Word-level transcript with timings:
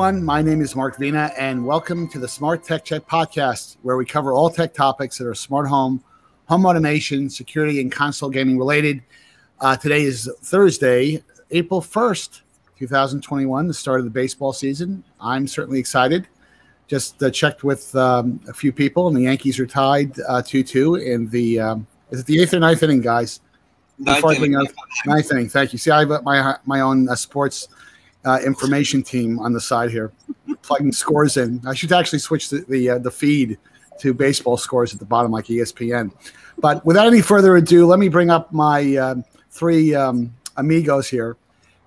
everyone. 0.00 0.24
My 0.24 0.40
name 0.40 0.62
is 0.62 0.74
Mark 0.74 0.96
Vena, 0.96 1.30
and 1.36 1.62
welcome 1.62 2.08
to 2.08 2.18
the 2.18 2.26
Smart 2.26 2.64
Tech 2.64 2.86
Check 2.86 3.06
podcast, 3.06 3.76
where 3.82 3.98
we 3.98 4.06
cover 4.06 4.32
all 4.32 4.48
tech 4.48 4.72
topics 4.72 5.18
that 5.18 5.26
are 5.26 5.34
smart 5.34 5.68
home, 5.68 6.02
home 6.48 6.64
automation, 6.64 7.28
security, 7.28 7.82
and 7.82 7.92
console 7.92 8.30
gaming 8.30 8.56
related. 8.56 9.02
Uh, 9.60 9.76
today 9.76 10.00
is 10.00 10.26
Thursday, 10.40 11.22
April 11.50 11.82
1st, 11.82 12.40
2021, 12.78 13.66
the 13.66 13.74
start 13.74 14.00
of 14.00 14.04
the 14.06 14.10
baseball 14.10 14.54
season. 14.54 15.04
I'm 15.20 15.46
certainly 15.46 15.78
excited. 15.78 16.26
Just 16.86 17.22
uh, 17.22 17.30
checked 17.30 17.62
with 17.62 17.94
um, 17.94 18.40
a 18.48 18.54
few 18.54 18.72
people, 18.72 19.06
and 19.06 19.14
the 19.14 19.24
Yankees 19.24 19.60
are 19.60 19.66
tied 19.66 20.18
uh, 20.26 20.40
2 20.40 20.62
2 20.62 20.94
in 20.94 21.28
the, 21.28 21.60
um, 21.60 21.86
is 22.10 22.20
it 22.20 22.26
the 22.26 22.40
eighth 22.40 22.54
or 22.54 22.60
ninth 22.60 22.82
inning, 22.82 23.02
guys? 23.02 23.40
Ninth 23.98 24.24
inning. 24.24 24.66
Ninth 25.04 25.30
inning. 25.30 25.50
Thank 25.50 25.74
you. 25.74 25.78
See, 25.78 25.90
I 25.90 26.06
have 26.06 26.24
my, 26.24 26.56
my 26.64 26.80
own 26.80 27.06
uh, 27.06 27.14
sports 27.16 27.68
uh, 28.24 28.38
information 28.44 29.02
team 29.02 29.38
on 29.38 29.52
the 29.52 29.60
side 29.60 29.90
here, 29.90 30.12
plugging 30.62 30.92
scores 30.92 31.36
in. 31.36 31.60
I 31.66 31.74
should 31.74 31.92
actually 31.92 32.18
switch 32.18 32.50
the 32.50 32.64
the, 32.68 32.90
uh, 32.90 32.98
the 32.98 33.10
feed 33.10 33.58
to 34.00 34.14
baseball 34.14 34.56
scores 34.56 34.92
at 34.92 34.98
the 34.98 35.04
bottom, 35.04 35.30
like 35.30 35.46
ESPN. 35.46 36.12
But 36.58 36.84
without 36.84 37.06
any 37.06 37.22
further 37.22 37.56
ado, 37.56 37.86
let 37.86 37.98
me 37.98 38.08
bring 38.08 38.30
up 38.30 38.52
my 38.52 38.96
uh, 38.96 39.14
three 39.50 39.94
um, 39.94 40.34
amigos 40.56 41.08
here. 41.08 41.36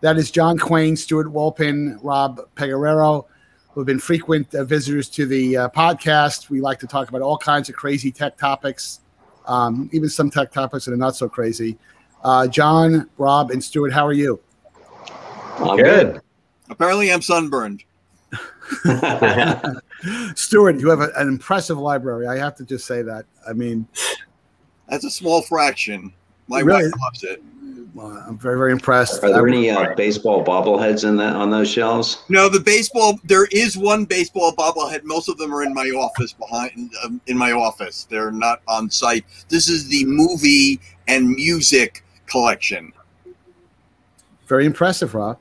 That 0.01 0.17
is 0.17 0.31
John 0.31 0.57
Quain, 0.57 0.97
Stuart 0.97 1.27
Wolpin, 1.27 1.97
Rob 2.03 2.41
Pegoraro, 2.55 3.25
who 3.69 3.79
have 3.79 3.87
been 3.87 3.99
frequent 3.99 4.53
uh, 4.53 4.63
visitors 4.63 5.09
to 5.09 5.25
the 5.25 5.57
uh, 5.57 5.69
podcast. 5.69 6.49
We 6.49 6.61
like 6.61 6.79
to 6.79 6.87
talk 6.87 7.09
about 7.09 7.21
all 7.21 7.37
kinds 7.37 7.69
of 7.69 7.75
crazy 7.75 8.11
tech 8.11 8.37
topics, 8.37 8.99
um, 9.47 9.89
even 9.93 10.09
some 10.09 10.29
tech 10.29 10.51
topics 10.51 10.85
that 10.85 10.93
are 10.93 10.97
not 10.97 11.15
so 11.15 11.29
crazy. 11.29 11.77
Uh, 12.23 12.47
John, 12.47 13.09
Rob, 13.17 13.51
and 13.51 13.63
Stuart, 13.63 13.91
how 13.91 14.05
are 14.05 14.13
you? 14.13 14.39
I'm 15.57 15.77
good. 15.77 16.21
Apparently, 16.69 17.11
I'm 17.11 17.21
sunburned. 17.21 17.83
Stuart, 20.35 20.79
you 20.79 20.89
have 20.89 21.01
a, 21.01 21.11
an 21.15 21.27
impressive 21.27 21.77
library. 21.77 22.27
I 22.27 22.37
have 22.37 22.55
to 22.55 22.65
just 22.65 22.85
say 22.85 23.01
that. 23.03 23.25
I 23.47 23.53
mean, 23.53 23.87
that's 24.89 25.05
a 25.05 25.11
small 25.11 25.41
fraction. 25.41 26.13
My 26.47 26.59
really, 26.59 26.83
wife 26.83 26.93
loves 27.01 27.23
it. 27.23 27.43
Well, 27.93 28.23
I'm 28.27 28.39
very, 28.39 28.57
very 28.57 28.71
impressed. 28.71 29.23
Are 29.23 29.31
there 29.31 29.47
any 29.47 29.69
uh, 29.69 29.93
baseball 29.95 30.43
bobbleheads 30.43 31.07
in 31.07 31.15
that 31.17 31.35
on 31.35 31.51
those 31.51 31.69
shelves? 31.69 32.23
No, 32.27 32.49
the 32.49 32.59
baseball. 32.59 33.19
There 33.23 33.45
is 33.51 33.77
one 33.77 34.05
baseball 34.05 34.51
bobblehead. 34.53 35.03
Most 35.03 35.29
of 35.29 35.37
them 35.37 35.53
are 35.53 35.63
in 35.63 35.73
my 35.73 35.85
office 35.89 36.33
behind. 36.33 36.91
Um, 37.03 37.21
in 37.27 37.37
my 37.37 37.51
office, 37.51 38.07
they're 38.09 38.31
not 38.31 38.61
on 38.67 38.89
site. 38.89 39.25
This 39.49 39.69
is 39.69 39.87
the 39.87 40.05
movie 40.05 40.81
and 41.07 41.29
music 41.29 42.03
collection. 42.25 42.91
Very 44.53 44.67
impressive, 44.67 45.15
Rob. 45.15 45.39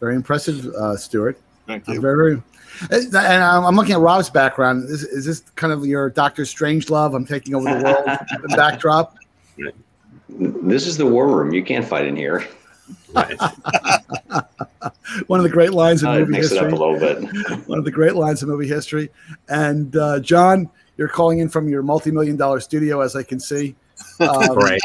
Very 0.00 0.16
impressive, 0.16 0.66
uh, 0.74 0.96
Stuart. 0.96 1.38
Thank 1.68 1.86
you. 1.86 2.00
Very, 2.00 2.42
very, 2.90 3.04
and 3.06 3.16
I'm 3.16 3.76
looking 3.76 3.92
at 3.94 4.00
Rob's 4.00 4.28
background. 4.28 4.90
Is, 4.90 5.04
is 5.04 5.24
this 5.24 5.42
kind 5.54 5.72
of 5.72 5.86
your 5.86 6.10
Doctor 6.10 6.42
Strangelove? 6.42 7.14
I'm 7.14 7.24
taking 7.24 7.54
over 7.54 7.66
the 7.72 7.84
world 7.84 8.04
backdrop. 8.56 9.14
This 10.28 10.88
is 10.88 10.96
the 10.96 11.06
war 11.06 11.28
room. 11.28 11.54
You 11.54 11.62
can't 11.62 11.86
fight 11.86 12.04
in 12.04 12.16
here. 12.16 12.44
One 15.28 15.38
of 15.38 15.44
the 15.44 15.48
great 15.48 15.70
lines 15.70 16.02
in 16.02 16.08
Uh, 16.08 16.18
movie 16.18 16.32
mix 16.32 16.46
it 16.50 16.54
history. 16.54 16.66
up 16.66 16.72
a 16.72 16.84
little 16.84 16.98
bit. 16.98 17.66
One 17.68 17.78
of 17.78 17.84
the 17.84 17.92
great 17.92 18.16
lines 18.16 18.42
in 18.42 18.48
movie 18.48 18.66
history. 18.66 19.08
And 19.48 19.94
uh, 19.96 20.18
John, 20.18 20.68
you're 20.96 21.06
calling 21.06 21.38
in 21.38 21.48
from 21.48 21.68
your 21.68 21.84
multi-million 21.84 22.36
dollar 22.36 22.58
studio, 22.58 23.02
as 23.02 23.14
I 23.14 23.22
can 23.22 23.38
see. 23.38 23.76
Um, 24.18 24.56
Right. 24.56 24.80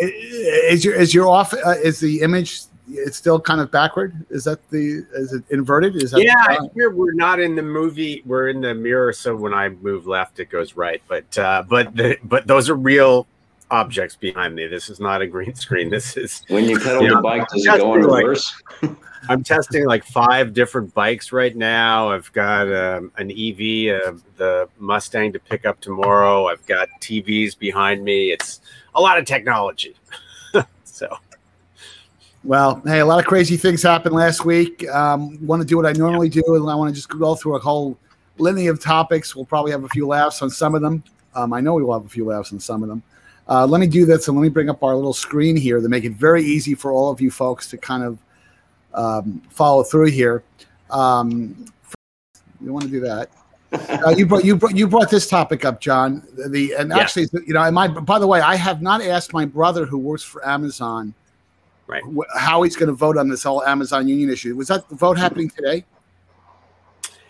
Is 0.00 0.84
your 0.84 0.94
is 0.94 1.14
your 1.14 1.28
off? 1.28 1.52
Uh, 1.54 1.70
is 1.82 2.00
the 2.00 2.20
image? 2.22 2.62
It's 2.90 3.18
still 3.18 3.38
kind 3.38 3.60
of 3.60 3.70
backward. 3.70 4.14
Is 4.30 4.44
that 4.44 4.66
the? 4.70 5.04
Is 5.14 5.34
it 5.34 5.44
inverted? 5.50 5.96
Is 6.02 6.12
that 6.12 6.22
Yeah, 6.22 6.56
here 6.74 6.88
we're 6.90 7.12
not 7.12 7.38
in 7.38 7.54
the 7.54 7.62
movie. 7.62 8.22
We're 8.24 8.48
in 8.48 8.62
the 8.62 8.74
mirror, 8.74 9.12
so 9.12 9.36
when 9.36 9.52
I 9.52 9.68
move 9.68 10.06
left, 10.06 10.40
it 10.40 10.48
goes 10.48 10.74
right. 10.74 11.02
But 11.06 11.36
uh, 11.36 11.64
but 11.68 11.94
the, 11.94 12.16
but 12.24 12.46
those 12.46 12.70
are 12.70 12.74
real 12.76 13.26
objects 13.70 14.16
behind 14.16 14.54
me. 14.54 14.66
This 14.68 14.88
is 14.88 15.00
not 15.00 15.20
a 15.20 15.26
green 15.26 15.54
screen. 15.54 15.90
This 15.90 16.16
is 16.16 16.42
When 16.48 16.64
you 16.64 16.78
pedal 16.80 17.02
Yeah. 17.02 17.16
the 17.16 17.20
bike, 17.20 17.46
does 17.48 17.66
it 17.66 17.78
go 17.78 17.94
in 17.94 18.00
Just 18.00 18.10
like- 18.10 18.24
reverse? 18.24 18.62
I'm 19.28 19.42
testing 19.42 19.86
like 19.86 20.04
five 20.04 20.54
different 20.54 20.92
bikes 20.94 21.32
right 21.32 21.54
now. 21.56 22.10
I've 22.10 22.32
got 22.32 22.72
um, 22.72 23.12
an 23.16 23.30
EV, 23.30 24.00
uh, 24.00 24.18
the 24.36 24.68
Mustang 24.78 25.32
to 25.32 25.38
pick 25.38 25.66
up 25.66 25.80
tomorrow. 25.80 26.46
I've 26.46 26.64
got 26.66 26.88
TVs 27.00 27.58
behind 27.58 28.04
me. 28.04 28.30
It's 28.30 28.60
a 28.94 29.00
lot 29.00 29.18
of 29.18 29.24
technology. 29.24 29.96
so 30.84 31.18
Well, 32.44 32.80
hey, 32.86 33.00
a 33.00 33.06
lot 33.06 33.18
of 33.18 33.26
crazy 33.26 33.56
things 33.56 33.82
happened 33.82 34.14
last 34.14 34.44
week. 34.44 34.88
Um, 34.88 35.44
want 35.46 35.60
to 35.60 35.66
do 35.66 35.76
what 35.76 35.86
I 35.86 35.92
normally 35.92 36.28
do, 36.28 36.42
and 36.46 36.70
I 36.70 36.74
want 36.74 36.90
to 36.90 36.94
just 36.94 37.08
go 37.08 37.34
through 37.34 37.56
a 37.56 37.60
whole 37.60 37.98
litany 38.38 38.68
of 38.68 38.80
topics. 38.80 39.34
We'll 39.34 39.44
probably 39.44 39.72
have 39.72 39.84
a 39.84 39.88
few 39.88 40.06
laughs 40.06 40.42
on 40.42 40.50
some 40.50 40.74
of 40.74 40.82
them. 40.82 41.02
Um, 41.34 41.52
I 41.52 41.60
know 41.60 41.74
we 41.74 41.82
will 41.82 41.94
have 41.94 42.06
a 42.06 42.08
few 42.08 42.24
laughs 42.24 42.52
on 42.52 42.60
some 42.60 42.82
of 42.82 42.88
them. 42.88 43.02
Uh, 43.48 43.66
let 43.66 43.80
me 43.80 43.86
do 43.86 44.04
this, 44.04 44.28
and 44.28 44.36
let 44.36 44.42
me 44.42 44.48
bring 44.48 44.68
up 44.68 44.82
our 44.82 44.94
little 44.94 45.14
screen 45.14 45.56
here 45.56 45.80
to 45.80 45.88
make 45.88 46.04
it 46.04 46.12
very 46.12 46.42
easy 46.44 46.74
for 46.74 46.92
all 46.92 47.10
of 47.10 47.20
you 47.20 47.30
folks 47.30 47.68
to 47.70 47.78
kind 47.78 48.04
of 48.04 48.18
um, 48.98 49.40
follow 49.50 49.82
through 49.82 50.06
here. 50.10 50.42
Um, 50.90 51.66
you 52.60 52.72
want 52.72 52.84
to 52.84 52.90
do 52.90 53.00
that? 53.00 53.30
Uh, 53.70 54.14
you 54.16 54.24
brought 54.24 54.46
you 54.46 54.56
brought 54.56 54.74
you 54.74 54.88
brought 54.88 55.10
this 55.10 55.28
topic 55.28 55.62
up, 55.66 55.78
John. 55.78 56.26
The 56.48 56.72
and 56.72 56.88
Yeah. 56.90 56.96
actually, 56.98 57.26
you 57.46 57.52
know, 57.52 57.70
my 57.70 57.86
by 57.86 58.18
the 58.18 58.26
way, 58.26 58.40
I 58.40 58.54
have 58.56 58.80
not 58.80 59.02
asked 59.02 59.34
my 59.34 59.44
brother 59.44 59.84
who 59.84 59.98
works 59.98 60.22
for 60.22 60.46
Amazon 60.48 61.12
Right. 61.86 62.02
wh- 62.02 62.38
how 62.38 62.62
he's 62.62 62.76
going 62.76 62.86
to 62.86 62.94
vote 62.94 63.18
on 63.18 63.28
this 63.28 63.42
whole 63.42 63.62
Amazon 63.64 64.08
union 64.08 64.30
issue. 64.30 64.56
Was 64.56 64.68
that 64.68 64.88
the 64.88 64.94
vote 64.94 65.18
happening 65.18 65.50
today? 65.50 65.84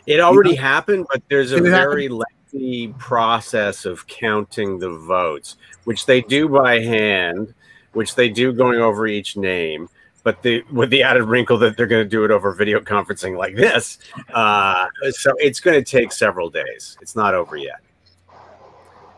it 0.07 0.21
already 0.21 0.55
happened, 0.55 1.07
but 1.11 1.23
there's 1.29 1.51
a 1.53 1.57
Did 1.61 1.67
happen? 1.73 1.91
very 1.91 2.09
lengthy 2.09 2.95
process 2.99 3.85
of 3.85 4.07
counting 4.07 4.79
the 4.79 4.91
votes, 4.91 5.57
which 5.85 6.07
they 6.07 6.21
do 6.21 6.49
by 6.49 6.79
hand, 6.81 7.53
which 7.95 8.15
they 8.15 8.29
do 8.29 8.53
going 8.53 8.79
over 8.81 9.07
each 9.09 9.37
name. 9.37 9.89
But 10.25 10.43
the 10.43 10.63
with 10.73 10.91
the 10.91 11.03
added 11.03 11.25
wrinkle 11.25 11.57
that 11.59 11.77
they're 11.77 11.87
going 11.87 12.05
to 12.05 12.09
do 12.09 12.25
it 12.25 12.31
over 12.31 12.53
video 12.53 12.81
conferencing 12.81 13.37
like 13.39 13.55
this, 13.55 13.99
uh, 14.35 14.87
so 15.11 15.33
it's 15.39 15.61
going 15.61 15.83
to 15.83 15.89
take 15.91 16.13
several 16.13 16.51
days. 16.51 16.99
It's 17.01 17.15
not 17.17 17.35
over 17.35 17.57
yet. 17.57 17.81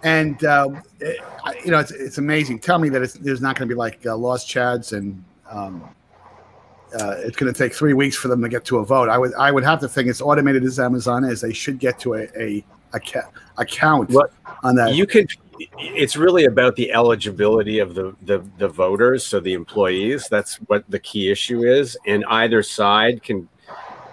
And 0.02 0.42
uh, 0.44 0.68
it- 1.00 1.20
you 1.64 1.70
know, 1.70 1.78
it's, 1.78 1.90
it's 1.90 2.18
amazing. 2.18 2.58
Tell 2.60 2.78
me 2.78 2.88
that 2.90 3.02
it's, 3.02 3.14
there's 3.14 3.40
not 3.40 3.56
going 3.56 3.68
to 3.68 3.74
be 3.74 3.78
like 3.78 4.04
uh, 4.06 4.16
lost 4.16 4.48
chads 4.48 4.96
and 4.96 5.22
um, 5.50 5.82
uh, 6.98 7.14
it's 7.18 7.36
going 7.36 7.52
to 7.52 7.58
take 7.58 7.72
three 7.74 7.92
weeks 7.94 8.14
for 8.16 8.28
them 8.28 8.40
to 8.42 8.48
get 8.48 8.64
to 8.66 8.78
a 8.78 8.84
vote. 8.84 9.08
I 9.08 9.18
would 9.18 9.34
I 9.34 9.50
would 9.50 9.64
have 9.64 9.80
to 9.80 9.88
think 9.88 10.08
it's 10.08 10.20
automated 10.20 10.64
as 10.64 10.78
Amazon 10.78 11.24
is. 11.24 11.40
They 11.40 11.52
should 11.52 11.78
get 11.78 11.98
to 12.00 12.14
a 12.14 12.28
a, 12.36 12.64
a, 12.92 13.00
ca- 13.00 13.30
a 13.58 13.64
count 13.64 14.10
What- 14.10 14.32
on 14.62 14.74
that. 14.76 14.94
you 14.94 15.06
could 15.06 15.30
it's 15.78 16.16
really 16.16 16.44
about 16.44 16.76
the 16.76 16.92
eligibility 16.92 17.78
of 17.78 17.94
the, 17.94 18.14
the 18.22 18.44
the 18.58 18.68
voters 18.68 19.24
so 19.26 19.40
the 19.40 19.52
employees. 19.52 20.28
That's 20.30 20.56
what 20.68 20.84
the 20.88 20.98
key 20.98 21.30
issue 21.30 21.64
is. 21.64 21.96
And 22.06 22.24
either 22.28 22.62
side 22.62 23.22
can 23.22 23.48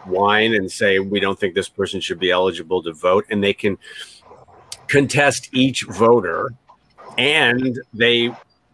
whine 0.06 0.54
and 0.54 0.72
say 0.72 1.00
we 1.00 1.20
don't 1.20 1.40
think 1.40 1.54
this 1.56 1.70
person 1.70 2.00
should 2.00 2.20
be 2.20 2.32
eligible 2.32 2.82
to 2.84 2.94
vote. 2.94 3.26
And 3.30 3.44
they 3.44 3.54
can 3.54 3.78
contest 4.88 5.50
each 5.54 5.84
voter 5.84 6.54
and 7.18 7.80
they 7.94 8.32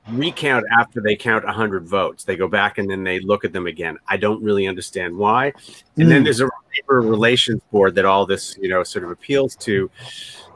recount 0.09 0.65
after 0.77 0.99
they 1.01 1.15
count 1.15 1.45
100 1.45 1.87
votes. 1.87 2.23
They 2.23 2.35
go 2.35 2.47
back 2.47 2.77
and 2.77 2.89
then 2.89 3.03
they 3.03 3.19
look 3.19 3.45
at 3.45 3.53
them 3.53 3.67
again. 3.67 3.97
I 4.07 4.17
don't 4.17 4.43
really 4.43 4.67
understand 4.67 5.15
why. 5.15 5.53
And 5.97 6.11
then 6.11 6.21
Mm. 6.21 6.25
there's 6.25 6.41
a 6.41 6.49
labor 6.75 7.01
relations 7.01 7.61
board 7.71 7.95
that 7.95 8.05
all 8.05 8.25
this 8.25 8.57
you 8.61 8.69
know 8.69 8.83
sort 8.83 9.05
of 9.05 9.11
appeals 9.11 9.55
to. 9.57 9.89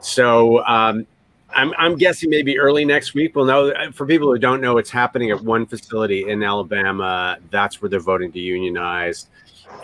So 0.00 0.64
um, 0.66 1.06
I'm, 1.50 1.72
I'm 1.78 1.96
guessing 1.96 2.30
maybe 2.30 2.58
early 2.58 2.84
next 2.84 3.14
week 3.14 3.34
we'll 3.34 3.46
know. 3.46 3.72
For 3.92 4.06
people 4.06 4.28
who 4.28 4.38
don't 4.38 4.60
know, 4.60 4.78
it's 4.78 4.90
happening 4.90 5.30
at 5.30 5.40
one 5.42 5.66
facility 5.66 6.28
in 6.28 6.42
Alabama. 6.42 7.38
That's 7.50 7.80
where 7.80 7.88
they're 7.88 8.00
voting 8.00 8.32
to 8.32 8.38
unionize. 8.38 9.28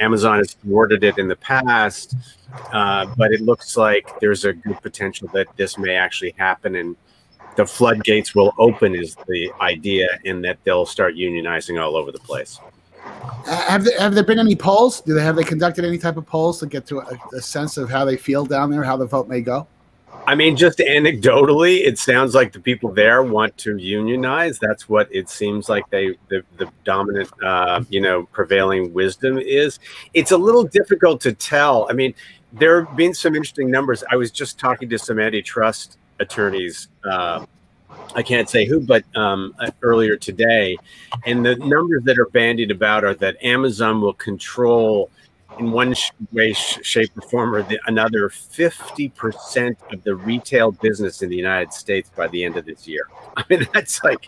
Amazon 0.00 0.38
has 0.38 0.54
thwarted 0.54 1.04
it 1.04 1.18
in 1.18 1.28
the 1.28 1.36
past, 1.36 2.16
uh, 2.72 3.06
but 3.16 3.32
it 3.32 3.40
looks 3.40 3.76
like 3.76 4.18
there's 4.20 4.44
a 4.44 4.52
good 4.52 4.80
potential 4.82 5.28
that 5.32 5.46
this 5.56 5.78
may 5.78 5.94
actually 5.94 6.34
happen 6.36 6.76
and 6.76 6.96
the 7.56 7.64
floodgates 7.66 8.34
will 8.34 8.52
open, 8.58 8.94
is 8.96 9.16
the 9.28 9.52
idea, 9.60 10.08
and 10.24 10.44
that 10.44 10.58
they'll 10.64 10.86
start 10.86 11.14
unionizing 11.14 11.80
all 11.80 11.96
over 11.96 12.10
the 12.10 12.18
place. 12.18 12.58
Uh, 13.46 13.62
have 13.68 13.84
there, 13.84 13.98
have 14.00 14.14
there 14.14 14.24
been 14.24 14.40
any 14.40 14.56
polls? 14.56 15.00
Do 15.00 15.14
they 15.14 15.22
have 15.22 15.36
they 15.36 15.44
conducted 15.44 15.84
any 15.84 15.98
type 15.98 16.16
of 16.16 16.26
polls 16.26 16.58
to 16.60 16.66
get 16.66 16.86
to 16.86 17.00
a, 17.00 17.18
a 17.36 17.40
sense 17.40 17.76
of 17.76 17.90
how 17.90 18.04
they 18.04 18.16
feel 18.16 18.44
down 18.44 18.70
there, 18.70 18.82
how 18.82 18.96
the 18.96 19.06
vote 19.06 19.28
may 19.28 19.40
go? 19.40 19.68
I 20.26 20.34
mean, 20.34 20.56
just 20.56 20.78
anecdotally, 20.78 21.86
it 21.86 21.98
sounds 21.98 22.34
like 22.34 22.52
the 22.52 22.60
people 22.60 22.90
there 22.90 23.22
want 23.22 23.56
to 23.58 23.76
unionize. 23.76 24.58
That's 24.58 24.88
what 24.88 25.08
it 25.14 25.28
seems 25.28 25.68
like 25.68 25.88
they 25.90 26.16
the, 26.28 26.42
the 26.56 26.70
dominant, 26.84 27.30
uh, 27.42 27.84
you 27.90 28.00
know, 28.00 28.24
prevailing 28.32 28.92
wisdom 28.94 29.38
is. 29.38 29.78
It's 30.14 30.30
a 30.30 30.36
little 30.36 30.64
difficult 30.64 31.20
to 31.22 31.34
tell. 31.34 31.86
I 31.90 31.92
mean, 31.92 32.14
there 32.54 32.84
have 32.84 32.96
been 32.96 33.12
some 33.12 33.34
interesting 33.34 33.70
numbers. 33.70 34.02
I 34.10 34.16
was 34.16 34.30
just 34.30 34.58
talking 34.58 34.88
to 34.88 34.98
some 34.98 35.18
antitrust 35.18 35.98
attorneys. 36.20 36.88
Uh, 37.04 37.44
I 38.14 38.22
can't 38.22 38.48
say 38.48 38.64
who, 38.64 38.80
but 38.80 39.04
um, 39.16 39.54
uh, 39.58 39.70
earlier 39.82 40.16
today, 40.16 40.76
and 41.26 41.44
the 41.44 41.56
numbers 41.56 42.02
that 42.04 42.18
are 42.18 42.26
bandied 42.26 42.70
about 42.70 43.04
are 43.04 43.14
that 43.14 43.42
Amazon 43.44 44.00
will 44.00 44.14
control 44.14 45.10
in 45.58 45.70
one 45.70 45.94
way, 46.32 46.52
shape, 46.52 47.16
or 47.16 47.22
form 47.22 47.54
or 47.54 47.62
the, 47.62 47.78
another 47.86 48.28
50% 48.28 49.76
of 49.92 50.02
the 50.04 50.14
retail 50.14 50.72
business 50.72 51.22
in 51.22 51.30
the 51.30 51.36
United 51.36 51.72
States 51.72 52.10
by 52.14 52.28
the 52.28 52.44
end 52.44 52.56
of 52.56 52.64
this 52.64 52.86
year. 52.86 53.08
I 53.36 53.44
mean, 53.48 53.66
that's 53.72 54.02
like, 54.02 54.26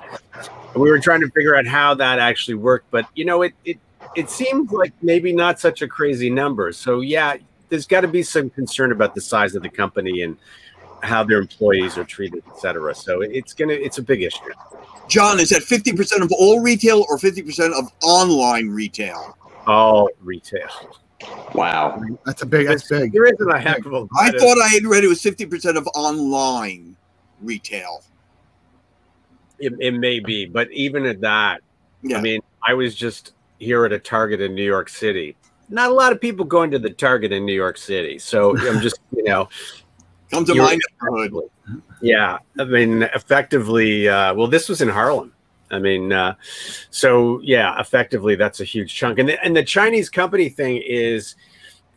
we 0.74 0.90
were 0.90 0.98
trying 0.98 1.20
to 1.20 1.30
figure 1.30 1.56
out 1.56 1.66
how 1.66 1.94
that 1.94 2.18
actually 2.18 2.54
worked, 2.54 2.90
but 2.90 3.06
you 3.14 3.24
know, 3.24 3.42
it, 3.42 3.54
it, 3.64 3.78
it 4.14 4.30
seems 4.30 4.70
like 4.70 4.92
maybe 5.02 5.32
not 5.32 5.60
such 5.60 5.82
a 5.82 5.88
crazy 5.88 6.30
number. 6.30 6.72
So, 6.72 7.00
yeah, 7.00 7.36
there's 7.68 7.86
got 7.86 8.02
to 8.02 8.08
be 8.08 8.22
some 8.22 8.50
concern 8.50 8.92
about 8.92 9.14
the 9.14 9.20
size 9.20 9.54
of 9.54 9.62
the 9.62 9.68
company 9.68 10.22
and 10.22 10.36
how 11.02 11.22
their 11.24 11.38
employees 11.38 11.98
are 11.98 12.04
treated, 12.04 12.42
et 12.48 12.58
cetera. 12.58 12.94
So, 12.94 13.20
it's 13.20 13.52
going 13.52 13.68
to, 13.68 13.74
it's 13.74 13.98
a 13.98 14.02
big 14.02 14.22
issue. 14.22 14.40
John, 15.08 15.38
is 15.38 15.50
that 15.50 15.62
50% 15.62 16.22
of 16.22 16.32
all 16.32 16.60
retail 16.60 17.04
or 17.08 17.18
50% 17.18 17.78
of 17.78 17.92
online 18.02 18.68
retail? 18.68 19.36
All 19.66 20.08
retail. 20.20 20.68
Wow, 21.54 22.02
that's 22.24 22.42
a 22.42 22.46
big. 22.46 22.66
That's 22.66 22.86
big. 22.88 23.12
There 23.12 23.24
isn't 23.26 23.50
a 23.50 23.58
heck 23.58 23.86
of 23.86 23.92
a. 23.94 24.06
I 24.18 24.30
thought 24.32 24.58
I 24.58 24.68
had 24.68 24.84
read 24.84 25.02
it 25.04 25.08
was 25.08 25.22
fifty 25.22 25.46
percent 25.46 25.78
of 25.78 25.86
online 25.94 26.96
retail. 27.40 28.02
It, 29.58 29.72
it 29.80 29.92
may 29.94 30.20
be, 30.20 30.44
but 30.44 30.70
even 30.70 31.06
at 31.06 31.20
that, 31.22 31.62
Yeah. 32.02 32.18
I 32.18 32.20
mean, 32.20 32.40
I 32.66 32.74
was 32.74 32.94
just 32.94 33.32
here 33.58 33.86
at 33.86 33.92
a 33.92 33.98
Target 33.98 34.42
in 34.42 34.54
New 34.54 34.64
York 34.64 34.90
City. 34.90 35.34
Not 35.70 35.90
a 35.90 35.94
lot 35.94 36.12
of 36.12 36.20
people 36.20 36.44
going 36.44 36.70
to 36.72 36.78
the 36.78 36.90
Target 36.90 37.32
in 37.32 37.46
New 37.46 37.54
York 37.54 37.78
City, 37.78 38.18
so 38.18 38.56
I'm 38.68 38.80
just 38.82 39.00
you 39.16 39.22
know, 39.24 39.48
Come 40.30 40.44
to 40.44 40.54
you're- 40.54 40.66
my 40.66 40.78
neighborhood. 41.10 41.50
yeah. 42.02 42.38
I 42.58 42.64
mean, 42.64 43.04
effectively, 43.14 44.06
uh, 44.08 44.34
well, 44.34 44.46
this 44.46 44.68
was 44.68 44.82
in 44.82 44.88
Harlem. 44.90 45.32
I 45.70 45.78
mean, 45.78 46.12
uh, 46.12 46.34
so 46.90 47.40
yeah, 47.42 47.78
effectively, 47.80 48.36
that's 48.36 48.60
a 48.60 48.64
huge 48.64 48.94
chunk. 48.94 49.18
And 49.18 49.28
the, 49.28 49.44
and 49.44 49.56
the 49.56 49.64
Chinese 49.64 50.08
company 50.08 50.48
thing 50.48 50.82
is 50.84 51.36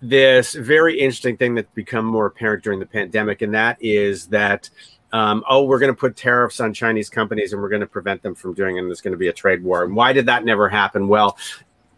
this 0.01 0.54
very 0.54 1.00
interesting 1.00 1.38
thing 1.38 1.56
that's 1.56 1.71
become 1.74 2.06
more 2.06 2.25
apparent 2.25 2.63
during 2.63 2.80
the 2.80 2.86
pandemic, 2.86 3.42
and 3.42 3.54
that 3.54 3.77
is 3.81 4.27
that. 4.27 4.69
Um, 5.12 5.44
oh, 5.50 5.63
we're 5.63 5.80
going 5.80 5.92
to 5.92 6.00
put 6.00 6.16
tariffs 6.16 6.60
on 6.60 6.71
Chinese 6.71 7.10
companies 7.10 7.51
and 7.51 7.60
we're 7.60 7.69
going 7.69 7.80
to 7.80 7.88
prevent 7.88 8.21
them 8.21 8.36
from 8.36 8.54
doing. 8.54 8.77
And 8.77 8.88
there's 8.88 9.01
going 9.01 9.13
to 9.13 9.18
be 9.18 9.30
a 9.30 9.33
trade 9.33 9.63
war. 9.63 9.83
And 9.83 9.95
why 9.95 10.13
did 10.13 10.27
that 10.27 10.45
never 10.45 10.69
happen? 10.69 11.07
Well, 11.07 11.36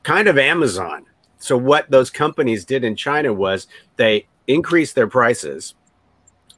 kind 0.04 0.30
of 0.30 0.38
Amazon. 0.38 1.06
So, 1.38 1.58
what 1.58 1.92
those 1.92 2.10
companies 2.10 2.64
did 2.64 2.86
in 2.86 2.96
China 2.96 3.34
was 3.34 3.68
they 3.98 4.28
increased 4.48 4.96
their 4.96 5.08
prices. 5.08 5.76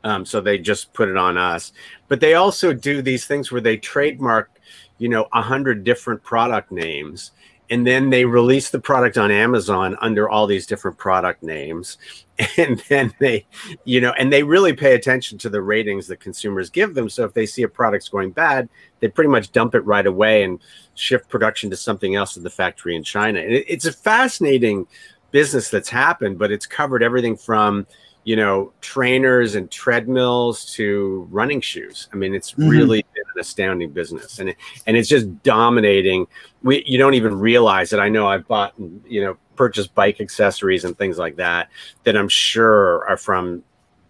Um, 0.04 0.25
so 0.25 0.42
they 0.42 0.57
just 0.57 0.94
put 0.94 1.09
it 1.09 1.18
on 1.18 1.38
us. 1.38 1.71
But 2.13 2.19
they 2.19 2.36
also 2.36 2.74
do 2.74 3.01
these 3.01 3.25
things 3.25 3.51
where 3.51 3.60
they 3.60 3.75
trademark, 3.75 4.51
you 5.00 5.10
know, 5.10 5.27
a 5.33 5.42
hundred 5.42 5.83
different 5.83 6.21
product 6.21 6.71
names, 6.71 7.31
and 7.71 7.88
then 7.88 8.12
they 8.12 8.24
release 8.24 8.69
the 8.69 8.80
product 8.80 9.18
on 9.18 9.31
Amazon 9.31 9.98
under 10.00 10.30
all 10.30 10.45
these 10.45 10.68
different 10.68 10.95
product 11.00 11.42
names, 11.42 11.98
and 12.57 12.83
then 12.88 13.12
they, 13.18 13.48
you 13.86 14.00
know, 14.00 14.12
and 14.12 14.31
they 14.31 14.44
really 14.44 14.74
pay 14.74 14.94
attention 14.94 15.39
to 15.39 15.50
the 15.50 15.63
ratings 15.63 16.06
that 16.06 16.19
consumers 16.19 16.69
give 16.69 16.94
them. 16.94 17.10
So 17.10 17.25
if 17.25 17.33
they 17.33 17.48
see 17.48 17.63
a 17.63 17.68
product's 17.68 18.10
going 18.10 18.30
bad, 18.30 18.69
they 19.00 19.07
pretty 19.07 19.31
much 19.31 19.51
dump 19.51 19.74
it 19.74 19.81
right 19.81 20.06
away 20.06 20.44
and 20.44 20.59
shift 20.94 21.27
production 21.30 21.71
to 21.71 21.75
something 21.75 22.13
else 22.13 22.38
in 22.38 22.44
the 22.44 22.50
factory 22.51 22.95
in 22.95 23.04
China. 23.04 23.39
And 23.39 23.54
it, 23.54 23.66
it's 23.68 23.86
a 23.86 23.92
fascinating 23.92 24.86
business 25.31 25.71
that's 25.71 25.89
happened, 25.89 26.38
but 26.38 26.51
it's 26.51 26.68
covered 26.68 27.01
everything 27.01 27.36
from 27.36 27.88
you 28.25 28.36
know 28.36 28.72
trainers 28.81 29.56
and 29.56 29.70
treadmills 29.70 30.66
to 30.74 31.28
running 31.30 31.60
shoes. 31.62 32.08
I 32.14 32.16
mean 32.16 32.34
it's 32.34 32.54
Mhm. 32.54 32.70
really 32.70 33.06
been 33.14 33.24
an 33.36 33.40
astounding 33.42 33.92
business 33.92 34.40
and 34.40 34.50
it, 34.50 34.58
and 34.88 34.96
it's 34.96 35.10
just 35.10 35.44
dominating. 35.44 36.28
We 36.62 36.84
you 36.86 36.98
don't 36.98 37.16
even 37.16 37.38
realize 37.38 37.92
it. 37.94 38.00
I 38.00 38.10
know 38.10 38.28
i've 38.28 38.48
bought 38.48 38.74
you 39.06 39.22
know 39.24 39.38
purchased 39.56 39.94
bike 39.94 40.22
accessories 40.22 40.84
and 40.86 40.98
things 40.98 41.20
like 41.20 41.36
that 41.36 41.70
that 42.06 42.18
i'm 42.18 42.28
sure 42.28 43.08
are 43.08 43.18
from 43.18 43.62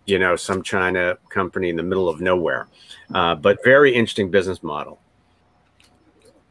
you 0.06 0.18
know 0.18 0.38
some 0.38 0.63
china 0.63 1.18
company 1.30 1.69
in 1.69 1.75
the 1.75 1.83
middle 1.83 2.07
of 2.07 2.21
nowhere. 2.21 2.68
Uh, 3.13 3.36
but 3.36 3.63
very 3.63 3.94
interesting 3.94 4.30
business 4.31 4.63
model. 4.63 5.00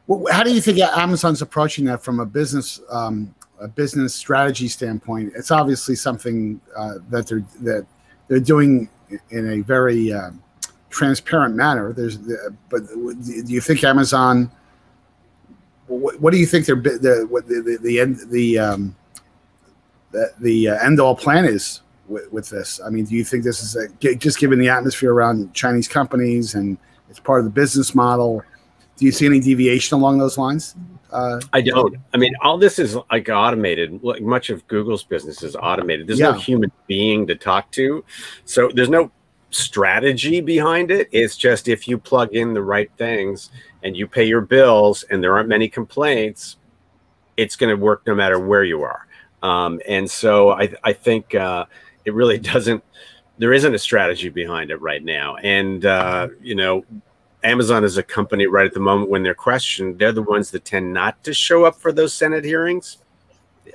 Well, 0.07 0.25
how 0.33 0.43
do 0.43 0.53
you 0.53 0.59
think 0.61 0.79
Amazon's 0.79 1.41
approaching 1.41 1.85
that 1.85 2.03
from 2.03 2.19
a 2.19 2.25
business 2.25 2.81
um, 2.91 3.33
a 3.63 3.67
business 3.67 4.13
strategy 4.13 4.67
standpoint? 4.67 5.33
It's 5.35 5.51
obviously 5.51 5.95
something 5.95 6.61
uh, 6.75 6.95
that 7.09 7.27
they're 7.27 7.45
that 7.61 7.87
they're 8.27 8.39
doing 8.39 8.89
in 9.29 9.49
a 9.51 9.61
very 9.61 10.13
um 10.13 10.43
transparent 10.93 11.55
manner. 11.55 11.91
There's, 11.91 12.17
but 12.69 12.87
do 12.87 13.43
you 13.47 13.59
think 13.61 13.83
Amazon? 13.83 14.51
What, 15.87 16.21
what 16.21 16.31
do 16.31 16.39
you 16.39 16.45
think 16.45 16.65
their 16.65 16.75
the 16.75 16.99
the 16.99 17.61
the 17.61 17.77
the 17.81 17.99
end 17.99 18.19
the 18.29 18.59
um, 18.59 18.95
the, 20.11 20.31
the 20.39 20.69
uh, 20.69 20.85
end 20.85 20.99
all 20.99 21.15
plan 21.15 21.45
is 21.45 21.81
with, 22.07 22.31
with 22.31 22.49
this? 22.49 22.79
I 22.85 22.89
mean, 22.89 23.05
do 23.05 23.15
you 23.15 23.25
think 23.25 23.43
this 23.43 23.61
is 23.61 23.75
a, 23.75 24.15
just 24.15 24.39
given 24.39 24.59
the 24.59 24.69
atmosphere 24.69 25.11
around 25.11 25.53
Chinese 25.53 25.87
companies 25.87 26.55
and 26.55 26.77
it's 27.09 27.19
part 27.19 27.39
of 27.39 27.45
the 27.45 27.51
business 27.51 27.93
model? 27.93 28.41
Do 28.95 29.05
you 29.05 29.11
see 29.11 29.25
any 29.25 29.39
deviation 29.39 29.97
along 29.97 30.19
those 30.19 30.37
lines? 30.37 30.75
Uh, 31.13 31.39
I 31.53 31.61
don't. 31.61 31.95
I 32.13 32.17
mean, 32.17 32.33
all 32.41 32.57
this 32.57 32.79
is 32.79 32.97
like 33.11 33.29
automated. 33.29 34.03
Like 34.03 34.21
much 34.21 34.49
of 34.49 34.67
Google's 34.67 35.03
business 35.03 35.43
is 35.43 35.55
automated. 35.55 36.07
There's 36.07 36.19
no 36.19 36.33
human 36.33 36.71
being 36.87 37.27
to 37.27 37.35
talk 37.35 37.71
to, 37.73 38.03
so 38.45 38.69
there's 38.73 38.89
no 38.89 39.11
strategy 39.51 40.41
behind 40.41 40.91
it. 40.91 41.07
It's 41.11 41.37
just 41.37 41.67
if 41.67 41.87
you 41.87 41.97
plug 41.97 42.33
in 42.33 42.53
the 42.53 42.61
right 42.61 42.91
things 42.97 43.51
and 43.83 43.95
you 43.95 44.07
pay 44.07 44.23
your 44.25 44.41
bills 44.41 45.03
and 45.03 45.23
there 45.23 45.33
aren't 45.33 45.49
many 45.49 45.69
complaints, 45.69 46.57
it's 47.37 47.55
going 47.55 47.69
to 47.69 47.81
work 47.81 48.05
no 48.07 48.15
matter 48.15 48.39
where 48.39 48.63
you 48.63 48.81
are. 48.81 49.07
Um, 49.43 49.79
and 49.87 50.09
so 50.09 50.51
I, 50.51 50.73
I 50.83 50.93
think 50.93 51.35
uh, 51.35 51.65
it 52.05 52.13
really 52.13 52.37
doesn't. 52.53 52.83
There 53.39 53.53
isn't 53.53 53.73
a 53.73 53.79
strategy 53.79 54.29
behind 54.29 54.69
it 54.69 54.77
right 54.77 55.03
now, 55.03 55.37
and 55.37 55.85
uh, 55.85 56.29
you 56.41 56.55
know, 56.55 56.85
Amazon 57.43 57.83
is 57.83 57.97
a 57.97 58.03
company 58.03 58.47
right 58.47 58.65
at 58.65 58.73
the 58.73 58.79
moment 58.79 59.09
when 59.09 59.23
they're 59.23 59.35
questioned, 59.35 59.99
they're 59.99 60.11
the 60.11 60.21
ones 60.21 60.51
that 60.51 60.63
tend 60.65 60.93
not 60.93 61.23
to 61.23 61.33
show 61.33 61.65
up 61.65 61.75
for 61.75 61.91
those 61.91 62.13
Senate 62.13 62.45
hearings. 62.45 62.97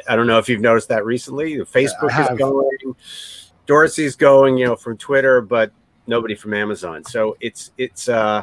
I 0.09 0.17
don't 0.17 0.26
know 0.26 0.38
if 0.38 0.49
you've 0.49 0.61
noticed 0.61 0.88
that 0.88 1.05
recently. 1.05 1.56
Facebook 1.59 2.32
is 2.32 2.38
going, 2.38 2.97
Dorsey's 3.67 4.17
going, 4.17 4.56
you 4.59 4.67
know, 4.67 4.76
from 4.76 4.97
Twitter, 4.97 5.41
but 5.41 5.73
nobody 6.06 6.35
from 6.35 6.55
Amazon. 6.55 7.05
So 7.05 7.37
it's 7.41 7.72
it's 7.79 8.08
uh 8.08 8.43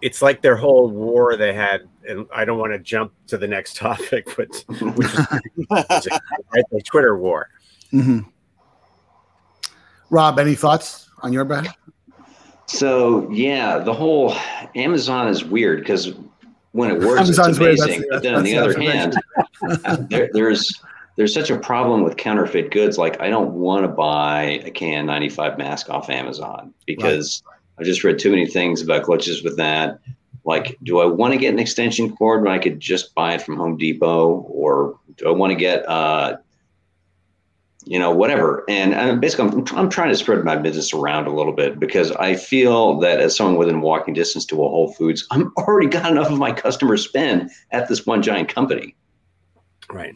it's 0.00 0.22
like 0.22 0.42
their 0.42 0.56
whole 0.56 0.88
war 0.88 1.36
they 1.36 1.52
had, 1.52 1.88
and 2.08 2.26
I 2.32 2.44
don't 2.44 2.58
want 2.58 2.72
to 2.72 2.78
jump 2.78 3.12
to 3.28 3.36
the 3.36 3.48
next 3.48 3.76
topic, 3.76 4.28
but 4.36 4.64
which 4.96 5.12
is 5.12 5.26
right, 5.70 6.64
the 6.70 6.82
Twitter 6.84 7.18
war. 7.18 7.50
mhm. 7.92 8.26
Rob, 10.10 10.38
any 10.38 10.54
thoughts 10.54 11.10
on 11.22 11.32
your 11.32 11.44
behalf? 11.44 11.76
So 12.68 13.28
yeah, 13.30 13.78
the 13.78 13.92
whole 13.94 14.34
Amazon 14.74 15.28
is 15.28 15.42
weird 15.44 15.80
because 15.80 16.12
when 16.72 16.90
it 16.90 17.00
works, 17.00 17.22
Amazon's 17.22 17.48
it's 17.48 17.58
weird, 17.58 17.78
amazing. 17.78 18.00
that's- 18.02 18.08
but 18.10 18.22
then 18.22 18.34
on 18.34 18.44
the 18.44 18.56
other 18.58 18.78
hand, 18.78 19.16
there, 20.10 20.28
there's 20.32 20.70
there's 21.16 21.32
such 21.34 21.50
a 21.50 21.58
problem 21.58 22.04
with 22.04 22.16
counterfeit 22.18 22.70
goods. 22.70 22.98
Like 22.98 23.20
I 23.20 23.30
don't 23.30 23.54
want 23.54 23.84
to 23.84 23.88
buy 23.88 24.60
a 24.64 24.70
N95 24.70 25.58
mask 25.58 25.88
off 25.90 26.10
Amazon 26.10 26.72
because 26.86 27.42
I've 27.78 27.86
just 27.86 28.04
read 28.04 28.18
too 28.18 28.30
many 28.30 28.46
things 28.46 28.82
about 28.82 29.04
glitches 29.04 29.42
with 29.42 29.56
that. 29.56 29.98
Like, 30.44 30.78
do 30.82 31.00
I 31.00 31.06
want 31.06 31.32
to 31.32 31.38
get 31.38 31.52
an 31.52 31.58
extension 31.58 32.14
cord 32.16 32.42
when 32.42 32.52
I 32.52 32.58
could 32.58 32.80
just 32.80 33.14
buy 33.14 33.34
it 33.34 33.42
from 33.42 33.56
Home 33.56 33.76
Depot, 33.76 34.46
or 34.48 34.98
do 35.16 35.26
I 35.26 35.30
want 35.30 35.50
to 35.50 35.56
get 35.56 35.88
uh, 35.88 36.36
you 37.88 37.98
know, 37.98 38.10
whatever. 38.10 38.64
And, 38.68 38.92
and 38.92 39.18
basically, 39.18 39.48
I'm, 39.48 39.64
I'm 39.76 39.88
trying 39.88 40.10
to 40.10 40.16
spread 40.16 40.44
my 40.44 40.56
business 40.56 40.92
around 40.92 41.26
a 41.26 41.32
little 41.32 41.54
bit 41.54 41.80
because 41.80 42.12
I 42.12 42.34
feel 42.34 42.98
that 43.00 43.18
as 43.18 43.34
someone 43.34 43.56
within 43.56 43.80
walking 43.80 44.12
distance 44.12 44.44
to 44.46 44.56
a 44.56 44.68
Whole 44.68 44.92
Foods, 44.92 45.26
I'm 45.30 45.52
already 45.56 45.88
got 45.88 46.10
enough 46.10 46.30
of 46.30 46.38
my 46.38 46.52
customers 46.52 47.02
spend 47.02 47.50
at 47.70 47.88
this 47.88 48.04
one 48.04 48.22
giant 48.22 48.50
company. 48.50 48.94
Right. 49.90 50.14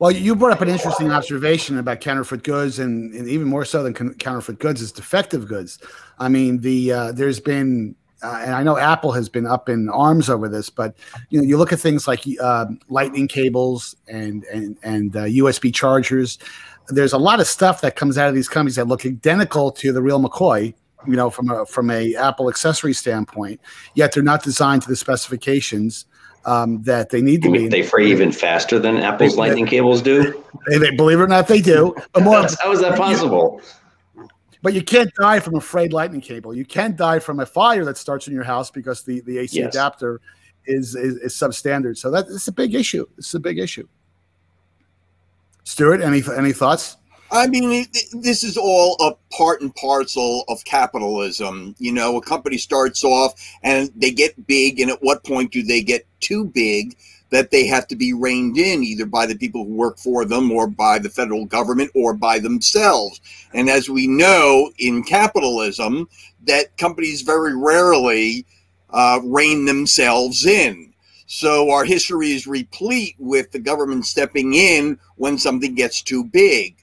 Well, 0.00 0.10
you 0.10 0.34
brought 0.34 0.52
up 0.52 0.60
an 0.60 0.68
interesting 0.68 1.12
observation 1.12 1.78
about 1.78 2.00
counterfeit 2.00 2.42
goods, 2.42 2.80
and, 2.80 3.14
and 3.14 3.28
even 3.28 3.46
more 3.46 3.64
so 3.64 3.84
than 3.84 3.94
counterfeit 4.14 4.58
goods 4.58 4.82
is 4.82 4.90
defective 4.90 5.46
goods. 5.46 5.78
I 6.18 6.28
mean, 6.28 6.60
the 6.60 6.92
uh, 6.92 7.12
there's 7.12 7.40
been, 7.40 7.94
uh, 8.22 8.40
and 8.42 8.54
I 8.54 8.62
know 8.62 8.76
Apple 8.78 9.12
has 9.12 9.28
been 9.28 9.46
up 9.46 9.68
in 9.68 9.88
arms 9.90 10.28
over 10.30 10.48
this, 10.48 10.70
but 10.70 10.96
you 11.30 11.38
know, 11.38 11.44
you 11.46 11.56
look 11.58 11.72
at 11.72 11.78
things 11.80 12.08
like 12.08 12.24
uh, 12.40 12.66
lightning 12.88 13.28
cables 13.28 13.94
and 14.08 14.44
and 14.44 14.76
and 14.82 15.14
uh, 15.16 15.24
USB 15.24 15.72
chargers. 15.74 16.38
There's 16.88 17.12
a 17.12 17.18
lot 17.18 17.40
of 17.40 17.46
stuff 17.46 17.80
that 17.80 17.96
comes 17.96 18.16
out 18.16 18.28
of 18.28 18.34
these 18.34 18.48
companies 18.48 18.76
that 18.76 18.86
look 18.86 19.04
identical 19.04 19.70
to 19.72 19.92
the 19.92 20.00
real 20.02 20.20
McCoy. 20.20 20.72
You 21.06 21.14
know, 21.16 21.30
from 21.30 21.50
a 21.50 21.66
from 21.66 21.90
a 21.90 22.14
Apple 22.16 22.48
accessory 22.48 22.92
standpoint, 22.94 23.60
yet 23.94 24.12
they're 24.12 24.22
not 24.22 24.42
designed 24.42 24.82
to 24.82 24.88
the 24.88 24.96
specifications 24.96 26.04
um, 26.46 26.82
that 26.82 27.10
they 27.10 27.20
need 27.20 27.42
to 27.42 27.50
be. 27.50 27.68
they 27.68 27.82
fray 27.82 28.06
even 28.06 28.32
faster 28.32 28.78
than 28.78 28.96
Apple's 28.98 29.36
lightning 29.36 29.66
cables 29.66 30.00
do. 30.00 30.42
They, 30.68 30.78
they- 30.78 30.90
believe 30.96 31.18
it 31.20 31.24
or 31.24 31.28
not, 31.28 31.48
they 31.48 31.60
do. 31.60 31.94
But 32.12 32.22
more, 32.22 32.34
How 32.62 32.72
is 32.72 32.80
that 32.80 32.96
possible? 32.96 33.60
But 34.66 34.74
you 34.74 34.82
can't 34.82 35.14
die 35.14 35.38
from 35.38 35.54
a 35.54 35.60
frayed 35.60 35.92
lightning 35.92 36.20
cable. 36.20 36.52
You 36.52 36.64
can't 36.64 36.96
die 36.96 37.20
from 37.20 37.38
a 37.38 37.46
fire 37.46 37.84
that 37.84 37.96
starts 37.96 38.26
in 38.26 38.34
your 38.34 38.42
house 38.42 38.68
because 38.68 39.04
the, 39.04 39.20
the 39.20 39.38
AC 39.38 39.60
Yes. 39.60 39.72
adapter 39.72 40.20
is, 40.64 40.96
is 40.96 41.14
is 41.18 41.34
substandard. 41.34 41.96
So 41.96 42.10
that 42.10 42.24
it's 42.28 42.48
a 42.48 42.52
big 42.52 42.74
issue. 42.74 43.06
It's 43.16 43.32
a 43.34 43.38
big 43.38 43.60
issue. 43.60 43.86
Stuart, 45.62 46.00
any 46.00 46.20
any 46.36 46.52
thoughts? 46.52 46.96
I 47.30 47.46
mean, 47.46 47.86
this 48.10 48.42
is 48.42 48.56
all 48.56 48.96
a 48.98 49.12
part 49.36 49.60
and 49.60 49.72
parcel 49.76 50.42
of 50.48 50.64
capitalism. 50.64 51.76
You 51.78 51.92
know, 51.92 52.16
a 52.16 52.20
company 52.20 52.58
starts 52.58 53.04
off 53.04 53.40
and 53.62 53.92
they 53.94 54.10
get 54.10 54.48
big, 54.48 54.80
and 54.80 54.90
at 54.90 55.00
what 55.00 55.22
point 55.22 55.52
do 55.52 55.62
they 55.62 55.80
get 55.80 56.04
too 56.18 56.44
big 56.44 56.96
that 57.30 57.50
they 57.50 57.66
have 57.66 57.86
to 57.88 57.96
be 57.96 58.12
reined 58.12 58.58
in 58.58 58.82
either 58.82 59.06
by 59.06 59.26
the 59.26 59.36
people 59.36 59.64
who 59.64 59.74
work 59.74 59.98
for 59.98 60.24
them 60.24 60.50
or 60.50 60.66
by 60.66 60.98
the 60.98 61.08
federal 61.08 61.44
government 61.44 61.90
or 61.94 62.14
by 62.14 62.38
themselves? 62.38 63.20
And 63.52 63.68
as 63.68 63.88
we 63.88 64.06
know 64.06 64.70
in 64.78 65.02
capitalism, 65.02 66.08
that 66.44 66.76
companies 66.76 67.22
very 67.22 67.56
rarely 67.56 68.46
uh, 68.90 69.20
rein 69.24 69.64
themselves 69.64 70.46
in. 70.46 70.92
So 71.26 71.70
our 71.70 71.84
history 71.84 72.32
is 72.32 72.46
replete 72.46 73.16
with 73.18 73.50
the 73.50 73.58
government 73.58 74.06
stepping 74.06 74.54
in 74.54 74.98
when 75.16 75.38
something 75.38 75.74
gets 75.74 76.02
too 76.02 76.24
big. 76.24 76.76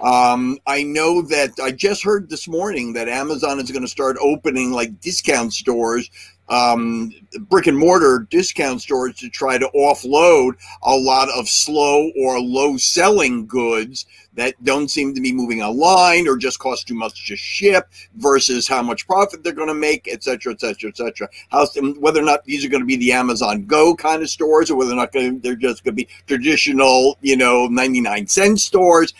Um, 0.00 0.58
I 0.66 0.82
know 0.82 1.20
that 1.22 1.50
I 1.62 1.72
just 1.72 2.02
heard 2.02 2.30
this 2.30 2.48
morning 2.48 2.94
that 2.94 3.08
Amazon 3.08 3.60
is 3.60 3.70
going 3.70 3.82
to 3.82 3.88
start 3.88 4.16
opening 4.20 4.72
like 4.72 5.00
discount 5.00 5.52
stores, 5.52 6.10
um, 6.50 7.12
brick 7.48 7.68
and 7.68 7.78
mortar 7.78 8.26
discount 8.28 8.82
stores 8.82 9.16
to 9.16 9.28
try 9.28 9.56
to 9.56 9.70
offload 9.74 10.52
a 10.82 10.94
lot 10.94 11.28
of 11.30 11.48
slow 11.48 12.10
or 12.16 12.40
low 12.40 12.76
selling 12.76 13.46
goods 13.46 14.06
that 14.34 14.54
don't 14.64 14.90
seem 14.90 15.14
to 15.14 15.20
be 15.20 15.32
moving 15.32 15.62
online 15.62 16.26
or 16.26 16.36
just 16.36 16.58
cost 16.58 16.88
too 16.88 16.94
much 16.94 17.26
to 17.26 17.36
ship 17.36 17.88
versus 18.16 18.66
how 18.66 18.82
much 18.82 19.06
profit 19.06 19.42
they're 19.42 19.52
going 19.52 19.68
to 19.68 19.74
make, 19.74 20.08
et 20.08 20.22
cetera, 20.22 20.52
et 20.52 20.60
cetera, 20.60 20.88
et 20.90 20.96
cetera. 20.96 21.28
How, 21.50 21.66
whether 21.98 22.20
or 22.20 22.24
not 22.24 22.44
these 22.44 22.64
are 22.64 22.68
going 22.68 22.82
to 22.82 22.86
be 22.86 22.96
the 22.96 23.12
Amazon 23.12 23.64
Go 23.66 23.94
kind 23.94 24.22
of 24.22 24.28
stores 24.28 24.70
or 24.70 24.76
whether 24.76 24.92
or 24.92 24.96
not 24.96 25.12
they're 25.12 25.56
just 25.56 25.84
going 25.84 25.96
to 25.96 26.04
be 26.04 26.08
traditional, 26.26 27.18
you 27.20 27.36
know, 27.36 27.66
99 27.66 28.26
cent 28.26 28.60
stores. 28.60 29.14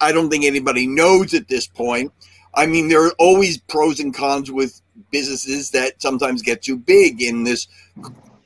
I 0.00 0.12
don't 0.12 0.30
think 0.30 0.44
anybody 0.44 0.86
knows 0.86 1.34
at 1.34 1.48
this 1.48 1.66
point. 1.66 2.12
I 2.54 2.66
mean, 2.66 2.88
there 2.88 3.04
are 3.04 3.12
always 3.18 3.58
pros 3.58 4.00
and 4.00 4.14
cons 4.14 4.50
with 4.50 4.80
businesses 5.10 5.70
that 5.70 6.00
sometimes 6.00 6.42
get 6.42 6.62
too 6.62 6.76
big 6.76 7.22
in 7.22 7.44
this. 7.44 7.68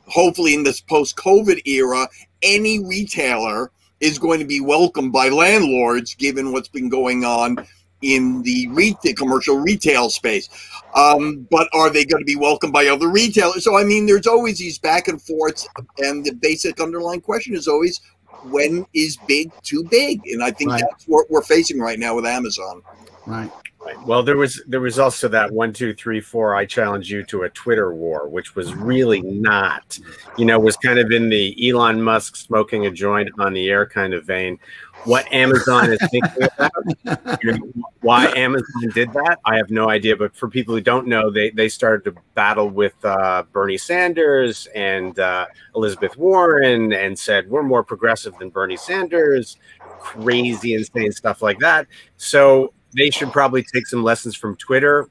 Hopefully, 0.07 0.55
in 0.55 0.65
this 0.65 0.81
post-COVID 0.81 1.67
era, 1.67 2.09
any 2.43 2.85
retailer 2.85 3.71
is 4.01 4.19
going 4.19 4.41
to 4.41 4.47
be 4.47 4.61
welcomed 4.61 5.13
by 5.13 5.29
landlords, 5.29 6.15
given 6.15 6.53
what's 6.53 6.69
been 6.69 6.89
going 6.89 7.25
on 7.25 7.57
in 8.03 8.43
the 8.43 8.67
retail, 8.69 9.15
commercial 9.15 9.59
retail 9.59 10.11
space. 10.11 10.49
Um, 10.95 11.47
but 11.51 11.69
are 11.73 11.91
they 11.91 12.05
going 12.05 12.23
to 12.23 12.27
be 12.27 12.37
welcomed 12.37 12.73
by 12.73 12.87
other 12.87 13.09
retailers? 13.09 13.63
So, 13.63 13.79
I 13.79 13.85
mean, 13.85 14.07
there's 14.07 14.27
always 14.27 14.59
these 14.59 14.79
back 14.79 15.07
and 15.07 15.21
forths, 15.21 15.69
and 15.99 16.25
the 16.25 16.33
basic 16.33 16.81
underlying 16.81 17.21
question 17.21 17.55
is 17.55 17.69
always 17.69 18.01
when 18.45 18.87
is 18.95 19.19
big 19.29 19.53
too 19.63 19.85
big? 19.85 20.27
And 20.27 20.43
I 20.43 20.51
think 20.51 20.71
right. 20.71 20.83
that's 20.89 21.05
what 21.05 21.31
we're 21.31 21.43
facing 21.43 21.79
right 21.79 21.99
now 21.99 22.15
with 22.17 22.27
Amazon. 22.27 22.83
Right. 23.27 23.51
Right. 23.83 23.99
Well, 24.07 24.23
there 24.23 24.37
was 24.37 24.63
there 24.67 24.81
was 24.81 24.99
also 24.99 25.27
that 25.29 25.51
one, 25.51 25.73
two, 25.73 25.95
three, 25.95 26.21
four. 26.21 26.55
I 26.55 26.67
challenge 26.67 27.11
you 27.11 27.25
to 27.25 27.45
a 27.45 27.49
Twitter 27.49 27.95
war, 27.95 28.29
which 28.29 28.55
was 28.55 28.75
really 28.75 29.23
not, 29.23 29.99
you 30.37 30.45
know, 30.45 30.61
was 30.61 30.77
kind 30.77 30.99
of 30.99 31.11
in 31.11 31.31
the 31.31 31.71
Elon 31.71 32.03
Musk 32.03 32.37
smoking 32.37 32.85
a 32.85 32.91
joint 32.91 33.31
on 33.39 33.55
the 33.55 33.71
air 33.71 33.87
kind 33.87 34.13
of 34.13 34.27
vein. 34.27 34.59
What 35.05 35.33
Amazon 35.33 35.91
is 35.95 35.99
thinking 36.11 36.43
about, 36.43 37.43
you 37.43 37.53
know, 37.53 37.73
why 38.03 38.27
Amazon 38.37 38.91
did 38.93 39.15
that, 39.15 39.39
I 39.47 39.57
have 39.57 39.71
no 39.71 39.89
idea. 39.89 40.15
But 40.15 40.37
for 40.37 40.51
people 40.51 40.75
who 40.75 40.83
don't 40.83 41.07
know, 41.07 41.31
they 41.31 41.49
they 41.49 41.71
started 41.71 42.05
to 42.05 42.21
battle 42.35 42.69
with 42.69 43.03
uh, 43.03 43.45
Bernie 43.51 43.79
Sanders 43.79 44.69
and 44.75 45.19
uh, 45.19 45.47
Elizabeth 45.75 46.19
Warren, 46.19 46.93
and 46.93 47.19
said 47.19 47.49
we're 47.49 47.63
more 47.63 47.83
progressive 47.83 48.37
than 48.39 48.51
Bernie 48.51 48.77
Sanders. 48.77 49.57
Crazy, 50.01 50.75
insane 50.75 51.13
stuff 51.13 51.41
like 51.41 51.59
that. 51.61 51.87
So 52.19 52.75
they 52.95 53.11
should 53.11 53.33
probably 53.33 53.63
take 53.63 53.87
some 53.87 54.03
lessons 54.03 54.37
from 54.37 54.57
Twitter, 54.57 55.09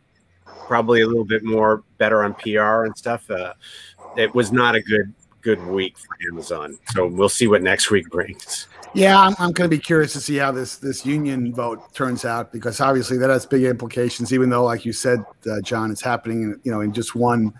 probably 0.67 1.01
a 1.01 1.07
little 1.07 1.25
bit 1.25 1.43
more 1.43 1.83
better 1.98 2.24
on 2.24 2.33
PR 2.36 2.86
and 2.86 2.98
stuff. 2.98 3.29
Uh, 3.29 3.53
it 4.17 4.33
was 4.33 4.51
not 4.51 4.75
a 4.75 4.81
good 4.81 5.13
good 5.41 5.65
week 5.67 5.98
for 5.98 6.17
Amazon, 6.31 6.77
so 6.93 7.07
we'll 7.07 7.29
see 7.29 7.48
what 7.48 7.62
next 7.62 7.91
week 7.91 8.09
brings. 8.09 8.67
Yeah, 8.93 9.19
I'm, 9.19 9.36
I'm 9.38 9.51
going 9.51 9.69
to 9.69 9.75
be 9.75 9.81
curious 9.81 10.13
to 10.13 10.21
see 10.21 10.38
how 10.38 10.51
this 10.51 10.77
this 10.77 11.05
union 11.05 11.53
vote 11.53 11.93
turns 11.93 12.25
out 12.25 12.51
because 12.51 12.81
obviously 12.81 13.17
that 13.17 13.29
has 13.29 13.45
big 13.45 13.63
implications. 13.63 14.33
Even 14.33 14.50
though, 14.50 14.63
like 14.63 14.86
you 14.86 14.93
said, 14.93 15.24
uh, 15.50 15.62
John, 15.62 15.91
it's 15.91 16.01
happening 16.01 16.43
in 16.43 16.59
you 16.63 16.71
know 16.71 16.81
in 16.81 16.91
just 16.91 17.15
one 17.15 17.53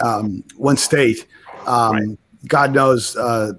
um, 0.00 0.42
one 0.56 0.76
state. 0.76 1.26
Um, 1.66 1.92
right. 1.92 2.18
God 2.48 2.74
knows. 2.74 3.16
Uh, 3.16 3.20
uh, 3.22 3.52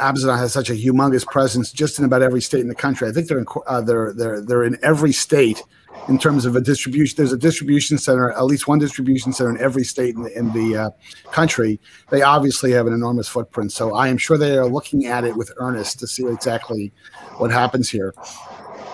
Amazon 0.00 0.38
has 0.38 0.52
such 0.52 0.70
a 0.70 0.74
humongous 0.74 1.26
presence 1.26 1.70
just 1.72 1.98
in 1.98 2.04
about 2.04 2.22
every 2.22 2.40
state 2.40 2.60
in 2.60 2.68
the 2.68 2.74
country. 2.74 3.08
I 3.08 3.12
think 3.12 3.28
they're 3.28 3.38
in, 3.38 3.46
uh, 3.66 3.80
they're 3.80 4.12
they're 4.12 4.40
they're 4.40 4.64
in 4.64 4.78
every 4.82 5.12
state 5.12 5.62
in 6.08 6.18
terms 6.18 6.44
of 6.44 6.56
a 6.56 6.60
distribution. 6.60 7.16
There's 7.16 7.32
a 7.32 7.38
distribution 7.38 7.98
center, 7.98 8.30
at 8.30 8.44
least 8.44 8.68
one 8.68 8.78
distribution 8.78 9.32
center 9.32 9.50
in 9.50 9.58
every 9.58 9.84
state 9.84 10.14
in 10.14 10.22
the, 10.22 10.38
in 10.38 10.52
the 10.52 10.76
uh, 10.76 10.90
country. 11.30 11.80
They 12.10 12.22
obviously 12.22 12.72
have 12.72 12.86
an 12.86 12.92
enormous 12.92 13.28
footprint. 13.28 13.72
So 13.72 13.94
I 13.94 14.08
am 14.08 14.18
sure 14.18 14.38
they 14.38 14.56
are 14.56 14.68
looking 14.68 15.06
at 15.06 15.24
it 15.24 15.36
with 15.36 15.52
earnest 15.56 15.98
to 16.00 16.06
see 16.06 16.26
exactly 16.26 16.92
what 17.38 17.50
happens 17.50 17.90
here. 17.90 18.14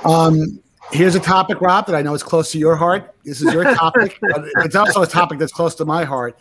Um, 0.04 0.60
here's 0.90 1.14
a 1.14 1.20
topic, 1.20 1.60
Rob, 1.60 1.86
that 1.86 1.94
I 1.94 2.02
know 2.02 2.14
is 2.14 2.22
close 2.22 2.50
to 2.52 2.58
your 2.58 2.76
heart. 2.76 3.14
This 3.24 3.42
is 3.42 3.52
your 3.52 3.64
topic, 3.64 4.18
but 4.22 4.44
it's 4.58 4.76
also 4.76 5.02
a 5.02 5.06
topic 5.06 5.38
that's 5.38 5.52
close 5.52 5.74
to 5.76 5.84
my 5.84 6.04
heart 6.04 6.38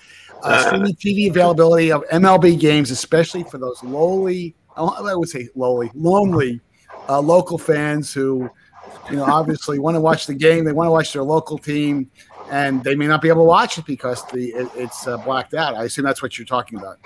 streaming 0.66 0.96
TV 0.96 1.30
availability 1.30 1.92
of 1.92 2.04
MLB 2.10 2.60
games, 2.60 2.92
especially 2.92 3.44
for 3.44 3.58
those 3.58 3.84
lowly, 3.84 4.56
I 4.76 5.16
would 5.16 5.30
say 5.30 5.50
lowly, 5.56 5.92
lonely 5.94 6.62
uh, 7.10 7.20
local 7.20 7.58
fans 7.58 8.14
who, 8.14 8.50
you 9.10 9.18
know, 9.18 9.24
obviously 9.26 9.80
want 9.80 9.96
to 9.96 10.02
watch 10.02 10.28
the 10.28 10.34
game. 10.34 10.64
They 10.66 10.72
want 10.72 10.88
to 10.88 10.92
watch 10.92 11.14
their 11.14 11.24
local 11.24 11.58
team, 11.58 12.10
and 12.50 12.84
they 12.84 12.96
may 12.96 13.08
not 13.08 13.22
be 13.22 13.30
able 13.30 13.42
to 13.42 13.48
watch 13.48 13.78
it 13.78 13.86
because 13.86 14.26
the 14.28 14.50
it, 14.50 14.70
it's 14.76 15.08
uh, 15.08 15.18
blacked 15.18 15.54
out. 15.54 15.76
I 15.76 15.84
assume 15.84 16.06
that's 16.06 16.22
what 16.22 16.38
you're 16.38 16.46
talking 16.46 16.80
about. 16.80 16.98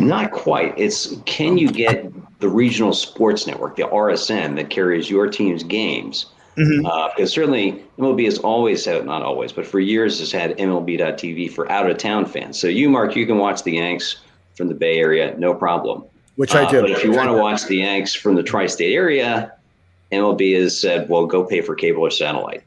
Not 0.00 0.32
quite. 0.32 0.74
It's 0.78 1.16
can 1.24 1.58
you 1.58 1.70
get 1.70 2.12
the 2.40 2.48
regional 2.48 2.92
sports 2.92 3.46
network, 3.46 3.76
the 3.76 3.82
RSN, 3.82 4.56
that 4.56 4.70
carries 4.70 5.10
your 5.10 5.28
team's 5.28 5.62
games? 5.62 6.26
Mm-hmm. 6.56 6.84
Uh, 6.84 7.08
because 7.08 7.32
certainly 7.32 7.82
MLB 7.98 8.24
has 8.26 8.38
always 8.38 8.84
had, 8.84 9.06
not 9.06 9.22
always, 9.22 9.52
but 9.52 9.66
for 9.66 9.80
years 9.80 10.18
has 10.20 10.30
had 10.30 10.56
MLB.TV 10.58 11.50
for 11.50 11.70
out 11.70 11.90
of 11.90 11.96
town 11.96 12.26
fans. 12.26 12.60
So 12.60 12.66
you, 12.66 12.90
Mark, 12.90 13.16
you 13.16 13.26
can 13.26 13.38
watch 13.38 13.62
the 13.62 13.72
Yanks 13.72 14.16
from 14.54 14.68
the 14.68 14.74
Bay 14.74 14.98
Area, 14.98 15.34
no 15.38 15.54
problem. 15.54 16.04
Which 16.36 16.54
I 16.54 16.70
do. 16.70 16.78
Uh, 16.78 16.82
but 16.82 16.90
if 16.90 17.04
you 17.04 17.12
want 17.12 17.28
to 17.28 17.36
watch 17.36 17.64
the 17.64 17.78
Yanks 17.78 18.14
from 18.14 18.34
the 18.34 18.42
tri 18.42 18.66
state 18.66 18.94
area, 18.94 19.52
MLB 20.10 20.60
has 20.60 20.78
said, 20.78 21.08
well, 21.08 21.26
go 21.26 21.44
pay 21.44 21.60
for 21.60 21.74
cable 21.74 22.02
or 22.02 22.10
satellite. 22.10 22.62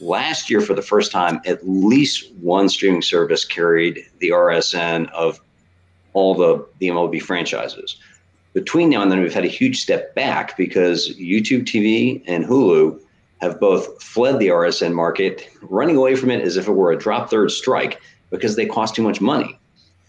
Last 0.00 0.50
year, 0.50 0.60
for 0.60 0.74
the 0.74 0.82
first 0.82 1.12
time, 1.12 1.40
at 1.46 1.66
least 1.66 2.32
one 2.40 2.68
streaming 2.68 3.02
service 3.02 3.44
carried 3.44 4.04
the 4.18 4.30
RSN 4.30 5.10
of 5.10 5.40
all 6.12 6.34
the, 6.34 6.66
the 6.78 6.88
MLB 6.88 7.22
franchises. 7.22 7.96
Between 8.52 8.90
now 8.90 9.02
and 9.02 9.10
then, 9.10 9.20
we've 9.20 9.34
had 9.34 9.44
a 9.44 9.48
huge 9.48 9.80
step 9.80 10.14
back 10.14 10.56
because 10.56 11.16
YouTube 11.16 11.64
TV 11.64 12.22
and 12.26 12.44
Hulu 12.44 13.00
have 13.40 13.60
both 13.60 14.02
fled 14.02 14.38
the 14.38 14.48
RSN 14.48 14.94
market, 14.94 15.48
running 15.62 15.96
away 15.96 16.16
from 16.16 16.30
it 16.30 16.42
as 16.42 16.56
if 16.56 16.66
it 16.66 16.72
were 16.72 16.92
a 16.92 16.98
drop 16.98 17.30
third 17.30 17.50
strike 17.50 18.00
because 18.30 18.56
they 18.56 18.66
cost 18.66 18.94
too 18.94 19.02
much 19.02 19.20
money. 19.20 19.58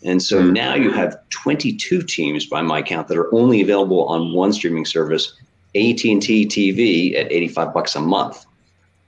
And 0.03 0.21
so 0.21 0.41
mm. 0.41 0.53
now 0.53 0.75
you 0.75 0.91
have 0.91 1.17
22 1.29 2.03
teams 2.03 2.45
by 2.45 2.61
my 2.61 2.81
count 2.81 3.07
that 3.07 3.17
are 3.17 3.33
only 3.33 3.61
available 3.61 4.05
on 4.05 4.33
one 4.33 4.53
streaming 4.53 4.85
service, 4.85 5.33
AT&T 5.75 6.47
TV 6.47 7.17
at 7.19 7.31
85 7.31 7.73
bucks 7.73 7.95
a 7.95 8.01
month. 8.01 8.45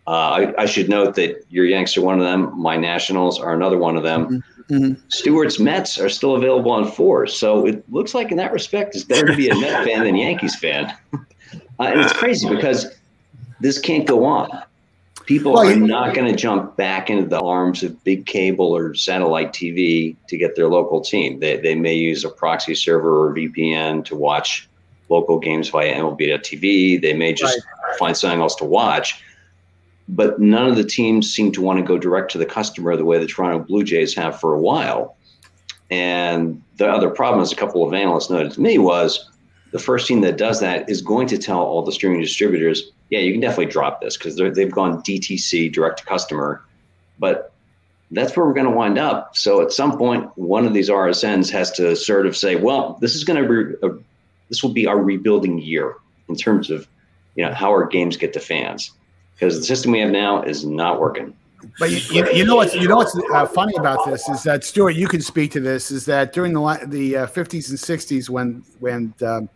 Uh, 0.07 0.53
I, 0.57 0.61
I, 0.61 0.65
should 0.65 0.87
note 0.87 1.15
that 1.15 1.45
your 1.49 1.65
Yanks 1.65 1.97
are 1.97 2.01
one 2.01 2.17
of 2.17 2.23
them. 2.23 2.57
My 2.57 2.77
Nationals 2.77 3.41
are 3.41 3.53
another 3.53 3.77
one 3.77 3.97
of 3.97 4.03
them. 4.03 4.25
Mm-hmm. 4.69 4.73
mm-hmm. 4.73 5.01
Stuart's 5.09 5.59
Mets 5.59 5.99
are 5.99 6.07
still 6.07 6.35
available 6.35 6.71
on 6.71 6.89
four. 6.89 7.27
So 7.27 7.65
it 7.67 7.83
looks 7.91 8.13
like, 8.13 8.31
in 8.31 8.37
that 8.37 8.53
respect, 8.53 8.95
it's 8.95 9.03
better 9.03 9.27
to 9.27 9.35
be 9.35 9.49
a 9.49 9.55
Met 9.55 9.83
fan 9.83 10.05
than 10.05 10.15
Yankees 10.15 10.55
fan. 10.55 10.93
Uh, 11.79 11.83
and 11.83 12.01
it's 12.01 12.11
crazy 12.11 12.49
because 12.49 12.87
this 13.59 13.79
can't 13.79 14.05
go 14.05 14.25
on. 14.25 14.49
People 15.25 15.53
well, 15.53 15.67
are 15.67 15.75
not 15.75 16.15
going 16.15 16.31
to 16.31 16.37
jump 16.37 16.77
back 16.77 17.09
into 17.09 17.27
the 17.27 17.41
arms 17.41 17.83
of 17.83 18.01
big 18.05 18.25
cable 18.25 18.75
or 18.75 18.93
satellite 18.93 19.51
TV 19.51 20.15
to 20.29 20.37
get 20.37 20.55
their 20.55 20.69
local 20.69 21.01
team. 21.01 21.41
They, 21.41 21.57
they 21.57 21.75
may 21.75 21.95
use 21.95 22.23
a 22.23 22.29
proxy 22.29 22.75
server 22.75 23.27
or 23.27 23.35
VPN 23.35 24.05
to 24.05 24.15
watch 24.15 24.69
local 25.09 25.37
games 25.37 25.67
via 25.67 25.95
MLB.TV. 25.95 27.01
They 27.01 27.13
may 27.13 27.33
just 27.33 27.57
right. 27.57 27.97
find 27.97 28.15
something 28.15 28.39
else 28.39 28.55
to 28.55 28.65
watch. 28.65 29.21
But 30.07 30.39
none 30.39 30.69
of 30.69 30.77
the 30.77 30.85
teams 30.85 31.29
seem 31.29 31.51
to 31.51 31.61
want 31.61 31.79
to 31.79 31.83
go 31.83 31.97
direct 31.97 32.31
to 32.31 32.37
the 32.37 32.45
customer 32.45 32.95
the 32.95 33.03
way 33.03 33.19
the 33.19 33.27
Toronto 33.27 33.59
Blue 33.59 33.83
Jays 33.83 34.15
have 34.15 34.39
for 34.39 34.53
a 34.53 34.59
while. 34.59 35.17
And 35.89 36.61
the 36.77 36.89
other 36.89 37.09
problem, 37.09 37.41
as 37.41 37.51
a 37.51 37.55
couple 37.55 37.85
of 37.85 37.93
analysts 37.93 38.29
noted 38.29 38.53
to 38.53 38.61
me, 38.61 38.77
was 38.77 39.29
the 39.71 39.79
first 39.79 40.07
team 40.07 40.21
that 40.21 40.37
does 40.37 40.59
that 40.59 40.89
is 40.89 41.01
going 41.01 41.27
to 41.27 41.37
tell 41.37 41.59
all 41.59 41.81
the 41.81 41.91
streaming 41.91 42.21
distributors, 42.21 42.91
yeah, 43.09 43.19
you 43.19 43.31
can 43.31 43.41
definitely 43.41 43.71
drop 43.71 44.01
this 44.01 44.17
because 44.17 44.35
they've 44.35 44.71
gone 44.71 45.01
DTC, 45.01 45.71
direct 45.71 45.99
to 45.99 46.05
customer. 46.05 46.63
But 47.19 47.51
that's 48.11 48.35
where 48.35 48.45
we're 48.45 48.53
going 48.53 48.67
to 48.67 48.71
wind 48.71 48.97
up. 48.97 49.35
So 49.35 49.61
at 49.61 49.71
some 49.71 49.97
point, 49.97 50.29
one 50.37 50.65
of 50.65 50.73
these 50.73 50.89
RSNs 50.89 51.49
has 51.51 51.71
to 51.71 51.95
sort 51.95 52.25
of 52.25 52.37
say, 52.37 52.55
well, 52.55 52.97
this 53.01 53.15
is 53.15 53.23
going 53.23 53.43
to 53.43 53.47
be, 53.47 53.87
a, 53.87 53.89
this 54.49 54.63
will 54.63 54.71
be 54.71 54.87
our 54.87 54.97
rebuilding 54.97 55.59
year 55.59 55.95
in 56.29 56.35
terms 56.35 56.69
of 56.69 56.87
you 57.35 57.45
know, 57.45 57.53
how 57.53 57.69
our 57.69 57.85
games 57.85 58.17
get 58.17 58.33
to 58.33 58.39
fans 58.39 58.91
because 59.33 59.59
the 59.59 59.65
system 59.65 59.91
we 59.91 59.99
have 59.99 60.09
now 60.09 60.41
is 60.41 60.65
not 60.65 60.99
working. 60.99 61.35
But 61.79 61.91
you, 61.91 61.97
you, 62.11 62.31
you 62.31 62.45
know 62.45 62.55
what's 62.55 62.75
you 62.75 62.87
know 62.87 62.97
what's 62.97 63.17
uh, 63.33 63.45
funny 63.47 63.73
about 63.77 64.05
this 64.05 64.27
is 64.29 64.43
that 64.43 64.63
Stuart, 64.63 64.91
you 64.91 65.07
can 65.07 65.21
speak 65.21 65.51
to 65.51 65.59
this. 65.59 65.89
Is 65.89 66.05
that 66.05 66.33
during 66.33 66.53
the 66.53 66.79
the 66.85 67.17
uh, 67.17 67.27
50s 67.27 67.69
and 67.69 67.77
60s 67.77 68.29
when 68.29 68.63
when 68.79 69.13
um, 69.25 69.49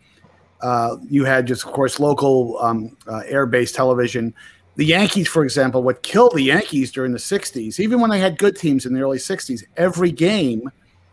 uh, 0.60 0.96
you 1.08 1.24
had 1.24 1.46
just 1.46 1.64
of 1.64 1.72
course 1.72 2.00
local 2.00 2.58
um, 2.60 2.96
uh, 3.06 3.22
air 3.26 3.46
based 3.46 3.74
television. 3.74 4.34
The 4.76 4.86
Yankees, 4.86 5.28
for 5.28 5.44
example, 5.44 5.82
what 5.82 6.02
killed 6.02 6.32
the 6.34 6.42
Yankees 6.42 6.90
during 6.90 7.12
the 7.12 7.18
60s, 7.18 7.78
even 7.78 8.00
when 8.00 8.08
they 8.08 8.18
had 8.18 8.38
good 8.38 8.56
teams 8.56 8.86
in 8.86 8.94
the 8.94 9.02
early 9.02 9.18
60s, 9.18 9.62
every 9.76 10.10
game 10.10 10.70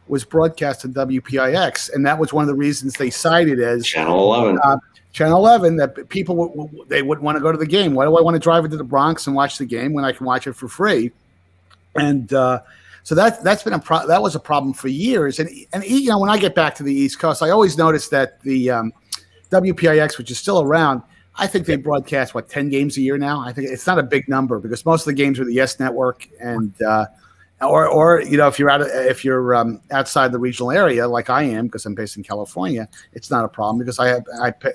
was 0.08 0.24
broadcast 0.24 0.86
on 0.86 0.94
WPIX, 0.94 1.94
and 1.94 2.06
that 2.06 2.18
was 2.18 2.32
one 2.32 2.44
of 2.44 2.48
the 2.48 2.56
reasons 2.56 2.94
they 2.94 3.10
cited 3.10 3.60
as 3.60 3.86
Channel 3.86 4.34
11. 4.34 4.60
Channel 5.20 5.38
11 5.38 5.76
that 5.76 6.08
people 6.08 6.38
would, 6.38 6.88
they 6.88 7.02
wouldn't 7.02 7.26
want 7.26 7.36
to 7.36 7.42
go 7.42 7.52
to 7.52 7.58
the 7.58 7.66
game. 7.66 7.94
Why 7.94 8.06
do 8.06 8.18
I 8.18 8.22
want 8.22 8.36
to 8.36 8.40
drive 8.40 8.64
into 8.64 8.78
the 8.78 8.86
Bronx 8.86 9.28
and 9.28 9.36
watch 9.36 9.58
the 9.58 9.66
game 9.66 9.92
when 9.92 10.06
I 10.06 10.14
can 10.14 10.26
watch 10.26 10.48
it 10.48 10.54
for 10.54 10.70
free? 10.70 11.12
And 11.96 12.32
uh, 12.32 12.62
so 13.04 13.16
that 13.16 13.44
that's 13.44 13.62
been 13.62 13.74
a 13.74 13.80
pro- 13.80 14.08
that 14.08 14.22
was 14.22 14.36
a 14.36 14.40
problem 14.40 14.72
for 14.72 14.88
years. 14.88 15.40
And 15.40 15.50
and 15.74 15.84
you 15.84 16.10
know 16.10 16.20
when 16.20 16.30
I 16.30 16.38
get 16.38 16.56
back 16.56 16.74
to 16.76 16.84
the 16.84 16.94
East 16.94 17.20
Coast, 17.20 17.44
I 17.44 17.50
always 17.50 17.78
notice 17.78 18.08
that 18.08 18.42
the 18.44 18.72
um, 18.72 18.94
WPIX, 19.52 20.18
which 20.18 20.32
is 20.32 20.38
still 20.38 20.62
around, 20.62 21.02
I 21.36 21.48
think 21.48 21.66
they 21.66 21.76
broadcast 21.76 22.34
what 22.34 22.48
ten 22.48 22.70
games 22.70 22.96
a 22.96 23.02
year 23.02 23.18
now. 23.18 23.42
I 23.42 23.52
think 23.52 23.68
it's 23.70 23.86
not 23.86 24.00
a 24.00 24.04
big 24.04 24.30
number 24.30 24.58
because 24.58 24.86
most 24.86 25.02
of 25.02 25.08
the 25.08 25.22
games 25.22 25.38
are 25.38 25.44
the 25.46 25.54
Yes 25.54 25.82
Network 25.82 26.30
and. 26.40 26.74
Uh, 26.82 27.08
or, 27.62 27.90
or 27.90 28.22
you 28.22 28.38
know, 28.38 28.48
if 28.48 28.58
you're 28.58 28.70
out, 28.70 28.80
if 28.80 29.26
you're 29.26 29.54
um, 29.54 29.82
outside 29.92 30.32
the 30.32 30.40
regional 30.40 30.72
area, 30.72 31.06
like 31.06 31.30
I 31.30 31.44
am, 31.44 31.66
because 31.66 31.86
I'm 31.86 31.94
based 31.94 32.16
in 32.16 32.24
California, 32.24 32.88
it's 33.12 33.30
not 33.30 33.44
a 33.44 33.50
problem 33.50 33.80
because 33.80 34.00
I 34.00 34.08
have 34.08 34.24
I 34.42 34.52
pay, 34.52 34.72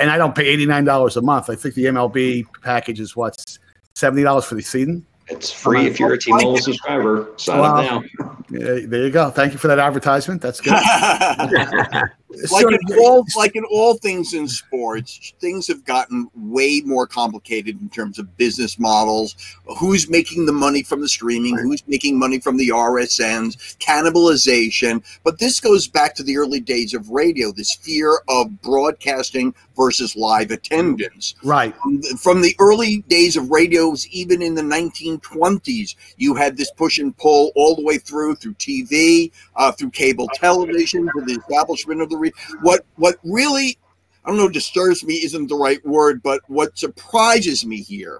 and 0.00 0.10
I 0.10 0.18
don't 0.18 0.34
pay 0.34 0.46
eighty 0.46 0.66
nine 0.66 0.84
dollars 0.84 1.16
a 1.16 1.22
month. 1.22 1.50
I 1.50 1.54
think 1.54 1.74
the 1.74 1.84
MLB 1.84 2.46
package 2.62 3.00
is 3.00 3.16
what's 3.16 3.58
seventy 3.94 4.22
dollars 4.22 4.44
for 4.44 4.54
the 4.54 4.62
season. 4.62 5.04
It's 5.28 5.50
free 5.50 5.86
if 5.86 5.98
you're 5.98 6.12
a 6.12 6.18
T-Mobile 6.18 6.58
subscriber. 6.58 7.32
Sign 7.36 7.58
well, 7.58 7.76
up 7.76 8.04
now. 8.20 8.38
Yeah, 8.48 8.86
there 8.86 9.04
you 9.04 9.10
go. 9.10 9.30
Thank 9.30 9.52
you 9.52 9.58
for 9.58 9.66
that 9.66 9.80
advertisement. 9.80 10.40
That's 10.40 10.60
good. 10.60 10.72
like 12.50 12.66
in 12.66 12.98
all, 12.98 13.24
like 13.36 13.56
in 13.56 13.64
all 13.64 13.94
things 13.94 14.34
in 14.34 14.48
sports, 14.48 15.32
things 15.40 15.66
have 15.68 15.84
gotten 15.84 16.28
way 16.34 16.82
more 16.84 17.06
complicated 17.06 17.80
in 17.80 17.88
terms 17.88 18.18
of 18.18 18.36
business 18.36 18.78
models. 18.78 19.36
Who's 19.78 20.08
making 20.08 20.46
the 20.46 20.52
money 20.52 20.82
from 20.82 21.00
the 21.00 21.08
streaming? 21.08 21.56
Who's 21.56 21.86
making 21.86 22.18
money 22.18 22.40
from 22.40 22.56
the 22.56 22.68
RSNs? 22.68 23.76
Cannibalization. 23.78 25.04
But 25.22 25.38
this 25.38 25.60
goes 25.60 25.86
back 25.86 26.14
to 26.16 26.22
the 26.22 26.36
early 26.36 26.60
days 26.60 26.94
of 26.94 27.10
radio. 27.10 27.52
This 27.52 27.74
fear 27.74 28.20
of 28.28 28.60
broadcasting 28.60 29.54
versus 29.76 30.16
live 30.16 30.50
attendance. 30.50 31.34
Right. 31.44 31.74
From 32.18 32.40
the 32.40 32.56
early 32.58 33.02
days 33.08 33.36
of 33.36 33.50
radios, 33.50 34.06
even 34.08 34.42
in 34.42 34.54
the 34.54 34.62
1920s, 34.62 35.94
you 36.16 36.34
had 36.34 36.56
this 36.56 36.70
push 36.72 36.98
and 36.98 37.16
pull 37.16 37.52
all 37.54 37.76
the 37.76 37.84
way 37.84 37.98
through 37.98 38.36
through 38.36 38.54
TV, 38.54 39.30
uh, 39.56 39.70
through 39.72 39.90
cable 39.90 40.28
television, 40.34 41.06
to 41.16 41.24
the 41.24 41.34
establishment 41.34 42.00
of 42.00 42.08
the 42.08 42.15
re- 42.16 42.32
what 42.62 42.84
what 42.96 43.16
really 43.24 43.78
I 44.24 44.28
don't 44.28 44.38
know 44.38 44.48
disturbs 44.48 45.04
me 45.04 45.14
isn't 45.14 45.48
the 45.48 45.56
right 45.56 45.84
word, 45.86 46.22
but 46.22 46.40
what 46.48 46.76
surprises 46.76 47.64
me 47.64 47.80
here 47.80 48.18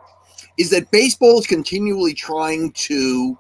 is 0.57 0.71
that 0.71 0.91
baseball 0.91 1.39
is 1.41 1.47
continually 1.47 2.15
trying 2.15 2.73
to 2.73 3.37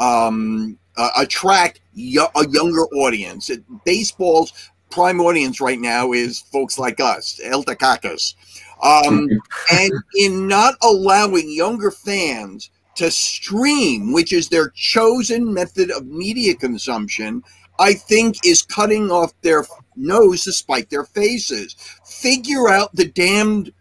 um, 0.00 0.78
uh, 0.96 1.10
attract 1.16 1.80
a 1.96 2.48
younger 2.48 2.86
audience. 2.96 3.50
It, 3.50 3.62
baseball's 3.84 4.52
prime 4.90 5.20
audience 5.20 5.60
right 5.60 5.78
now 5.78 6.12
is 6.12 6.40
folks 6.40 6.78
like 6.78 7.00
us, 7.00 7.40
alte 7.44 7.78
kakers. 7.78 8.34
Um, 8.82 9.28
and 9.72 9.92
in 10.16 10.48
not 10.48 10.74
allowing 10.82 11.50
younger 11.50 11.90
fans 11.90 12.70
to 12.96 13.10
stream, 13.10 14.12
which 14.12 14.32
is 14.32 14.48
their 14.48 14.70
chosen 14.70 15.52
method 15.52 15.90
of 15.92 16.06
media 16.06 16.54
consumption, 16.54 17.42
I 17.78 17.94
think 17.94 18.44
is 18.44 18.62
cutting 18.62 19.10
off 19.10 19.32
their 19.42 19.64
nose 19.96 20.44
to 20.44 20.52
spite 20.52 20.90
their 20.90 21.04
faces. 21.04 21.74
Figure 22.04 22.68
out 22.68 22.94
the 22.94 23.06
damned 23.06 23.72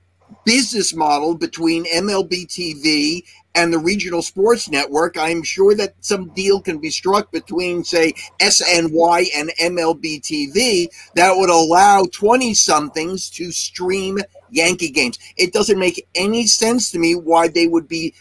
business 0.45 0.95
model 0.95 1.35
between 1.35 1.85
MLB 1.85 2.47
TV 2.47 3.23
and 3.55 3.73
the 3.73 3.79
regional 3.79 4.21
sports 4.21 4.69
network. 4.69 5.17
I'm 5.17 5.41
sure 5.41 5.73
that 5.75 5.95
some 5.99 6.29
deal 6.29 6.61
can 6.61 6.77
be 6.77 6.91
struck 6.91 7.31
between, 7.31 7.83
say, 7.83 8.13
SNY 8.39 9.25
and 9.35 9.51
MLB 9.59 10.21
TV 10.21 10.87
that 11.15 11.35
would 11.35 11.49
allow 11.49 12.03
20 12.11 12.53
somethings 12.53 13.29
to 13.31 13.51
stream 13.51 14.19
Yankee 14.51 14.91
games. 14.91 15.17
It 15.37 15.53
doesn't 15.53 15.79
make 15.79 16.07
any 16.13 16.45
sense 16.45 16.91
to 16.91 16.99
me 16.99 17.15
why 17.15 17.47
they 17.47 17.67
would 17.67 17.87
be 17.87 18.13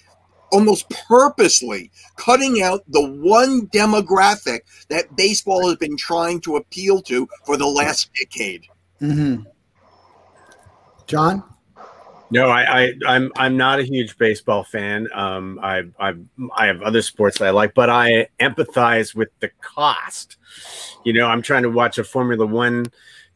almost 0.57 0.89
purposely 1.07 1.91
cutting 2.17 2.63
out 2.63 2.83
the 2.89 3.07
one 3.21 3.67
demographic 3.69 4.61
that 4.89 5.15
baseball 5.15 5.69
has 5.69 5.77
been 5.77 5.99
trying 5.99 6.41
to 6.41 6.57
appeal 6.57 7.03
to 7.03 7.29
for 7.45 7.59
the 7.59 7.67
last 7.67 8.11
decade. 8.15 8.65
Mm-hmm. 9.03 9.43
John? 11.07 11.45
No, 12.31 12.49
I, 12.49 12.63
I 12.63 12.93
I'm 13.07 13.31
I'm 13.37 13.57
not 13.59 13.81
a 13.81 13.85
huge 13.85 14.17
baseball 14.17 14.65
fan. 14.65 15.09
Um, 15.15 15.61
I 15.63 15.83
I 16.01 16.15
I 16.57 16.67
have 16.67 16.81
other 16.81 17.03
sports 17.03 17.39
that 17.39 17.49
I 17.49 17.51
like, 17.51 17.75
but 17.75 17.91
I 17.91 18.27
empathize 18.41 19.15
with 19.15 19.29
the 19.41 19.51
cost. 19.61 20.39
You 21.05 21.13
know, 21.13 21.27
I'm 21.27 21.43
trying 21.43 21.65
to 21.65 21.71
watch 21.71 21.99
a 21.99 22.05
Formula 22.05 22.47
One 22.47 22.87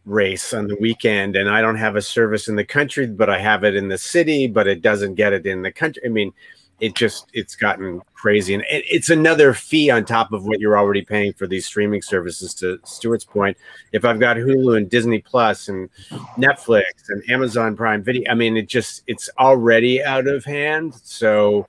race 0.06 0.54
on 0.54 0.68
the 0.68 0.76
weekend, 0.80 1.36
and 1.36 1.50
I 1.50 1.60
don't 1.60 1.76
have 1.76 1.96
a 1.96 2.02
service 2.02 2.48
in 2.48 2.56
the 2.56 2.64
country, 2.64 3.06
but 3.06 3.28
I 3.28 3.38
have 3.38 3.62
it 3.62 3.76
in 3.76 3.88
the 3.88 3.98
city, 3.98 4.46
but 4.48 4.66
it 4.66 4.80
doesn't 4.80 5.14
get 5.14 5.34
it 5.34 5.46
in 5.46 5.62
the 5.62 5.70
country. 5.70 6.02
I 6.04 6.08
mean, 6.08 6.32
it 6.80 6.94
just 6.94 7.28
it's 7.32 7.54
gotten 7.54 8.00
crazy. 8.14 8.54
And 8.54 8.64
it's 8.68 9.10
another 9.10 9.54
fee 9.54 9.90
on 9.90 10.04
top 10.04 10.32
of 10.32 10.46
what 10.46 10.60
you're 10.60 10.78
already 10.78 11.02
paying 11.02 11.32
for 11.34 11.46
these 11.46 11.66
streaming 11.66 12.02
services 12.02 12.54
to 12.54 12.78
stuart's 12.84 13.24
point. 13.24 13.56
If 13.92 14.04
i've 14.04 14.18
got 14.18 14.36
hulu 14.36 14.76
and 14.76 14.90
disney 14.90 15.20
plus 15.20 15.68
and 15.68 15.88
netflix 16.36 16.84
and 17.08 17.22
amazon 17.30 17.76
prime 17.76 18.02
video 18.02 18.30
i 18.30 18.34
mean 18.34 18.56
it 18.56 18.68
just 18.68 19.02
it's 19.06 19.28
already 19.38 20.02
out 20.02 20.26
of 20.26 20.44
hand. 20.44 20.94
So 21.02 21.66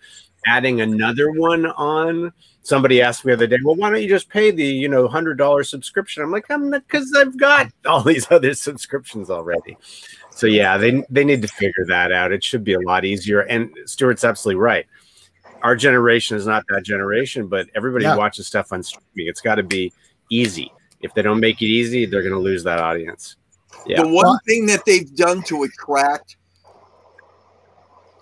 adding 0.47 0.81
another 0.81 1.31
one 1.31 1.67
on 1.67 2.33
somebody 2.63 3.01
asked 3.01 3.25
me 3.25 3.31
the 3.31 3.35
other 3.35 3.47
day 3.47 3.57
well 3.63 3.75
why 3.75 3.89
don't 3.89 4.01
you 4.01 4.09
just 4.09 4.29
pay 4.29 4.49
the 4.51 4.65
you 4.65 4.87
know 4.87 5.07
hundred 5.07 5.37
dollar 5.37 5.63
subscription? 5.63 6.23
I'm 6.23 6.31
like 6.31 6.49
i'm 6.49 6.69
not 6.69 6.87
because 6.87 7.13
i've 7.17 7.37
got 7.37 7.67
all 7.85 8.01
these 8.01 8.31
other 8.31 8.53
subscriptions 8.53 9.29
already. 9.29 9.77
So 10.31 10.47
yeah 10.47 10.77
they 10.77 11.03
they 11.09 11.25
need 11.25 11.41
to 11.41 11.49
figure 11.49 11.85
that 11.87 12.13
out. 12.13 12.31
It 12.31 12.43
should 12.43 12.63
be 12.63 12.73
a 12.73 12.79
lot 12.79 13.03
easier. 13.03 13.41
And 13.41 13.71
stuart's 13.85 14.23
absolutely 14.23 14.59
right 14.61 14.85
our 15.63 15.75
generation 15.75 16.37
is 16.37 16.45
not 16.45 16.63
that 16.69 16.83
generation, 16.83 17.47
but 17.47 17.67
everybody 17.75 18.05
yeah. 18.05 18.15
watches 18.15 18.47
stuff 18.47 18.71
on 18.71 18.83
streaming. 18.83 19.27
It's 19.29 19.41
got 19.41 19.55
to 19.55 19.63
be 19.63 19.91
easy. 20.29 20.71
If 21.01 21.13
they 21.13 21.21
don't 21.21 21.39
make 21.39 21.61
it 21.61 21.65
easy, 21.65 22.05
they're 22.05 22.21
going 22.21 22.33
to 22.33 22.39
lose 22.39 22.63
that 22.63 22.79
audience. 22.79 23.35
Yeah. 23.85 24.03
The 24.03 24.07
one 24.07 24.37
thing 24.47 24.65
that 24.67 24.85
they've 24.85 25.13
done 25.15 25.41
to 25.43 25.63
attract 25.63 26.37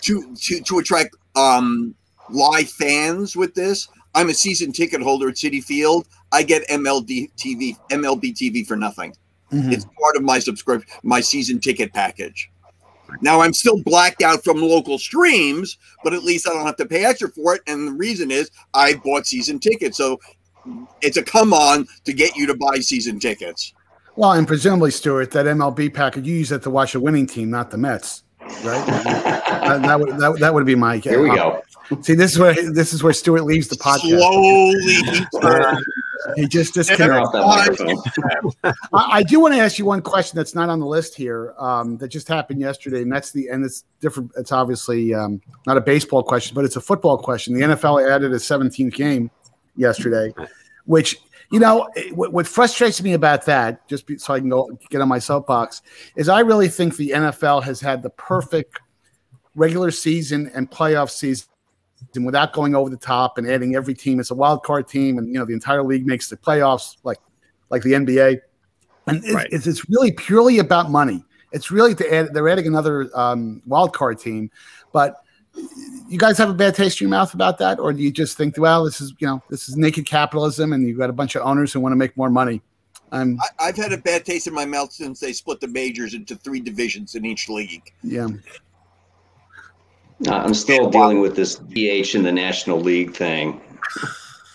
to 0.04 0.34
to 0.36 0.62
to 0.62 0.80
attract 0.80 1.16
um 1.36 1.94
live 2.30 2.70
fans 2.70 3.36
with 3.36 3.54
this, 3.56 3.88
I'm 4.16 4.30
a 4.30 4.34
season 4.34 4.72
ticket 4.72 5.02
holder 5.02 5.30
at 5.30 5.36
Citi 5.36 5.64
Field. 5.64 6.08
I 6.32 6.44
get 6.44 6.68
MLB 6.70 7.32
TV 7.36 7.78
MLB 7.90 8.34
TV 8.34 8.66
for 8.66 8.76
nothing. 8.76 9.14
Mm-hmm. 9.52 9.72
It's 9.72 9.86
part 9.86 10.16
of 10.16 10.24
my 10.24 10.40
subscription, 10.40 10.90
my 11.04 11.22
season 11.22 11.60
ticket 11.60 11.92
package. 11.94 12.50
Now 13.22 13.42
I'm 13.42 13.54
still 13.54 13.82
blacked 13.84 14.22
out 14.22 14.44
from 14.44 14.62
local 14.62 14.98
streams, 14.98 15.78
but 16.04 16.14
at 16.14 16.24
least 16.24 16.48
I 16.48 16.54
don't 16.54 16.66
have 16.66 16.78
to 16.78 16.86
pay 16.86 17.06
extra 17.06 17.30
for 17.30 17.56
it. 17.56 17.62
And 17.68 17.88
the 17.88 17.94
reason 17.94 18.32
is 18.32 18.50
I 18.74 18.96
bought 18.96 19.26
season 19.26 19.60
tickets. 19.60 19.98
So 19.98 20.20
it's 21.02 21.18
a 21.18 21.24
come 21.24 21.54
on 21.54 21.88
to 22.06 22.14
get 22.14 22.36
you 22.36 22.46
to 22.48 22.56
buy 22.56 22.80
season 22.80 23.20
tickets. 23.20 23.74
Well, 24.16 24.34
and 24.34 24.48
presumably, 24.48 24.92
Stuart, 24.92 25.32
that 25.32 25.46
MLB 25.46 25.94
package 25.94 26.28
you 26.28 26.36
use 26.36 26.52
it 26.52 26.64
to 26.64 26.70
watch 26.70 26.94
a 26.94 27.00
winning 27.00 27.26
team, 27.26 27.50
not 27.50 27.72
the 27.72 27.78
Mets, 27.78 28.24
right? 28.64 28.86
that, 28.86 29.82
that, 29.82 30.00
would 30.00 30.18
that, 30.18 30.40
that 30.40 30.54
would 30.54 30.66
be 30.66 30.76
my. 30.76 30.98
Here 30.98 31.22
we 31.22 31.30
go. 31.30 31.62
See, 32.02 32.14
this 32.14 32.34
is 32.34 32.40
where 32.40 32.54
this 32.72 32.94
is 32.94 33.02
where 33.02 33.14
Stuart 33.14 33.46
leaves 33.46 33.68
the 33.68 33.76
podcast. 33.76 34.20
Slowly, 34.20 34.96
he 36.36 36.48
just 36.48 36.76
disconnected. 36.76 37.42
I, 38.64 38.74
I, 38.94 39.24
do 39.24 39.40
want 39.40 39.56
to 39.56 39.60
ask 39.60 39.80
you 39.80 39.86
one 39.86 40.04
question 40.04 40.38
that's 40.38 40.54
not 40.54 40.70
on 40.70 40.80
the 40.80 40.86
list 40.86 41.16
here. 41.16 41.56
Um, 41.58 41.98
that 41.98 42.10
just 42.10 42.28
happened 42.28 42.62
yesterday, 42.62 43.02
and 43.02 43.12
that's 43.12 43.32
the 43.32 43.48
and 43.48 43.66
it's 43.66 43.86
different. 44.02 44.32
It's 44.38 44.52
obviously 44.52 45.16
um, 45.16 45.42
not 45.66 45.78
a 45.78 45.82
baseball 45.82 46.22
question, 46.22 46.54
but 46.54 46.64
it's 46.64 46.76
a 46.76 46.82
football 46.82 47.18
question. 47.18 47.56
The 47.56 47.62
NFL 47.62 48.08
added 48.08 48.32
a 48.34 48.36
17th 48.36 48.94
game 48.94 49.32
yesterday, 49.76 50.32
which 50.86 51.18
you 51.52 51.60
know 51.60 51.90
what, 52.14 52.32
what 52.32 52.48
frustrates 52.48 53.02
me 53.02 53.14
about 53.14 53.46
that. 53.46 53.88
Just 53.88 54.06
be, 54.06 54.18
so 54.18 54.34
I 54.34 54.40
can 54.40 54.50
go 54.50 54.70
get 54.90 55.02
on 55.02 55.08
my 55.08 55.20
soapbox 55.20 55.82
is 56.16 56.30
I 56.30 56.42
really 56.42 56.68
think 56.68 56.96
the 56.96 57.10
NFL 57.10 57.64
has 57.64 57.82
had 57.82 58.04
the 58.04 58.12
perfect 58.12 58.80
regular 59.56 59.92
season 59.92 60.52
and 60.54 60.70
playoff 60.70 61.10
season 61.10 61.48
without 62.22 62.54
going 62.54 62.76
over 62.76 62.90
the 62.90 62.98
top 62.98 63.38
and 63.38 63.50
adding 63.50 63.76
every 63.76 63.94
team 63.94 64.20
as 64.20 64.32
a 64.32 64.36
wild 64.36 64.64
card 64.64 64.88
team, 64.88 65.18
and 65.18 65.28
you 65.28 65.40
know 65.40 65.46
the 65.46 65.54
entire 65.54 65.84
league 65.84 66.06
makes 66.06 66.30
the 66.30 66.38
playoffs 66.38 66.98
like 67.04 67.18
like 67.70 67.82
the 67.84 67.94
NBA, 67.94 68.40
and 69.08 69.18
it's, 69.24 69.34
right. 69.34 69.48
it's, 69.52 69.68
it's 69.68 69.90
really 69.90 70.12
purely 70.12 70.60
about 70.60 70.90
money. 70.92 71.24
it's 71.52 71.72
really 71.72 71.96
to 71.96 72.14
add. 72.14 72.34
They're 72.34 72.48
adding 72.48 72.68
another 72.68 73.10
um, 73.16 73.62
wild 73.66 73.94
card 73.94 74.20
team, 74.20 74.52
but 74.94 75.16
you 76.10 76.18
guys 76.18 76.38
have 76.38 76.50
a 76.50 76.54
bad 76.54 76.76
taste 76.76 77.00
in 77.00 77.06
your 77.06 77.12
mouth 77.12 77.34
about 77.34 77.60
that, 77.60 77.80
or 77.80 77.94
do 77.94 78.02
you 78.02 78.12
just 78.12 78.36
think, 78.38 78.58
well, 78.58 78.84
this 78.84 79.00
is 79.00 79.14
you 79.20 79.28
know 79.28 79.42
this 79.50 79.70
is 79.70 79.78
naked 79.78 80.06
capitalism, 80.06 80.74
and 80.74 80.88
you've 80.88 80.98
got 80.98 81.10
a 81.10 81.14
bunch 81.14 81.36
of 81.36 81.44
owners 81.44 81.72
who 81.72 81.80
want 81.80 81.92
to 81.94 81.98
make 81.98 82.16
more 82.18 82.30
money? 82.30 82.62
Um, 83.12 83.40
I, 83.60 83.68
have 83.68 83.78
had 83.78 83.94
a 83.94 83.98
bad 83.98 84.26
taste 84.26 84.48
in 84.48 84.54
my 84.54 84.66
mouth 84.66 84.92
since 84.92 85.20
they 85.20 85.34
split 85.34 85.60
the 85.60 85.68
majors 85.68 86.14
into 86.14 86.36
three 86.36 86.60
divisions 86.60 87.16
in 87.16 87.26
each 87.26 87.50
league. 87.50 87.92
Yeah. 88.04 88.28
Uh, 90.28 90.34
I'm 90.36 90.54
still 90.54 90.90
dealing 90.90 91.22
with 91.22 91.36
this 91.36 91.56
DH 91.56 92.14
in 92.14 92.24
the 92.24 92.32
National 92.32 92.80
League 92.80 93.16
thing. 93.16 93.62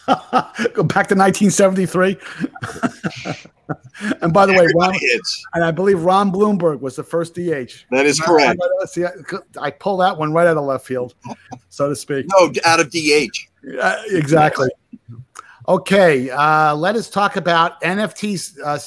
Go 0.75 0.83
back 0.83 1.09
to 1.09 1.14
1973. 1.14 2.17
and 4.21 4.33
by 4.33 4.47
the 4.47 4.53
way, 4.53 4.67
Ron, 4.75 4.95
and 5.55 5.64
I 5.64 5.71
believe 5.71 6.03
Ron 6.03 6.31
Blomberg 6.31 6.81
was 6.81 6.97
the 6.97 7.05
first 7.05 7.35
DH. 7.35 7.87
That 7.90 8.07
is 8.07 8.21
correct. 8.21 8.61
See, 8.87 9.05
I, 9.05 9.11
I 9.61 9.71
pull 9.71 9.97
that 9.99 10.17
one 10.17 10.33
right 10.33 10.47
out 10.47 10.57
of 10.57 10.64
left 10.64 10.87
field, 10.87 11.14
so 11.69 11.88
to 11.88 11.97
speak. 11.97 12.27
No, 12.29 12.53
out 12.64 12.81
of 12.81 12.90
DH. 12.90 13.49
Uh, 13.81 14.03
exactly. 14.09 14.69
Okay, 15.67 16.29
uh, 16.29 16.75
let 16.75 16.95
us 16.95 17.09
talk 17.09 17.37
about 17.37 17.81
NFTs. 17.81 18.61
Uh, 18.61 18.79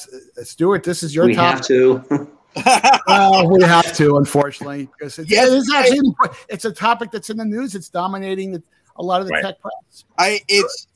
Stuart, 0.44 0.84
this 0.84 1.02
is 1.02 1.12
your 1.12 1.26
we 1.26 1.34
topic. 1.34 1.58
have 1.58 1.66
to. 1.66 2.30
well, 3.08 3.50
we 3.50 3.62
have 3.62 3.92
to, 3.96 4.16
unfortunately, 4.16 4.88
because 4.96 5.18
it's, 5.18 5.30
yes, 5.30 5.50
it's 5.50 5.72
actually 5.72 6.14
it's 6.48 6.64
a 6.64 6.72
topic 6.72 7.10
that's 7.10 7.30
in 7.30 7.36
the 7.36 7.44
news. 7.44 7.74
It's 7.74 7.88
dominating 7.88 8.52
the, 8.52 8.62
a 8.96 9.02
lot 9.02 9.20
of 9.20 9.26
the 9.26 9.32
right. 9.32 9.42
tech 9.42 9.60
press. 9.60 10.04
I 10.18 10.40
it's 10.48 10.86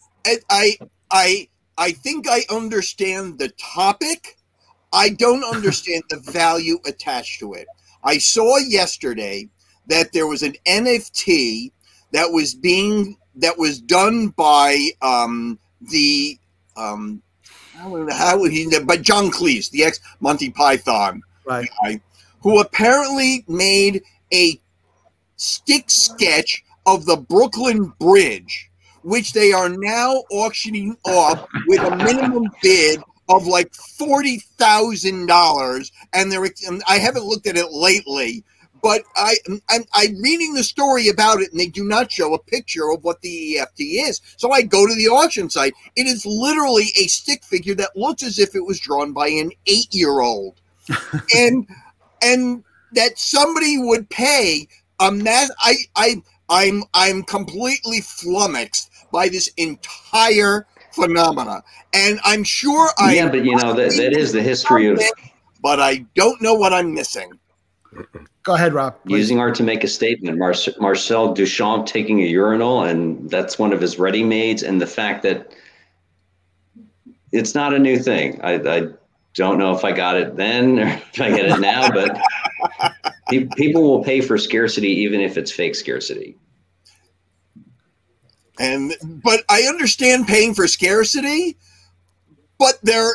I 0.51 0.79
I 1.11 1.49
I 1.79 1.93
think 1.93 2.27
I 2.29 2.43
understand 2.51 3.39
the 3.39 3.51
topic. 3.51 4.37
I 4.93 5.09
don't 5.11 5.45
understand 5.45 6.03
the 6.11 6.19
value 6.19 6.79
attached 6.87 7.41
to 7.41 7.55
it. 7.55 7.67
I 8.05 8.19
saw 8.19 8.59
yesterday 8.59 9.49
that 9.87 10.13
there 10.13 10.27
was 10.27 10.43
an 10.43 10.55
NFT 10.67 11.73
that 12.13 12.31
was 12.31 12.55
being 12.55 13.17
that 13.37 13.57
was 13.59 13.81
done 13.81 14.29
by 14.29 14.91
um, 15.01 15.59
the 15.81 16.39
um, 16.77 17.23
how, 17.75 18.11
how 18.11 18.45
he 18.45 18.69
by 18.81 18.97
John 18.97 19.31
Cleese, 19.31 19.71
the 19.71 19.85
ex 19.85 20.01
Monty 20.21 20.51
Python 20.51 21.23
right. 21.47 21.69
guy, 21.83 22.01
who 22.41 22.61
apparently 22.61 23.45
made 23.49 24.03
a 24.33 24.61
stick 25.37 25.91
sketch 25.91 26.63
of 26.87 27.07
the 27.07 27.17
Brooklyn 27.17 27.93
Bridge, 27.99 28.71
which 29.03 29.33
they 29.33 29.53
are 29.53 29.69
now 29.69 30.23
auctioning 30.31 30.97
off 31.05 31.47
with 31.67 31.81
a 31.81 31.97
minimum 31.97 32.49
bid 32.63 33.03
of 33.29 33.47
like 33.47 33.73
forty 33.75 34.39
thousand 34.39 35.27
dollars, 35.27 35.93
and 36.13 36.31
they're. 36.31 36.47
I 36.87 36.99
haven't 36.99 37.25
looked 37.25 37.47
at 37.47 37.57
it 37.57 37.71
lately, 37.73 38.45
but 38.83 39.03
I, 39.17 39.37
I'm, 39.71 39.85
I'm, 39.95 40.21
reading 40.21 40.55
the 40.55 40.65
story 40.65 41.09
about 41.09 41.41
it, 41.41 41.51
and 41.51 41.59
they 41.59 41.69
do 41.69 41.85
not 41.85 42.11
show 42.11 42.35
a 42.35 42.39
picture 42.39 42.91
of 42.91 43.05
what 43.05 43.21
the 43.23 43.59
NFT 43.61 44.09
is. 44.09 44.21
So 44.37 44.51
I 44.51 44.63
go 44.63 44.87
to 44.87 44.95
the 44.95 45.09
auction 45.09 45.49
site. 45.49 45.75
It 45.97 46.07
is 46.07 46.27
literally 46.27 46.89
a 46.99 47.07
stick 47.07 47.45
figure 47.45 47.75
that 47.77 47.97
looks 47.97 48.23
as 48.23 48.39
if 48.39 48.55
it 48.55 48.65
was 48.65 48.81
drawn 48.81 49.13
by 49.13 49.29
an 49.29 49.53
eight-year-old, 49.67 50.61
and 51.35 51.67
and 52.23 52.65
that 52.93 53.19
somebody 53.19 53.79
would 53.79 54.11
pay 54.11 54.69
a 55.01 55.11
mass. 55.11 55.51
I 55.61 55.77
I 55.97 56.23
I'm 56.49 56.83
I'm 56.93 57.23
completely 57.23 58.01
flummoxed 58.01 58.91
by 59.13 59.29
this 59.29 59.49
entire 59.57 60.67
phenomena, 60.93 61.63
and 61.93 62.19
I'm 62.25 62.45
sure 62.45 62.91
I. 62.99 63.15
Yeah, 63.15 63.29
but 63.29 63.45
you 63.45 63.57
know 63.57 63.75
that 63.75 63.93
that 63.97 64.17
is 64.17 64.33
the 64.33 64.43
history 64.43 64.89
of. 64.89 65.01
But 65.63 65.81
I 65.81 66.05
don't 66.17 66.43
know 66.43 66.55
what 66.55 66.73
I'm 66.73 66.93
missing. 66.93 67.39
Go 68.43 68.55
ahead, 68.55 68.73
Rob. 68.73 68.97
Please. 69.05 69.19
Using 69.19 69.39
art 69.39 69.55
to 69.57 69.63
make 69.63 69.85
a 69.85 69.89
statement. 69.89 70.39
Mar- 70.39 70.55
Marcel 70.81 71.35
Duchamp 71.35 71.87
taking 71.87 72.21
a 72.21 72.27
urinal, 72.27 72.83
and 72.83 73.31
that's 73.31 73.59
one 73.59 73.73
of 73.73 73.81
his 73.81 73.99
ready-mades, 73.99 74.65
and 74.65 74.81
the 74.81 74.87
fact 74.87 75.23
that 75.23 75.55
it's 77.31 77.55
not 77.55 77.73
a 77.73 77.79
new 77.79 77.99
thing. 77.99 78.41
I, 78.43 78.55
I 78.55 78.89
don't 79.35 79.59
know 79.59 79.75
if 79.75 79.85
I 79.85 79.93
got 79.93 80.17
it 80.17 80.37
then 80.37 80.79
or 80.79 80.87
if 80.87 81.21
I 81.21 81.31
get 81.31 81.47
it 81.47 81.61
now, 81.61 81.91
but 81.91 82.21
people 83.57 83.83
will 83.83 84.05
pay 84.05 84.21
for 84.21 84.37
scarcity 84.39 84.89
even 84.89 85.21
if 85.21 85.37
it's 85.39 85.51
fake 85.51 85.75
scarcity. 85.75 86.37
And 88.59 88.95
but 89.03 89.45
I 89.49 89.63
understand 89.63 90.29
paying 90.29 90.55
for 90.55 90.69
scarcity, 90.69 91.57
but 92.59 92.75
there 92.83 93.11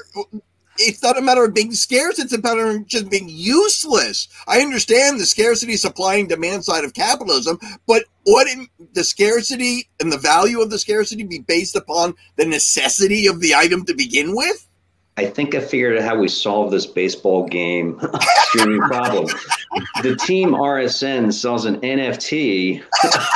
it's 0.79 1.01
not 1.01 1.17
a 1.17 1.21
matter 1.21 1.43
of 1.43 1.53
being 1.53 1.73
scarce, 1.73 2.19
it's 2.19 2.33
a 2.33 2.41
matter 2.41 2.67
of 2.67 2.87
just 2.87 3.09
being 3.09 3.29
useless. 3.29 4.27
I 4.47 4.61
understand 4.61 5.19
the 5.19 5.25
scarcity, 5.25 5.75
supply, 5.75 6.15
and 6.15 6.29
demand 6.29 6.65
side 6.65 6.83
of 6.83 6.93
capitalism, 6.93 7.59
but 7.87 8.03
wouldn't 8.25 8.69
the 8.93 9.03
scarcity 9.03 9.89
and 9.99 10.11
the 10.11 10.17
value 10.17 10.61
of 10.61 10.69
the 10.69 10.79
scarcity 10.79 11.23
be 11.23 11.39
based 11.39 11.75
upon 11.75 12.15
the 12.35 12.45
necessity 12.45 13.27
of 13.27 13.39
the 13.39 13.55
item 13.55 13.85
to 13.85 13.95
begin 13.95 14.35
with? 14.35 14.66
I 15.17 15.25
think 15.25 15.55
I 15.55 15.59
figured 15.59 15.97
out 15.97 16.03
how 16.03 16.17
we 16.17 16.27
solve 16.27 16.69
this 16.69 16.85
baseball 16.85 17.47
game 17.47 17.99
streaming 18.43 18.81
problem. 18.81 19.27
The 20.03 20.15
team 20.15 20.51
RSN 20.51 21.33
sells 21.33 21.65
an 21.65 21.81
NFT 21.81 22.81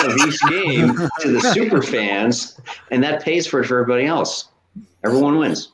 of 0.05 0.27
each 0.27 0.39
game 0.47 0.95
to 1.21 1.31
the 1.31 1.41
super 1.53 1.81
fans, 1.81 2.59
and 2.91 3.03
that 3.03 3.23
pays 3.23 3.47
for 3.47 3.61
it 3.61 3.65
for 3.65 3.79
everybody 3.79 4.05
else. 4.05 4.49
Everyone 5.03 5.39
wins. 5.39 5.71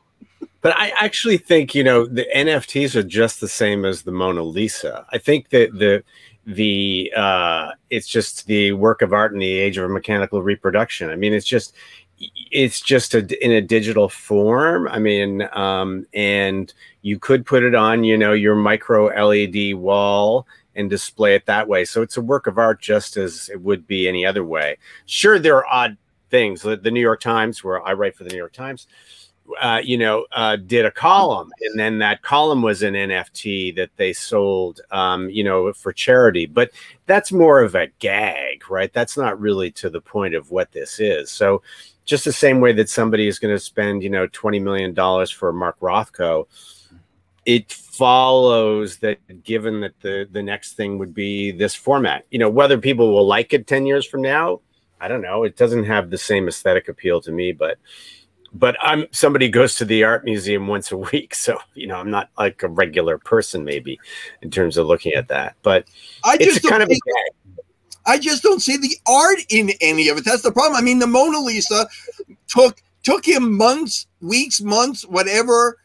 But 0.61 0.75
I 0.77 0.93
actually 0.99 1.37
think 1.37 1.75
you 1.75 1.83
know 1.83 2.05
the 2.05 2.25
NFTs 2.35 2.95
are 2.95 3.03
just 3.03 3.41
the 3.41 3.47
same 3.47 3.83
as 3.83 4.03
the 4.03 4.11
Mona 4.11 4.43
Lisa. 4.43 5.05
I 5.11 5.17
think 5.17 5.49
that 5.49 5.77
the 5.77 6.03
the 6.45 7.11
uh, 7.15 7.71
it's 7.89 8.07
just 8.07 8.47
the 8.47 8.71
work 8.71 9.01
of 9.01 9.11
art 9.11 9.33
in 9.33 9.39
the 9.39 9.51
age 9.51 9.77
of 9.77 9.83
a 9.83 9.89
mechanical 9.89 10.41
reproduction. 10.41 11.09
I 11.09 11.15
mean, 11.15 11.33
it's 11.33 11.45
just 11.45 11.75
it's 12.19 12.82
just 12.82 13.13
a, 13.13 13.45
in 13.45 13.51
a 13.51 13.62
digital 13.62 14.10
form. 14.10 14.88
I 14.88 14.99
mean, 14.99 15.47
um, 15.53 16.06
and 16.13 16.73
you 17.01 17.19
could 17.19 17.45
put 17.45 17.63
it 17.63 17.75
on, 17.75 18.03
you 18.03 18.17
know, 18.17 18.34
your 18.34 18.56
micro 18.56 19.06
LED 19.06 19.75
wall 19.75 20.47
and 20.75 20.89
display 20.89 21.36
it 21.36 21.45
that 21.47 21.67
way. 21.67 21.86
So 21.86 22.01
it's 22.01 22.17
a 22.17 22.21
work 22.21 22.47
of 22.47 22.58
art 22.58 22.80
just 22.80 23.17
as 23.17 23.49
it 23.49 23.62
would 23.62 23.88
be 23.88 24.08
any 24.08 24.25
other 24.25 24.43
way. 24.43 24.77
Sure, 25.06 25.39
there 25.39 25.58
are 25.58 25.67
odd 25.67 25.97
things. 26.30 26.62
The, 26.62 26.77
New 26.77 27.01
York 27.01 27.19
Times, 27.19 27.63
where 27.63 27.82
I 27.86 27.93
write 27.93 28.15
for 28.15 28.23
the 28.23 28.30
New 28.30 28.38
York 28.38 28.53
Times, 28.53 28.88
uh, 29.62 29.82
you 29.84 29.97
know, 29.97 30.25
uh, 30.34 30.58
did 30.58 30.86
a 30.86 30.91
column, 30.91 31.49
and 31.62 31.80
then 31.80 31.99
that 31.99 32.21
column 32.21 32.62
was 32.62 32.84
an 32.84 32.95
NFT 32.95 33.75
that 33.77 33.91
they 33.95 34.12
sold, 34.12 34.82
um, 34.91 35.30
you 35.30 35.43
know, 35.43 35.71
for 35.71 35.93
charity. 35.93 36.45
But 36.45 36.71
that's 37.06 37.32
more 37.32 37.62
of 37.62 37.73
a 37.73 37.88
gag, 37.99 38.69
right? 38.69 38.91
That's 38.91 39.17
not 39.17 39.39
really 39.39 39.71
to 39.71 39.89
the 39.89 40.01
point 40.01 40.36
of 40.36 40.51
what 40.51 40.73
this 40.73 40.99
is. 40.99 41.32
So 41.32 41.62
just 42.07 42.25
the 42.25 42.33
same 42.33 42.59
way 42.61 42.71
that 42.71 42.89
somebody 42.89 43.27
is 43.27 43.37
going 43.37 43.53
to 43.53 43.59
spend, 43.59 44.01
you 44.01 44.09
know, 44.09 44.27
$20 44.27 44.61
million 44.61 44.95
for 45.27 45.53
Mark 45.53 45.79
Rothko, 45.79 46.47
it 47.45 47.71
follows 47.71 48.97
that 48.97 49.43
given 49.43 49.81
that 49.81 49.99
the, 50.01 50.27
the 50.31 50.41
next 50.41 50.73
thing 50.73 50.97
would 50.97 51.13
be 51.13 51.51
this 51.51 51.75
format, 51.75 52.25
you 52.31 52.39
know, 52.39 52.49
whether 52.49 52.77
people 52.77 53.13
will 53.13 53.27
like 53.27 53.53
it 53.53 53.67
10 53.67 53.85
years 53.85 54.05
from 54.05 54.21
now, 54.21 54.61
I 54.99 55.07
don't 55.07 55.21
know. 55.21 55.43
It 55.43 55.57
doesn't 55.57 55.83
have 55.83 56.09
the 56.09 56.17
same 56.17 56.47
aesthetic 56.47 56.87
appeal 56.87 57.21
to 57.21 57.31
me, 57.31 57.51
but 57.51 57.77
but 58.53 58.75
I'm 58.81 59.05
somebody 59.11 59.49
goes 59.49 59.75
to 59.75 59.85
the 59.85 60.03
art 60.03 60.25
museum 60.25 60.67
once 60.67 60.91
a 60.91 60.97
week, 61.11 61.35
so 61.35 61.59
you 61.75 61.85
know 61.85 61.97
I'm 61.97 62.09
not 62.09 62.29
like 62.37 62.63
a 62.63 62.67
regular 62.67 63.17
person 63.17 63.63
maybe 63.63 63.99
in 64.41 64.49
terms 64.49 64.77
of 64.77 64.87
looking 64.87 65.13
at 65.13 65.27
that. 65.27 65.55
But 65.61 65.85
I 66.23 66.37
just 66.37 66.57
it's 66.57 66.69
kind 66.69 66.81
of 66.81 66.89
a 66.89 66.99
I 68.07 68.17
just 68.19 68.43
don't 68.43 68.61
see 68.61 68.77
the 68.77 68.97
art 69.07 69.39
in 69.49 69.71
any 69.81 70.09
of 70.09 70.17
it. 70.17 70.25
That's 70.25 70.43
the 70.43 70.51
problem. 70.51 70.75
I 70.77 70.81
mean, 70.81 70.99
the 70.99 71.07
Mona 71.07 71.39
Lisa 71.39 71.89
took 72.47 72.81
took 73.03 73.25
him 73.25 73.57
months, 73.57 74.07
weeks, 74.21 74.61
months, 74.61 75.03
whatever. 75.05 75.77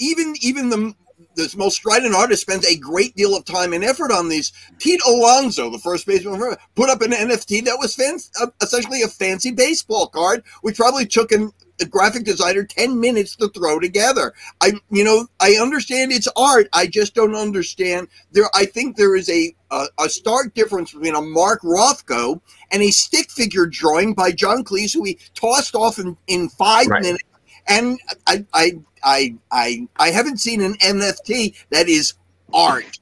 Even 0.00 0.34
even 0.40 0.70
the 0.70 0.94
the 1.34 1.52
most 1.56 1.76
strident 1.76 2.14
artist 2.14 2.42
spends 2.42 2.66
a 2.66 2.76
great 2.76 3.14
deal 3.16 3.36
of 3.36 3.44
time 3.44 3.72
and 3.72 3.84
effort 3.84 4.12
on 4.12 4.28
these. 4.28 4.52
Pete 4.78 5.00
Alonso, 5.06 5.70
the 5.70 5.78
first 5.78 6.06
baseman, 6.06 6.56
put 6.74 6.90
up 6.90 7.02
an 7.02 7.12
NFT 7.12 7.64
that 7.64 7.78
was 7.78 7.94
fan- 7.94 8.18
uh, 8.40 8.48
essentially 8.60 9.02
a 9.02 9.08
fancy 9.08 9.50
baseball 9.50 10.08
card, 10.08 10.42
which 10.62 10.76
probably 10.76 11.06
took 11.06 11.32
an 11.32 11.52
a 11.80 11.86
graphic 11.86 12.24
designer 12.24 12.64
10 12.64 13.00
minutes 13.00 13.34
to 13.36 13.48
throw 13.48 13.80
together. 13.80 14.32
I 14.60 14.72
you 14.90 15.04
know, 15.04 15.26
I 15.40 15.54
understand 15.60 16.12
it's 16.12 16.28
art. 16.36 16.68
I 16.72 16.86
just 16.86 17.14
don't 17.14 17.34
understand 17.34 18.08
there 18.30 18.48
I 18.54 18.66
think 18.66 18.96
there 18.96 19.16
is 19.16 19.28
a 19.28 19.54
a, 19.70 19.86
a 19.98 20.08
stark 20.08 20.54
difference 20.54 20.92
between 20.92 21.14
a 21.14 21.22
Mark 21.22 21.62
Rothko 21.62 22.40
and 22.70 22.82
a 22.82 22.90
stick 22.90 23.30
figure 23.30 23.66
drawing 23.66 24.14
by 24.14 24.32
John 24.32 24.64
Cleese 24.64 24.94
who 24.94 25.04
he 25.04 25.18
tossed 25.34 25.74
off 25.74 25.98
in, 25.98 26.16
in 26.26 26.48
5 26.50 26.86
right. 26.86 27.02
minutes 27.02 27.24
and 27.68 27.98
I 28.26 28.44
I 28.52 28.78
I 29.02 29.34
I 29.50 29.88
I 29.96 30.10
haven't 30.10 30.38
seen 30.38 30.62
an 30.62 30.74
NFT 30.74 31.54
that 31.70 31.88
is 31.88 32.14
art. 32.52 32.98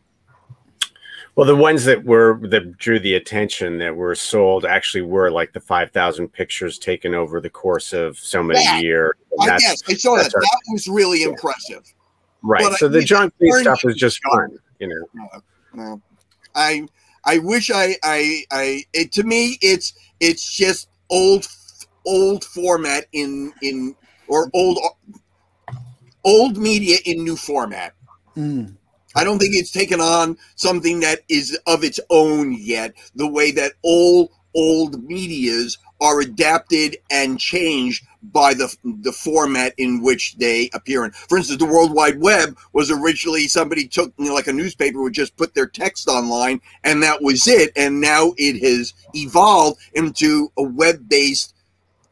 Well, 1.37 1.47
the 1.47 1.57
ones 1.57 1.85
that 1.85 2.05
were 2.05 2.39
that 2.49 2.77
drew 2.77 2.99
the 2.99 3.15
attention 3.15 3.79
that 3.79 3.95
were 3.95 4.15
sold 4.15 4.65
actually 4.65 5.03
were 5.03 5.31
like 5.31 5.53
the 5.53 5.61
five 5.61 5.91
thousand 5.91 6.29
pictures 6.29 6.79
taken 6.79 7.15
over 7.15 7.41
the 7.41 7.51
course 7.51 7.93
of 7.93 8.19
so 8.19 8.43
many 8.43 8.65
that, 8.65 8.83
years. 8.83 9.13
Yes, 9.39 9.83
I 9.89 9.95
saw 9.95 10.17
that. 10.17 10.35
Our, 10.35 10.41
that 10.41 10.61
was 10.73 10.89
really 10.89 11.23
yeah. 11.23 11.29
impressive. 11.29 11.83
Right. 12.43 12.63
But 12.63 12.75
so 12.75 12.87
I 12.87 12.91
the 12.91 13.03
John 13.03 13.33
Cleese 13.41 13.61
stuff 13.61 13.85
was 13.85 13.97
just 13.97 14.21
fun. 14.25 14.59
You 14.81 14.89
know, 14.89 15.07
no, 15.15 15.85
no. 15.85 16.03
I 16.55 16.87
I 17.25 17.39
wish 17.39 17.71
I 17.71 17.97
I 18.03 18.45
I 18.51 18.85
it, 18.93 19.13
to 19.13 19.23
me 19.23 19.59
it's 19.63 19.95
it's 20.21 20.55
just 20.55 20.89
old 21.11 21.47
old 22.07 22.45
format 22.45 23.07
in 23.13 23.53
in 23.63 23.95
or 24.31 24.51
old 24.55 24.79
old 26.25 26.57
media 26.57 26.99
in 27.05 27.25
new 27.25 27.37
format. 27.37 27.95
Mm. 28.37 28.77
I 29.17 29.25
don't 29.25 29.39
think 29.39 29.57
it's 29.57 29.73
taken 29.73 30.01
on 30.01 30.39
something 30.55 31.01
that 31.01 31.21
is 31.29 31.59
of 31.67 31.83
its 31.83 31.99
own 32.11 32.53
yet, 32.53 32.95
the 33.15 33.27
way 33.27 33.51
that 33.53 33.73
old 33.85 34.31
old 34.55 35.05
medias 35.05 35.79
are 36.01 36.21
adapted 36.21 36.97
and 37.11 37.39
changed 37.39 38.05
by 38.23 38.55
the 38.55 38.75
the 39.03 39.13
format 39.13 39.75
in 39.79 40.03
which 40.03 40.37
they 40.37 40.71
appear 40.73 41.05
in. 41.05 41.11
For 41.11 41.39
instance, 41.39 41.59
the 41.59 41.67
World 41.67 41.93
Wide 41.93 42.21
Web 42.21 42.57
was 42.73 42.91
originally 42.91 43.49
somebody 43.49 43.87
took 43.89 44.13
you 44.19 44.27
know, 44.27 44.35
like 44.35 44.47
a 44.47 44.53
newspaper 44.53 45.03
would 45.03 45.13
just 45.13 45.37
put 45.37 45.55
their 45.55 45.67
text 45.67 46.09
online 46.09 46.61
and 46.85 47.03
that 47.03 47.23
was 47.23 47.49
it. 47.49 47.73
And 47.77 48.01
now 48.01 48.33
it 48.37 48.61
has 48.63 48.95
evolved 49.15 49.81
into 49.95 50.53
a 50.57 50.63
web 50.63 51.09
based 51.09 51.55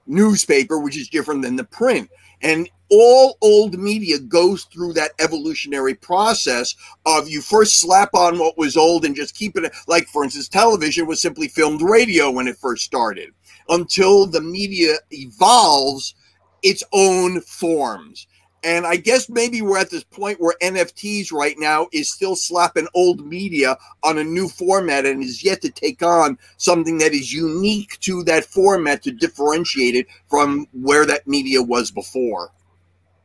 newspaper, 0.09 0.79
which 0.79 0.97
is 0.97 1.09
different 1.09 1.42
than 1.42 1.57
the 1.57 1.64
print. 1.64 2.11
And 2.42 2.68
all 2.90 3.37
old 3.40 3.79
media 3.79 4.18
goes 4.18 4.64
through 4.64 4.94
that 4.94 5.12
evolutionary 5.18 5.94
process 5.94 6.75
of 7.07 7.29
you 7.29 7.40
first 7.40 7.81
slap 7.81 8.14
on 8.14 8.38
what 8.38 8.57
was 8.57 8.77
old 8.77 9.05
and 9.05 9.14
just 9.14 9.37
keep 9.37 9.57
it 9.57 9.73
like 9.87 10.07
for 10.09 10.25
instance 10.25 10.49
television 10.49 11.07
was 11.07 11.21
simply 11.21 11.49
filmed 11.49 11.83
radio 11.83 12.31
when 12.31 12.49
it 12.49 12.57
first 12.57 12.85
started 12.85 13.31
until 13.68 14.27
the 14.27 14.40
media 14.40 14.94
evolves 15.11 16.14
its 16.62 16.83
own 16.92 17.40
forms 17.42 18.27
and 18.64 18.87
i 18.87 18.97
guess 18.97 19.29
maybe 19.29 19.62
we're 19.62 19.79
at 19.79 19.90
this 19.90 20.05
point 20.05 20.40
where 20.40 20.55
nfts 20.62 21.33
right 21.33 21.57
now 21.59 21.87
is 21.92 22.11
still 22.11 22.37
slapping 22.37 22.88
old 22.94 23.25
media 23.25 23.77
on 24.03 24.18
a 24.18 24.25
new 24.25 24.49
format 24.49 25.07
and 25.07 25.23
is 25.23 25.44
yet 25.44 25.61
to 25.61 25.71
take 25.71 26.03
on 26.03 26.38
something 26.57 26.99
that 26.99 27.12
is 27.12 27.33
unique 27.33 27.99
to 28.01 28.23
that 28.25 28.44
format 28.44 29.03
to 29.03 29.11
differentiate 29.11 29.94
it 29.94 30.07
from 30.29 30.66
where 30.73 31.07
that 31.07 31.27
media 31.27 31.62
was 31.62 31.90
before 31.90 32.53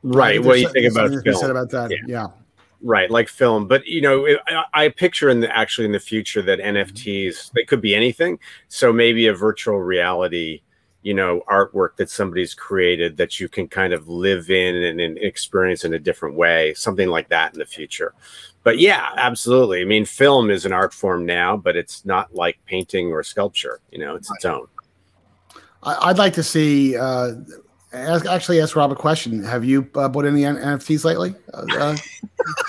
right 0.04 0.44
what 0.44 0.56
do 0.56 0.62
you 0.62 0.70
think 0.70 0.92
about 0.92 1.10
film? 1.24 1.36
said 1.36 1.50
about 1.50 1.70
that 1.70 1.90
yeah. 1.92 1.98
yeah. 2.08 2.28
right 2.82 3.10
like 3.10 3.28
film 3.28 3.68
but 3.68 3.86
you 3.86 4.02
know 4.02 4.28
I, 4.48 4.64
I, 4.74 4.90
picture 4.90 5.30
in 5.30 5.40
the 5.40 5.56
actually 5.56 5.86
in 5.86 5.94
the 5.94 6.00
future 6.00 6.42
that 6.42 6.60
nfts 6.60 7.52
they 7.54 7.64
could 7.64 7.82
be 7.82 7.96
anything 7.96 8.40
so 8.68 8.94
maybe 8.94 9.28
a 9.28 9.34
virtual 9.34 9.80
reality 9.80 10.62
you 11.04 11.14
know 11.14 11.44
artwork 11.50 11.96
that 11.98 12.10
somebody's 12.10 12.54
created 12.54 13.18
that 13.18 13.40
you 13.40 13.48
can 13.48 13.68
kind 13.68 13.94
of 13.94 14.08
live 14.08 14.50
in 14.50 14.76
and, 14.76 15.00
and 15.00 15.18
experience 15.20 15.86
in 15.86 15.94
a 15.94 16.00
different 16.00 16.36
way 16.36 16.74
something 16.74 17.10
like 17.10 17.30
that 17.30 17.54
in 17.54 17.60
the 17.60 17.66
future. 17.66 18.14
But 18.64 18.80
yeah 18.80 19.10
absolutely. 19.18 19.82
I 19.82 19.86
mean 19.86 20.06
film 20.06 20.50
is 20.50 20.66
an 20.66 20.74
art 20.74 20.94
form 20.94 21.26
now 21.26 21.58
but 21.58 21.76
it's 21.76 22.06
not 22.06 22.34
like 22.34 22.58
painting 22.66 23.12
or 23.12 23.24
sculpture 23.24 23.80
you 23.92 24.00
know 24.00 24.16
it's 24.16 24.32
its 24.32 24.46
own. 24.46 24.68
I'd 25.86 26.18
like 26.18 26.34
to 26.34 26.44
see 26.44 26.96
uh, 26.96 27.34
ask, 27.94 28.26
actually 28.26 28.60
ask 28.60 28.76
Rob 28.76 28.92
a 28.92 28.96
question. 28.96 29.44
Have 29.44 29.64
you 29.64 29.88
uh, 29.96 30.10
bought 30.10 30.26
any 30.26 30.42
NFTs 30.42 31.06
lately, 31.06 31.36
uh, 31.54 31.66
uh 31.78 31.96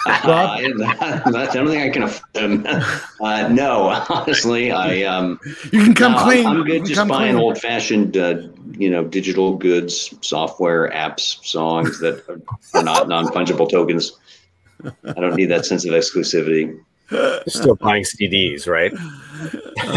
Rob? 0.26 0.60
I 0.60 1.50
don't 1.52 1.68
think 1.68 1.82
I 1.82 1.90
can 1.90 2.02
afford 2.04 2.32
them. 2.32 2.66
Uh, 3.20 3.48
no, 3.48 3.88
honestly, 4.10 4.70
I. 4.70 5.02
Um, 5.04 5.40
you 5.72 5.82
can 5.82 5.94
come 5.94 6.12
no, 6.12 6.18
clean. 6.18 6.46
I'm 6.46 6.62
good 6.64 6.84
just 6.84 7.08
buying 7.08 7.36
old 7.36 7.58
fashioned, 7.58 8.18
uh, 8.18 8.42
you 8.72 8.90
know, 8.90 9.02
digital 9.02 9.56
goods, 9.56 10.14
software, 10.20 10.90
apps, 10.90 11.42
songs 11.42 12.00
that 12.00 12.22
are 12.28 12.82
not 12.82 13.08
non 13.08 13.26
fungible 13.28 13.70
tokens. 13.70 14.12
I 14.84 15.12
don't 15.14 15.36
need 15.36 15.46
that 15.46 15.64
sense 15.64 15.86
of 15.86 15.92
exclusivity. 15.92 16.78
Still 17.46 17.76
buying 17.76 18.02
CDs, 18.02 18.68
right? 18.68 18.92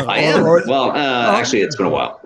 I 0.08 0.20
am. 0.20 0.44
Well, 0.44 0.92
uh, 0.92 1.36
actually, 1.36 1.62
it's 1.62 1.76
been 1.76 1.88
a 1.88 1.90
while 1.90 2.22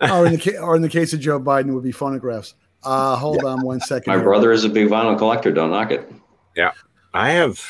or 0.00 0.26
in 0.26 0.34
the 0.34 0.58
or 0.58 0.76
in 0.76 0.82
the 0.82 0.88
case 0.88 1.12
of 1.12 1.20
Joe 1.20 1.40
Biden, 1.40 1.74
would 1.74 1.84
be 1.84 1.92
phonographs. 1.92 2.54
Uh, 2.82 3.16
hold 3.16 3.40
yeah. 3.42 3.50
on 3.50 3.64
one 3.64 3.80
second. 3.80 4.10
My 4.10 4.16
here. 4.16 4.24
brother 4.24 4.52
is 4.52 4.64
a 4.64 4.68
big 4.68 4.88
vinyl 4.88 5.16
collector. 5.18 5.52
Don't 5.52 5.70
knock 5.70 5.90
it. 5.90 6.10
Yeah, 6.56 6.72
I 7.12 7.30
have 7.32 7.60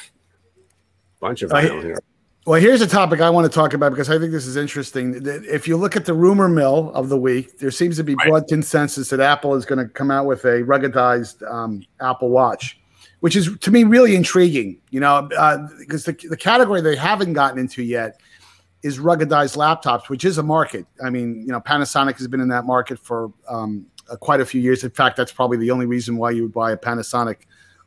a 1.16 1.20
bunch 1.20 1.42
of 1.42 1.50
vinyl 1.50 1.82
here. 1.82 1.98
Well, 2.46 2.60
here's 2.60 2.80
a 2.80 2.86
topic 2.86 3.20
I 3.20 3.28
want 3.28 3.50
to 3.50 3.54
talk 3.54 3.74
about 3.74 3.90
because 3.90 4.08
I 4.08 4.18
think 4.18 4.32
this 4.32 4.46
is 4.46 4.56
interesting. 4.56 5.20
If 5.24 5.68
you 5.68 5.76
look 5.76 5.94
at 5.94 6.06
the 6.06 6.14
rumor 6.14 6.48
mill 6.48 6.90
of 6.94 7.10
the 7.10 7.18
week, 7.18 7.58
there 7.58 7.70
seems 7.70 7.96
to 7.96 8.04
be 8.04 8.14
broad 8.14 8.48
consensus 8.48 9.10
that 9.10 9.20
Apple 9.20 9.54
is 9.54 9.66
going 9.66 9.78
to 9.78 9.92
come 9.92 10.10
out 10.10 10.24
with 10.24 10.44
a 10.44 10.62
ruggedized 10.62 11.48
um, 11.48 11.84
Apple 12.00 12.30
Watch, 12.30 12.80
which 13.20 13.36
is 13.36 13.56
to 13.58 13.70
me 13.70 13.84
really 13.84 14.16
intriguing. 14.16 14.80
You 14.90 15.00
know, 15.00 15.28
uh, 15.36 15.68
because 15.78 16.04
the, 16.04 16.12
the 16.30 16.36
category 16.36 16.80
they 16.80 16.96
haven't 16.96 17.34
gotten 17.34 17.58
into 17.58 17.82
yet 17.82 18.20
is 18.82 18.98
ruggedized 18.98 19.56
laptops, 19.56 20.08
which 20.08 20.24
is 20.24 20.38
a 20.38 20.42
market. 20.42 20.86
I 21.02 21.10
mean, 21.10 21.42
you 21.42 21.52
know, 21.52 21.60
Panasonic 21.60 22.16
has 22.18 22.26
been 22.28 22.40
in 22.40 22.48
that 22.48 22.64
market 22.64 22.98
for 22.98 23.32
um, 23.48 23.86
uh, 24.10 24.16
quite 24.16 24.40
a 24.40 24.46
few 24.46 24.60
years. 24.60 24.84
In 24.84 24.90
fact, 24.90 25.16
that's 25.16 25.32
probably 25.32 25.58
the 25.58 25.70
only 25.70 25.86
reason 25.86 26.16
why 26.16 26.30
you 26.30 26.42
would 26.42 26.52
buy 26.52 26.72
a 26.72 26.76
Panasonic 26.76 27.36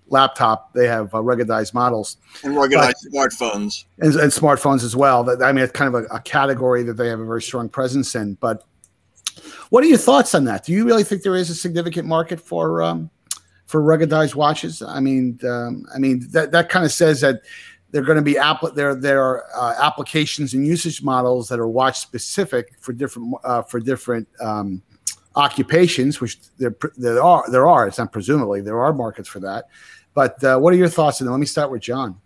laptop. 0.07 0.73
They 0.73 0.87
have 0.87 1.13
uh, 1.13 1.19
ruggedized 1.19 1.73
models 1.73 2.17
and 2.43 2.55
ruggedized 2.55 2.93
but, 3.11 3.31
smartphones 3.31 3.85
and, 3.99 4.13
and, 4.15 4.31
smartphones 4.31 4.83
as 4.83 4.95
well. 4.95 5.23
That 5.23 5.41
I 5.41 5.51
mean, 5.51 5.63
it's 5.63 5.73
kind 5.73 5.93
of 5.93 6.03
a, 6.03 6.15
a, 6.15 6.19
category 6.19 6.83
that 6.83 6.93
they 6.93 7.07
have 7.07 7.19
a 7.19 7.25
very 7.25 7.41
strong 7.41 7.69
presence 7.69 8.13
in. 8.15 8.35
But 8.35 8.63
what 9.69 9.83
are 9.83 9.87
your 9.87 9.97
thoughts 9.97 10.35
on 10.35 10.45
that? 10.45 10.65
Do 10.65 10.73
you 10.73 10.85
really 10.85 11.03
think 11.03 11.23
there 11.23 11.35
is 11.35 11.49
a 11.49 11.55
significant 11.55 12.07
market 12.07 12.39
for 12.39 12.83
um, 12.83 13.09
for 13.65 13.81
ruggedized 13.81 14.35
watches? 14.35 14.81
I 14.81 14.99
mean, 14.99 15.39
um, 15.43 15.85
I 15.93 15.97
mean 15.97 16.27
that 16.31 16.51
that 16.51 16.69
kind 16.69 16.85
of 16.85 16.91
says 16.91 17.21
that 17.21 17.41
they're 17.93 18.01
going 18.01 18.17
to 18.17 18.23
be 18.23 18.37
app- 18.37 18.73
there 18.73 18.95
there 18.95 19.23
are 19.23 19.45
uh, 19.55 19.75
applications 19.79 20.55
and 20.55 20.65
usage 20.65 21.03
models 21.03 21.47
that 21.47 21.59
are 21.59 21.67
watch 21.67 21.99
specific 21.99 22.73
for 22.79 22.91
different 22.91 23.35
uh, 23.45 23.61
for 23.61 23.79
different 23.79 24.27
um, 24.41 24.81
occupations 25.35 26.19
which 26.19 26.39
there 26.57 26.75
there 26.97 27.21
are 27.21 27.49
there 27.51 27.67
are 27.67 27.87
it's 27.87 27.99
not 27.99 28.11
presumably 28.11 28.59
there 28.59 28.83
are 28.83 28.91
markets 28.91 29.29
for 29.29 29.39
that. 29.39 29.65
But 30.15 30.43
uh, 30.43 30.59
what 30.59 30.73
are 30.73 30.77
your 30.77 30.89
thoughts 30.89 31.21
on 31.21 31.27
that? 31.27 31.31
Let 31.31 31.39
me 31.39 31.45
start 31.45 31.71
with 31.71 31.81
john. 31.81 32.19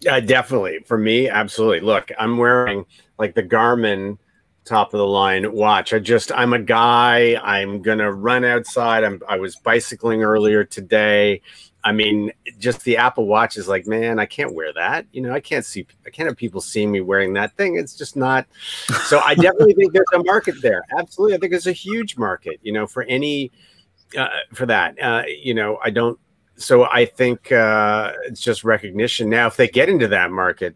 Yeah 0.00 0.20
definitely. 0.20 0.80
For 0.84 0.98
me 0.98 1.28
absolutely. 1.28 1.80
Look 1.80 2.10
i'm 2.18 2.36
wearing 2.36 2.84
like 3.18 3.34
the 3.36 3.44
garmin 3.44 4.18
top 4.64 4.92
of 4.92 4.98
the 4.98 5.06
line 5.06 5.52
watch. 5.52 5.92
I 5.92 6.00
just 6.00 6.32
i'm 6.32 6.52
a 6.52 6.58
guy. 6.58 7.40
I'm 7.40 7.82
gonna 7.82 8.12
run 8.12 8.44
outside. 8.44 9.04
I'm 9.04 9.22
i 9.28 9.38
was 9.38 9.54
bicycling 9.54 10.24
earlier 10.24 10.64
today 10.64 11.40
I 11.86 11.92
mean, 11.92 12.32
just 12.58 12.82
the 12.82 12.96
Apple 12.96 13.26
Watch 13.26 13.56
is 13.56 13.68
like, 13.68 13.86
man, 13.86 14.18
I 14.18 14.26
can't 14.26 14.52
wear 14.52 14.72
that. 14.72 15.06
You 15.12 15.20
know, 15.20 15.32
I 15.32 15.38
can't 15.38 15.64
see, 15.64 15.86
I 16.04 16.10
can't 16.10 16.28
have 16.28 16.36
people 16.36 16.60
seeing 16.60 16.90
me 16.90 17.00
wearing 17.00 17.32
that 17.34 17.56
thing. 17.56 17.76
It's 17.76 17.96
just 17.96 18.16
not. 18.16 18.44
So 19.04 19.20
I 19.20 19.34
definitely 19.36 19.74
think 19.74 19.92
there's 19.92 20.04
a 20.12 20.24
market 20.24 20.56
there. 20.60 20.82
Absolutely, 20.98 21.36
I 21.36 21.38
think 21.38 21.52
there's 21.52 21.68
a 21.68 21.72
huge 21.72 22.18
market. 22.18 22.58
You 22.64 22.72
know, 22.72 22.88
for 22.88 23.04
any, 23.04 23.52
uh, 24.18 24.26
for 24.52 24.66
that. 24.66 25.00
Uh, 25.00 25.22
you 25.28 25.54
know, 25.54 25.78
I 25.84 25.90
don't. 25.90 26.18
So 26.56 26.86
I 26.90 27.04
think 27.04 27.52
uh, 27.52 28.14
it's 28.24 28.40
just 28.40 28.64
recognition. 28.64 29.30
Now, 29.30 29.46
if 29.46 29.56
they 29.56 29.68
get 29.68 29.88
into 29.88 30.08
that 30.08 30.32
market, 30.32 30.74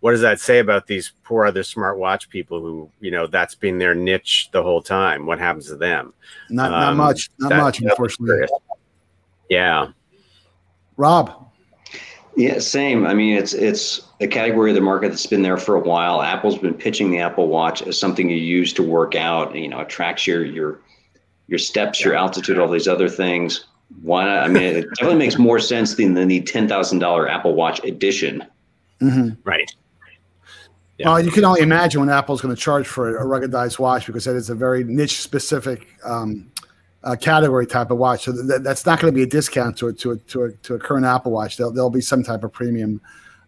what 0.00 0.12
does 0.12 0.22
that 0.22 0.40
say 0.40 0.60
about 0.60 0.86
these 0.86 1.12
poor 1.24 1.44
other 1.44 1.60
smartwatch 1.60 2.30
people 2.30 2.58
who, 2.58 2.90
you 3.00 3.10
know, 3.10 3.26
that's 3.26 3.54
been 3.54 3.76
their 3.76 3.94
niche 3.94 4.48
the 4.50 4.62
whole 4.62 4.80
time? 4.80 5.26
What 5.26 5.38
happens 5.38 5.66
to 5.66 5.76
them? 5.76 6.14
Not, 6.48 6.72
um, 6.72 6.80
not 6.80 6.96
much. 6.96 7.28
Not 7.38 7.50
that, 7.50 7.60
much, 7.60 7.80
unfortunately. 7.82 8.46
Yeah. 9.50 9.88
Rob. 10.96 11.48
Yeah, 12.36 12.58
same. 12.60 13.06
I 13.06 13.12
mean, 13.12 13.36
it's 13.36 13.52
it's 13.52 14.02
a 14.20 14.26
category 14.26 14.70
of 14.70 14.74
the 14.74 14.80
market 14.80 15.10
that's 15.10 15.26
been 15.26 15.42
there 15.42 15.58
for 15.58 15.74
a 15.74 15.80
while. 15.80 16.22
Apple's 16.22 16.58
been 16.58 16.74
pitching 16.74 17.10
the 17.10 17.18
Apple 17.18 17.48
Watch 17.48 17.82
as 17.82 17.98
something 17.98 18.30
you 18.30 18.36
use 18.36 18.72
to 18.74 18.82
work 18.82 19.14
out. 19.14 19.54
You 19.54 19.68
know, 19.68 19.80
it 19.80 19.88
tracks 19.90 20.26
your 20.26 20.44
your 20.44 20.80
your 21.48 21.58
steps, 21.58 22.02
your 22.02 22.14
altitude, 22.14 22.58
all 22.58 22.70
these 22.70 22.88
other 22.88 23.08
things. 23.08 23.66
Why 24.00 24.24
not? 24.24 24.44
I 24.44 24.48
mean, 24.48 24.62
it 24.62 24.88
definitely 24.94 25.18
makes 25.18 25.38
more 25.38 25.58
sense 25.58 25.96
than, 25.96 26.14
than 26.14 26.28
the 26.28 26.40
ten 26.40 26.68
thousand 26.68 27.00
dollar 27.00 27.28
Apple 27.28 27.54
Watch 27.54 27.84
edition. 27.84 28.44
Mm-hmm. 29.00 29.40
Right. 29.44 29.70
Yeah. 30.98 31.08
Well, 31.08 31.20
you 31.24 31.30
can 31.30 31.44
only 31.44 31.60
imagine 31.60 32.00
when 32.00 32.10
Apple's 32.10 32.40
going 32.40 32.54
to 32.54 32.60
charge 32.60 32.86
for 32.86 33.16
a 33.16 33.24
ruggedized 33.24 33.78
watch 33.78 34.06
because 34.06 34.24
that 34.24 34.36
is 34.36 34.50
a 34.50 34.54
very 34.54 34.84
niche 34.84 35.20
specific 35.20 35.86
um, 36.04 36.51
uh, 37.04 37.16
category 37.16 37.66
type 37.66 37.90
of 37.90 37.98
watch. 37.98 38.24
So 38.24 38.32
th- 38.32 38.62
that's 38.62 38.86
not 38.86 39.00
going 39.00 39.12
to 39.12 39.16
be 39.16 39.22
a 39.22 39.26
discount 39.26 39.76
to 39.78 39.88
a, 39.88 39.92
to 39.94 40.12
a, 40.12 40.16
to 40.16 40.44
a, 40.44 40.52
to 40.52 40.74
a 40.74 40.78
current 40.78 41.06
Apple 41.06 41.32
Watch. 41.32 41.56
There'll, 41.56 41.72
there'll 41.72 41.90
be 41.90 42.00
some 42.00 42.22
type 42.22 42.44
of 42.44 42.52
premium 42.52 43.00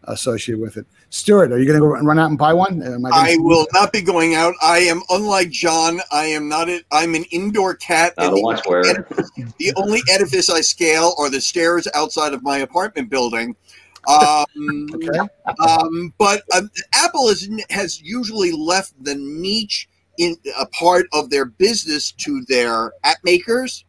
associated 0.04 0.60
with 0.60 0.76
it. 0.76 0.86
Stuart, 1.10 1.52
are 1.52 1.58
you 1.58 1.66
going 1.66 1.78
to 1.78 1.80
go 1.80 1.92
run 1.92 2.18
out 2.18 2.28
and 2.28 2.38
buy 2.38 2.52
one? 2.52 2.82
I, 3.12 3.34
I 3.34 3.36
will 3.38 3.66
not 3.72 3.92
be 3.92 4.02
going 4.02 4.34
out. 4.34 4.54
I 4.60 4.78
am 4.78 5.02
unlike 5.10 5.50
John. 5.50 6.00
I 6.10 6.24
am 6.24 6.48
not. 6.48 6.68
A, 6.68 6.82
I'm 6.90 7.14
an 7.14 7.24
indoor 7.30 7.74
cat. 7.76 8.14
Not 8.18 8.32
a 8.32 8.40
watch 8.40 8.62
wearer. 8.66 9.06
the 9.58 9.72
only 9.76 10.00
edifice 10.10 10.50
I 10.50 10.60
scale 10.60 11.14
are 11.18 11.30
the 11.30 11.40
stairs 11.40 11.86
outside 11.94 12.32
of 12.32 12.42
my 12.42 12.58
apartment 12.58 13.10
building. 13.10 13.54
Um, 14.08 14.88
okay. 14.94 15.18
Um, 15.66 16.12
but 16.18 16.42
uh, 16.52 16.62
Apple 16.94 17.28
has 17.28 17.48
has 17.70 18.02
usually 18.02 18.52
left 18.52 18.92
the 19.02 19.14
niche 19.14 19.88
in 20.18 20.36
a 20.58 20.66
part 20.66 21.06
of 21.12 21.30
their 21.30 21.44
business 21.44 22.12
to 22.12 22.42
their 22.48 22.92
app 23.04 23.18
makers 23.24 23.84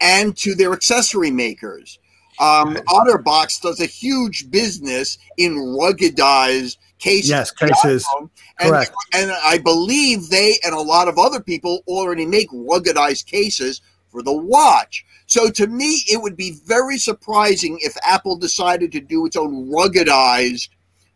and 0.00 0.36
to 0.36 0.54
their 0.54 0.72
accessory 0.72 1.30
makers. 1.30 1.98
Um, 2.40 2.74
OtterBox 2.88 3.60
does 3.60 3.80
a 3.80 3.86
huge 3.86 4.50
business 4.50 5.18
in 5.36 5.54
ruggedized 5.56 6.76
cases. 6.98 7.30
Yes, 7.30 7.50
cases. 7.50 8.06
And, 8.18 8.30
Correct. 8.58 8.92
and 9.14 9.30
I 9.30 9.58
believe 9.58 10.28
they 10.28 10.58
and 10.64 10.74
a 10.74 10.80
lot 10.80 11.08
of 11.08 11.18
other 11.18 11.40
people 11.40 11.82
already 11.86 12.26
make 12.26 12.50
ruggedized 12.50 13.26
cases 13.26 13.82
for 14.10 14.22
the 14.22 14.32
watch. 14.32 15.04
So 15.26 15.50
to 15.50 15.66
me, 15.66 16.02
it 16.10 16.20
would 16.20 16.36
be 16.36 16.58
very 16.64 16.98
surprising 16.98 17.78
if 17.80 17.96
Apple 18.02 18.36
decided 18.36 18.92
to 18.92 19.00
do 19.00 19.24
its 19.26 19.36
own 19.36 19.70
ruggedized 19.70 20.68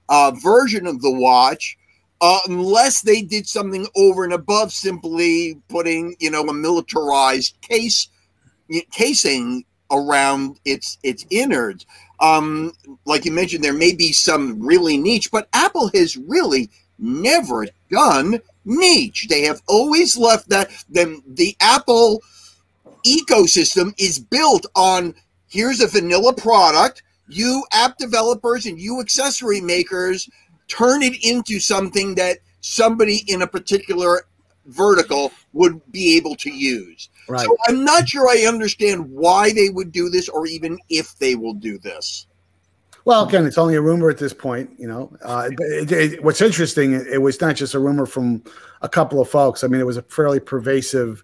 uh, 0.09 0.33
version 0.33 0.87
of 0.87 1.03
the 1.03 1.11
watch, 1.11 1.77
uh, 2.21 2.41
unless 2.49 3.03
they 3.03 3.23
did 3.23 3.47
something 3.47 3.87
over 3.97 4.25
and 4.25 4.33
above 4.33 4.73
simply 4.73 5.61
putting, 5.69 6.17
you 6.19 6.31
know, 6.31 6.43
a 6.43 6.55
militarized 6.55 7.61
case 7.61 8.09
casing 8.91 9.65
around 9.91 10.59
its 10.65 10.99
its 11.03 11.25
innards. 11.31 11.87
Um, 12.21 12.73
like 13.05 13.25
you 13.25 13.33
mentioned, 13.33 13.63
there 13.63 13.73
may 13.73 13.95
be 13.95 14.13
some 14.13 14.61
really 14.61 14.97
niche, 14.97 15.31
but 15.31 15.49
Apple 15.53 15.91
has 15.95 16.17
really 16.17 16.71
never 16.99 17.67
done 17.91 18.41
niche. 18.65 19.27
They 19.29 19.43
have 19.43 19.63
always 19.67 20.17
left 20.17 20.49
that. 20.49 20.71
Then 20.89 21.23
the 21.27 21.57
Apple 21.61 22.23
ecosystem 23.05 23.95
is 23.99 24.19
built 24.19 24.67
on 24.75 25.15
here's 25.49 25.81
a 25.81 25.87
vanilla 25.87 26.33
product. 26.33 27.03
You 27.29 27.65
app 27.73 27.99
developers 27.99 28.67
and 28.67 28.79
you 28.81 29.01
accessory 29.01 29.61
makers 29.61 30.29
turn 30.69 31.03
it 31.03 31.25
into 31.25 31.61
something 31.61 32.15
that 32.17 32.39
somebody 32.61 33.23
in 33.29 33.43
a 33.43 33.47
particular 33.47 34.27
vertical 34.67 35.33
would 35.53 35.81
be 35.93 36.17
able 36.17 36.35
to 36.37 36.51
use. 36.51 37.09
Right. 37.29 37.45
So 37.45 37.57
I'm 37.69 37.85
not 37.85 38.09
sure 38.09 38.29
I 38.29 38.47
understand 38.47 39.09
why 39.11 39.53
they 39.53 39.71
would 39.71 39.93
do 39.93 40.11
this 40.11 40.29
or 40.29 40.47
even 40.47 40.79
if 40.89 41.17
they 41.19 41.35
will 41.35 41.55
do 41.55 41.79
this. 41.79 42.27
Well, 43.05 43.29
again, 43.29 43.47
it's 43.47 43.59
only 43.59 43.77
a 43.77 43.81
rumor 43.81 44.11
at 44.11 44.19
this 44.19 44.33
point, 44.33 44.71
you 44.79 44.89
know. 44.89 45.17
Uh, 45.23 45.51
it, 45.53 45.93
it, 45.93 46.25
what's 46.25 46.41
interesting, 46.41 46.93
it 46.93 47.23
was 47.23 47.41
not 47.41 47.55
just 47.55 47.75
a 47.75 47.79
rumor 47.79 48.05
from 48.05 48.43
a 48.83 48.89
couple 48.89 49.21
of 49.21 49.29
folks. 49.31 49.63
I 49.63 49.69
mean, 49.69 49.81
it 49.81 49.87
was 49.87 49.97
a 49.97 50.03
fairly 50.03 50.41
pervasive 50.41 51.23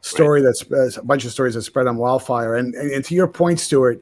story 0.00 0.42
right. 0.42 0.54
that's 0.70 0.96
a 0.96 1.02
bunch 1.02 1.24
of 1.24 1.32
stories 1.32 1.54
that 1.54 1.62
spread 1.62 1.88
on 1.88 1.96
wildfire. 1.96 2.54
And, 2.54 2.74
and, 2.76 2.90
and 2.92 3.04
to 3.06 3.16
your 3.16 3.26
point, 3.26 3.58
Stuart, 3.58 4.00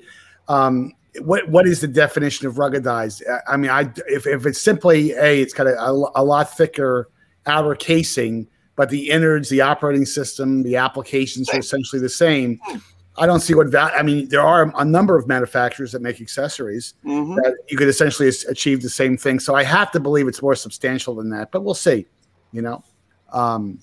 um, 0.48 0.92
what 1.20 1.48
what 1.48 1.66
is 1.66 1.81
the 1.81 1.88
definition 1.88 2.46
of 2.46 2.55
ruggedized? 2.55 3.22
I 3.46 3.57
mean, 3.57 3.70
I 3.70 3.92
if, 4.09 4.27
if 4.27 4.46
it's 4.46 4.61
simply 4.61 5.12
a, 5.12 5.40
it's 5.40 5.53
got 5.53 5.66
a, 5.66 5.90
a, 6.14 6.25
lot 6.25 6.57
thicker 6.57 7.11
outer 7.46 7.75
casing, 7.75 8.46
but 8.77 8.88
the 8.88 9.11
innards, 9.11 9.48
the 9.48 9.61
operating 9.61 10.07
system, 10.07 10.62
the 10.62 10.77
applications 10.77 11.51
are 11.51 11.59
essentially 11.59 12.01
the 12.01 12.09
same. 12.09 12.59
I 13.18 13.27
don't 13.27 13.40
see 13.40 13.55
what 13.55 13.70
that. 13.72 13.92
I 13.94 14.03
mean, 14.03 14.29
there 14.29 14.40
are 14.40 14.72
a 14.75 14.85
number 14.85 15.18
of 15.18 15.29
manufacturers 15.29 15.92
that 15.92 16.01
make 16.01 16.20
accessories 16.20 16.94
mm-hmm. 17.05 17.35
that 17.35 17.57
you 17.68 17.77
could 17.77 17.88
essentially 17.88 18.31
achieve 18.48 18.81
the 18.81 18.88
same 18.88 19.18
thing. 19.18 19.38
So 19.38 19.55
I 19.55 19.64
have 19.64 19.90
to 19.92 20.01
believe 20.01 20.29
it's 20.29 20.40
more 20.40 20.55
substantial 20.55 21.14
than 21.16 21.29
that, 21.31 21.53
but 21.53 21.62
we'll 21.62 21.75
see. 21.75 22.07
You 22.53 22.62
know. 22.62 22.85
Um, 23.33 23.81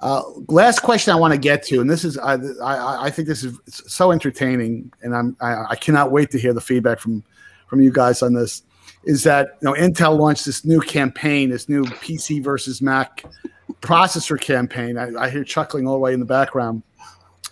uh, 0.00 0.22
last 0.48 0.80
question 0.80 1.12
I 1.12 1.16
want 1.16 1.32
to 1.32 1.38
get 1.38 1.64
to, 1.64 1.80
and 1.80 1.90
this 1.90 2.04
is 2.04 2.16
I, 2.18 2.34
I, 2.62 3.06
I 3.06 3.10
think 3.10 3.26
this 3.26 3.42
is 3.42 3.58
so 3.66 4.12
entertaining, 4.12 4.92
and 5.02 5.14
I'm 5.14 5.36
I, 5.40 5.64
I, 5.70 5.76
cannot 5.76 6.12
wait 6.12 6.30
to 6.30 6.38
hear 6.38 6.52
the 6.52 6.60
feedback 6.60 7.00
from 7.00 7.24
from 7.66 7.80
you 7.80 7.90
guys 7.90 8.22
on 8.22 8.32
this. 8.32 8.62
Is 9.04 9.24
that 9.24 9.58
you 9.60 9.66
know 9.66 9.72
Intel 9.74 10.16
launched 10.16 10.44
this 10.44 10.64
new 10.64 10.80
campaign, 10.80 11.50
this 11.50 11.68
new 11.68 11.84
PC 11.84 12.42
versus 12.42 12.80
Mac 12.80 13.24
processor 13.80 14.40
campaign. 14.40 14.96
I, 14.98 15.24
I 15.24 15.30
hear 15.30 15.42
chuckling 15.42 15.86
all 15.86 15.94
the 15.94 16.00
way 16.00 16.12
in 16.12 16.20
the 16.20 16.26
background. 16.26 16.82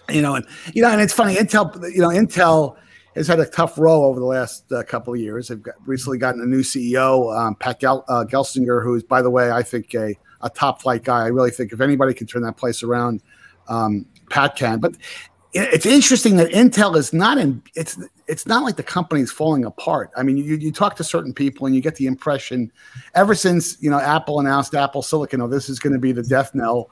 You 0.08 0.22
know, 0.22 0.36
and 0.36 0.46
you 0.72 0.82
know, 0.82 0.90
and 0.90 1.00
it's 1.00 1.12
funny. 1.12 1.34
Intel, 1.34 1.92
you 1.92 2.00
know, 2.00 2.10
Intel 2.10 2.76
has 3.16 3.26
had 3.26 3.40
a 3.40 3.46
tough 3.46 3.76
row 3.76 4.04
over 4.04 4.20
the 4.20 4.26
last 4.26 4.70
uh, 4.70 4.84
couple 4.84 5.12
of 5.12 5.18
years. 5.18 5.48
They've 5.48 5.60
got, 5.60 5.74
recently 5.84 6.18
gotten 6.18 6.40
a 6.42 6.46
new 6.46 6.60
CEO, 6.60 7.36
um, 7.36 7.56
Pat 7.56 7.80
Gel, 7.80 8.04
uh, 8.08 8.24
Gelsinger, 8.24 8.84
who 8.84 8.94
is, 8.94 9.02
by 9.02 9.20
the 9.20 9.30
way, 9.30 9.50
I 9.50 9.62
think 9.64 9.92
a 9.94 10.14
a 10.42 10.50
top 10.50 10.82
flight 10.82 11.04
guy. 11.04 11.24
I 11.24 11.28
really 11.28 11.50
think 11.50 11.72
if 11.72 11.80
anybody 11.80 12.14
can 12.14 12.26
turn 12.26 12.42
that 12.42 12.56
place 12.56 12.82
around, 12.82 13.22
um, 13.68 14.06
Pat 14.30 14.56
can. 14.56 14.78
But 14.78 14.96
it's 15.52 15.86
interesting 15.86 16.36
that 16.36 16.50
Intel 16.50 16.96
is 16.96 17.12
not 17.12 17.38
in. 17.38 17.62
It's 17.74 17.98
it's 18.26 18.46
not 18.46 18.62
like 18.64 18.76
the 18.76 18.82
company's 18.82 19.30
falling 19.30 19.64
apart. 19.64 20.10
I 20.16 20.22
mean, 20.22 20.36
you, 20.36 20.56
you 20.56 20.72
talk 20.72 20.96
to 20.96 21.04
certain 21.04 21.32
people 21.32 21.66
and 21.66 21.74
you 21.74 21.80
get 21.80 21.94
the 21.94 22.06
impression, 22.06 22.70
ever 23.14 23.34
since 23.34 23.80
you 23.80 23.90
know 23.90 23.98
Apple 23.98 24.40
announced 24.40 24.74
Apple 24.74 25.02
Silicon, 25.02 25.40
oh, 25.40 25.48
this 25.48 25.68
is 25.68 25.78
going 25.78 25.92
to 25.92 25.98
be 25.98 26.12
the 26.12 26.22
death 26.22 26.54
knell 26.54 26.90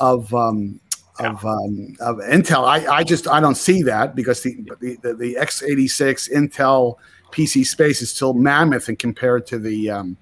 of 0.00 0.32
um, 0.32 0.80
of, 1.18 1.44
um, 1.44 1.96
of 2.00 2.16
Intel. 2.18 2.64
I, 2.64 2.86
I 2.86 3.04
just 3.04 3.28
I 3.28 3.40
don't 3.40 3.56
see 3.56 3.82
that 3.82 4.14
because 4.14 4.42
the 4.42 4.56
the, 4.80 4.96
the, 5.02 5.14
the 5.14 5.34
x86 5.34 6.32
Intel 6.32 6.96
PC 7.32 7.66
space 7.66 8.00
is 8.00 8.10
still 8.10 8.32
mammoth 8.32 8.88
and 8.88 8.98
compared 8.98 9.46
to 9.48 9.58
the 9.58 9.90
um, 9.90 10.16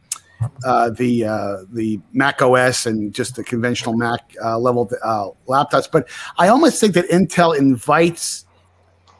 uh, 0.64 0.90
the 0.90 1.24
uh, 1.24 1.56
the 1.72 2.00
Mac 2.12 2.42
OS 2.42 2.86
and 2.86 3.14
just 3.14 3.36
the 3.36 3.44
conventional 3.44 3.96
Mac 3.96 4.34
uh, 4.42 4.58
level 4.58 4.90
uh, 5.02 5.28
laptops. 5.48 5.88
But 5.90 6.08
I 6.38 6.48
almost 6.48 6.80
think 6.80 6.94
that 6.94 7.08
Intel 7.08 7.56
invites, 7.56 8.44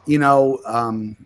you 0.05 0.19
know, 0.19 0.59
um, 0.65 1.17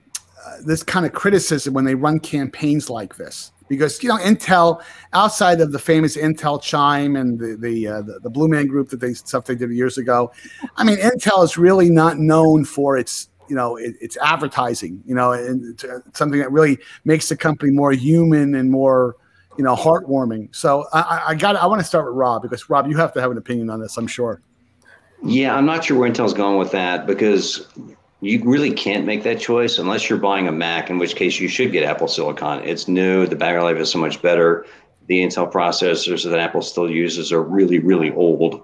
uh, 0.45 0.55
this 0.65 0.83
kind 0.83 1.05
of 1.05 1.13
criticism 1.13 1.73
when 1.73 1.85
they 1.85 1.95
run 1.95 2.19
campaigns 2.19 2.89
like 2.89 3.15
this. 3.17 3.51
Because 3.67 4.03
you 4.03 4.09
know 4.09 4.17
Intel, 4.17 4.83
outside 5.13 5.61
of 5.61 5.71
the 5.71 5.79
famous 5.79 6.17
Intel 6.17 6.61
Chime 6.61 7.15
and 7.15 7.39
the 7.39 7.55
the, 7.55 7.87
uh, 7.87 8.01
the, 8.01 8.19
the 8.19 8.29
Blue 8.29 8.49
Man 8.49 8.67
Group 8.67 8.89
that 8.89 8.99
they 8.99 9.13
stuff 9.13 9.45
they 9.45 9.55
did 9.55 9.71
years 9.71 9.97
ago, 9.97 10.31
I 10.75 10.83
mean 10.83 10.97
Intel 10.97 11.43
is 11.43 11.57
really 11.57 11.89
not 11.89 12.17
known 12.17 12.65
for 12.65 12.97
its 12.97 13.29
you 13.47 13.55
know 13.55 13.77
it, 13.77 13.95
it's 14.01 14.17
advertising 14.17 15.01
you 15.05 15.15
know 15.15 15.31
and 15.31 15.73
it's, 15.73 15.85
something 16.17 16.39
that 16.39 16.51
really 16.51 16.77
makes 17.05 17.29
the 17.29 17.37
company 17.37 17.71
more 17.71 17.91
human 17.91 18.55
and 18.55 18.71
more 18.71 19.15
you 19.61 19.65
know, 19.65 19.75
heartwarming. 19.75 20.53
So 20.55 20.87
I, 20.91 21.23
I 21.27 21.35
got. 21.35 21.55
I 21.55 21.67
want 21.67 21.81
to 21.81 21.85
start 21.85 22.07
with 22.07 22.15
Rob 22.15 22.41
because 22.41 22.67
Rob, 22.67 22.87
you 22.87 22.97
have 22.97 23.13
to 23.13 23.21
have 23.21 23.29
an 23.29 23.37
opinion 23.37 23.69
on 23.69 23.79
this. 23.79 23.95
I'm 23.95 24.07
sure. 24.07 24.41
Yeah, 25.21 25.55
I'm 25.55 25.67
not 25.67 25.85
sure 25.85 25.99
where 25.99 26.09
Intel's 26.09 26.33
going 26.33 26.57
with 26.57 26.71
that 26.71 27.05
because 27.05 27.67
you 28.21 28.41
really 28.43 28.73
can't 28.73 29.05
make 29.05 29.21
that 29.21 29.39
choice 29.39 29.77
unless 29.77 30.09
you're 30.09 30.17
buying 30.17 30.47
a 30.47 30.51
Mac, 30.51 30.89
in 30.89 30.97
which 30.97 31.15
case 31.15 31.39
you 31.39 31.47
should 31.47 31.71
get 31.71 31.83
Apple 31.83 32.07
Silicon. 32.07 32.63
It's 32.63 32.87
new. 32.87 33.27
The 33.27 33.35
battery 33.35 33.61
life 33.61 33.77
is 33.77 33.91
so 33.91 33.99
much 33.99 34.19
better. 34.23 34.65
The 35.05 35.19
Intel 35.19 35.51
processors 35.51 36.27
that 36.27 36.39
Apple 36.39 36.63
still 36.63 36.89
uses 36.89 37.31
are 37.31 37.43
really, 37.43 37.77
really 37.77 38.11
old. 38.13 38.63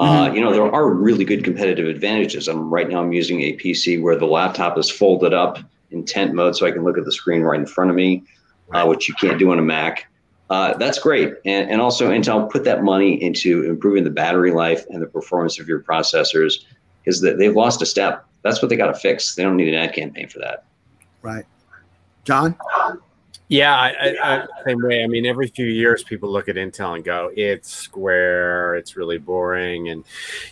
Uh, 0.00 0.26
mm-hmm. 0.26 0.34
you 0.34 0.40
know, 0.40 0.52
there 0.52 0.74
are 0.74 0.90
really 0.90 1.24
good 1.24 1.44
competitive 1.44 1.86
advantages. 1.86 2.48
I'm 2.48 2.68
right 2.68 2.88
now 2.88 3.00
I'm 3.00 3.12
using 3.12 3.42
a 3.42 3.56
PC 3.58 4.02
where 4.02 4.16
the 4.16 4.26
laptop 4.26 4.76
is 4.76 4.90
folded 4.90 5.34
up 5.34 5.60
in 5.92 6.04
tent 6.04 6.34
mode, 6.34 6.56
so 6.56 6.66
I 6.66 6.72
can 6.72 6.82
look 6.82 6.98
at 6.98 7.04
the 7.04 7.12
screen 7.12 7.42
right 7.42 7.60
in 7.60 7.66
front 7.66 7.90
of 7.90 7.96
me, 7.96 8.24
uh, 8.72 8.86
which 8.86 9.08
you 9.08 9.14
can't 9.14 9.38
do 9.38 9.52
on 9.52 9.60
a 9.60 9.62
Mac. 9.62 10.08
Uh, 10.52 10.76
that's 10.76 10.98
great. 10.98 11.32
And, 11.46 11.70
and 11.70 11.80
also, 11.80 12.10
Intel 12.10 12.50
put 12.50 12.62
that 12.64 12.84
money 12.84 13.14
into 13.22 13.62
improving 13.64 14.04
the 14.04 14.10
battery 14.10 14.50
life 14.50 14.84
and 14.90 15.00
the 15.00 15.06
performance 15.06 15.58
of 15.58 15.66
your 15.66 15.80
processors 15.80 16.64
because 17.02 17.22
they've 17.22 17.56
lost 17.56 17.80
a 17.80 17.86
step. 17.86 18.26
That's 18.42 18.60
what 18.60 18.68
they 18.68 18.76
got 18.76 18.88
to 18.88 18.94
fix. 18.94 19.34
They 19.34 19.44
don't 19.44 19.56
need 19.56 19.68
an 19.68 19.74
ad 19.74 19.94
campaign 19.94 20.28
for 20.28 20.40
that. 20.40 20.66
Right. 21.22 21.46
John? 22.24 22.54
Yeah, 23.48 23.74
I, 23.74 23.88
I, 24.22 24.42
I, 24.42 24.46
same 24.66 24.82
way. 24.82 25.02
I 25.02 25.06
mean, 25.06 25.24
every 25.24 25.46
few 25.46 25.64
years, 25.64 26.04
people 26.04 26.30
look 26.30 26.50
at 26.50 26.56
Intel 26.56 26.96
and 26.96 27.04
go, 27.04 27.30
"It's 27.34 27.74
square. 27.74 28.74
It's 28.76 28.94
really 28.94 29.16
boring," 29.16 29.88
and 29.88 30.04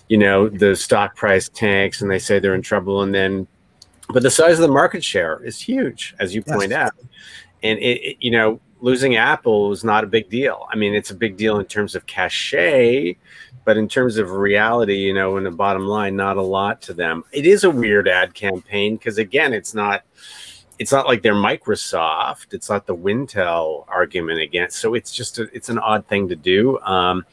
you 0.08 0.16
know, 0.16 0.48
the 0.48 0.76
stock 0.76 1.14
price 1.14 1.50
tanks, 1.50 2.00
and 2.00 2.10
they 2.10 2.18
say 2.18 2.38
they're 2.38 2.54
in 2.54 2.62
trouble. 2.62 3.02
And 3.02 3.14
then, 3.14 3.46
but 4.08 4.22
the 4.22 4.30
size 4.30 4.54
of 4.54 4.62
the 4.62 4.72
market 4.72 5.04
share 5.04 5.44
is 5.44 5.60
huge, 5.60 6.14
as 6.18 6.34
you 6.34 6.42
point 6.42 6.70
yes. 6.70 6.86
out. 6.86 6.92
And 7.62 7.78
it, 7.78 8.00
it, 8.02 8.16
you 8.20 8.30
know, 8.30 8.60
losing 8.80 9.16
Apple 9.16 9.72
is 9.72 9.84
not 9.84 10.04
a 10.04 10.06
big 10.06 10.28
deal. 10.28 10.66
I 10.70 10.76
mean, 10.76 10.94
it's 10.94 11.10
a 11.10 11.14
big 11.14 11.36
deal 11.36 11.58
in 11.58 11.66
terms 11.66 11.94
of 11.94 12.06
cachet, 12.06 13.16
but 13.64 13.76
in 13.76 13.88
terms 13.88 14.16
of 14.16 14.30
reality, 14.30 14.96
you 14.96 15.14
know, 15.14 15.36
in 15.36 15.44
the 15.44 15.50
bottom 15.50 15.86
line, 15.86 16.16
not 16.16 16.36
a 16.36 16.42
lot 16.42 16.80
to 16.82 16.94
them. 16.94 17.24
It 17.32 17.46
is 17.46 17.64
a 17.64 17.70
weird 17.70 18.08
ad 18.08 18.34
campaign 18.34 18.96
because 18.96 19.18
again, 19.18 19.52
it's 19.52 19.74
not 19.74 20.02
it's 20.78 20.92
not 20.92 21.06
like 21.06 21.20
they're 21.22 21.34
Microsoft. 21.34 22.54
It's 22.54 22.70
not 22.70 22.86
the 22.86 22.96
Wintel 22.96 23.84
argument 23.86 24.40
against. 24.40 24.78
So 24.78 24.94
it's 24.94 25.12
just 25.12 25.38
a, 25.38 25.42
it's 25.54 25.68
an 25.68 25.78
odd 25.78 26.06
thing 26.06 26.28
to 26.30 26.36
do. 26.36 26.78
Um, 26.80 27.26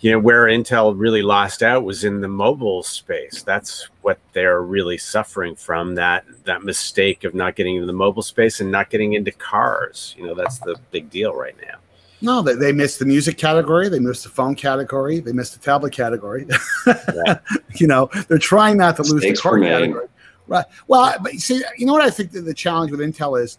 you 0.00 0.12
know 0.12 0.18
where 0.18 0.44
intel 0.44 0.94
really 0.96 1.22
lost 1.22 1.62
out 1.62 1.84
was 1.84 2.04
in 2.04 2.20
the 2.20 2.28
mobile 2.28 2.82
space. 2.82 3.42
That's 3.42 3.88
what 4.02 4.18
they're 4.32 4.62
really 4.62 4.98
suffering 4.98 5.56
from 5.56 5.94
that 5.96 6.24
that 6.44 6.62
mistake 6.62 7.24
of 7.24 7.34
not 7.34 7.56
getting 7.56 7.76
into 7.76 7.86
the 7.86 7.92
mobile 7.92 8.22
space 8.22 8.60
and 8.60 8.70
not 8.70 8.90
getting 8.90 9.14
into 9.14 9.32
cars. 9.32 10.14
You 10.16 10.26
know 10.26 10.34
that's 10.34 10.58
the 10.60 10.76
big 10.92 11.10
deal 11.10 11.34
right 11.34 11.56
now. 11.60 11.78
No 12.20 12.42
they, 12.42 12.54
they 12.54 12.72
missed 12.72 13.00
the 13.00 13.06
music 13.06 13.38
category 13.38 13.88
they 13.88 13.98
missed 13.98 14.24
the 14.24 14.30
phone 14.30 14.54
category 14.54 15.20
they 15.20 15.32
missed 15.32 15.54
the 15.54 15.60
tablet 15.60 15.92
category. 15.92 16.46
Yeah. 16.86 17.38
you 17.74 17.86
know 17.86 18.08
they're 18.28 18.38
trying 18.38 18.76
not 18.76 18.96
to 18.96 19.02
lose 19.02 19.14
Mistakes 19.14 19.38
the 19.40 19.42
car 19.42 19.60
category. 19.60 20.06
Right. 20.46 20.64
Well 20.86 21.16
but 21.22 21.32
see 21.34 21.62
you 21.76 21.86
know 21.86 21.92
what 21.92 22.02
i 22.02 22.10
think 22.10 22.32
the, 22.32 22.40
the 22.40 22.54
challenge 22.54 22.90
with 22.90 23.00
intel 23.00 23.40
is 23.40 23.58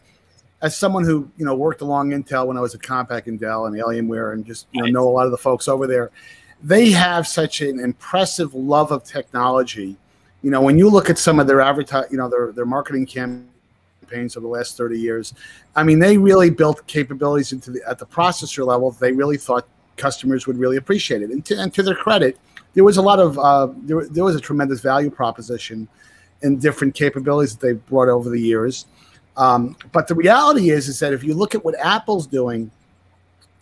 as 0.61 0.77
someone 0.77 1.03
who 1.03 1.29
you 1.37 1.45
know 1.45 1.55
worked 1.55 1.81
along 1.81 2.11
Intel 2.11 2.47
when 2.47 2.57
I 2.57 2.61
was 2.61 2.75
at 2.75 2.81
Compaq 2.81 3.27
and 3.27 3.39
Dell 3.39 3.65
and 3.65 3.75
Alienware 3.75 4.33
and 4.33 4.45
just 4.45 4.67
you 4.71 4.81
know 4.83 4.89
know 4.89 5.07
a 5.07 5.11
lot 5.11 5.25
of 5.25 5.31
the 5.31 5.37
folks 5.37 5.67
over 5.67 5.87
there, 5.87 6.11
they 6.61 6.91
have 6.91 7.27
such 7.27 7.61
an 7.61 7.79
impressive 7.79 8.53
love 8.53 8.91
of 8.91 9.03
technology. 9.03 9.97
You 10.41 10.51
know, 10.51 10.61
when 10.61 10.77
you 10.77 10.89
look 10.89 11.09
at 11.09 11.17
some 11.17 11.39
of 11.39 11.47
their 11.47 11.61
advertise, 11.61 12.05
you 12.11 12.17
know, 12.17 12.29
their 12.29 12.51
their 12.51 12.65
marketing 12.65 13.05
campaigns 13.05 14.35
over 14.35 14.41
the 14.41 14.47
last 14.47 14.77
30 14.77 14.99
years. 14.99 15.33
I 15.75 15.83
mean, 15.83 15.99
they 15.99 16.17
really 16.17 16.49
built 16.49 16.85
capabilities 16.87 17.51
into 17.51 17.71
the 17.71 17.81
at 17.87 17.99
the 17.99 18.05
processor 18.05 18.65
level. 18.65 18.91
They 18.91 19.11
really 19.11 19.37
thought 19.37 19.67
customers 19.97 20.47
would 20.47 20.57
really 20.57 20.77
appreciate 20.77 21.21
it. 21.21 21.29
And 21.29 21.45
to, 21.45 21.59
and 21.59 21.73
to 21.73 21.83
their 21.83 21.95
credit, 21.95 22.37
there 22.73 22.83
was 22.83 22.97
a 22.97 23.01
lot 23.01 23.19
of 23.19 23.37
uh, 23.37 23.67
there, 23.83 24.05
there 24.05 24.23
was 24.23 24.35
a 24.35 24.39
tremendous 24.39 24.81
value 24.81 25.09
proposition 25.09 25.87
and 26.41 26.61
different 26.61 26.95
capabilities 26.95 27.55
that 27.55 27.65
they've 27.65 27.85
brought 27.87 28.09
over 28.09 28.29
the 28.29 28.39
years. 28.39 28.85
Um, 29.39 29.77
but 29.93 30.07
the 30.07 30.15
reality 30.15 30.69
is, 30.69 30.89
is 30.89 30.99
that 30.99 31.13
if 31.13 31.23
you 31.23 31.33
look 31.33 31.55
at 31.55 31.63
what 31.63 31.73
Apple's 31.79 32.27
doing, 32.27 32.69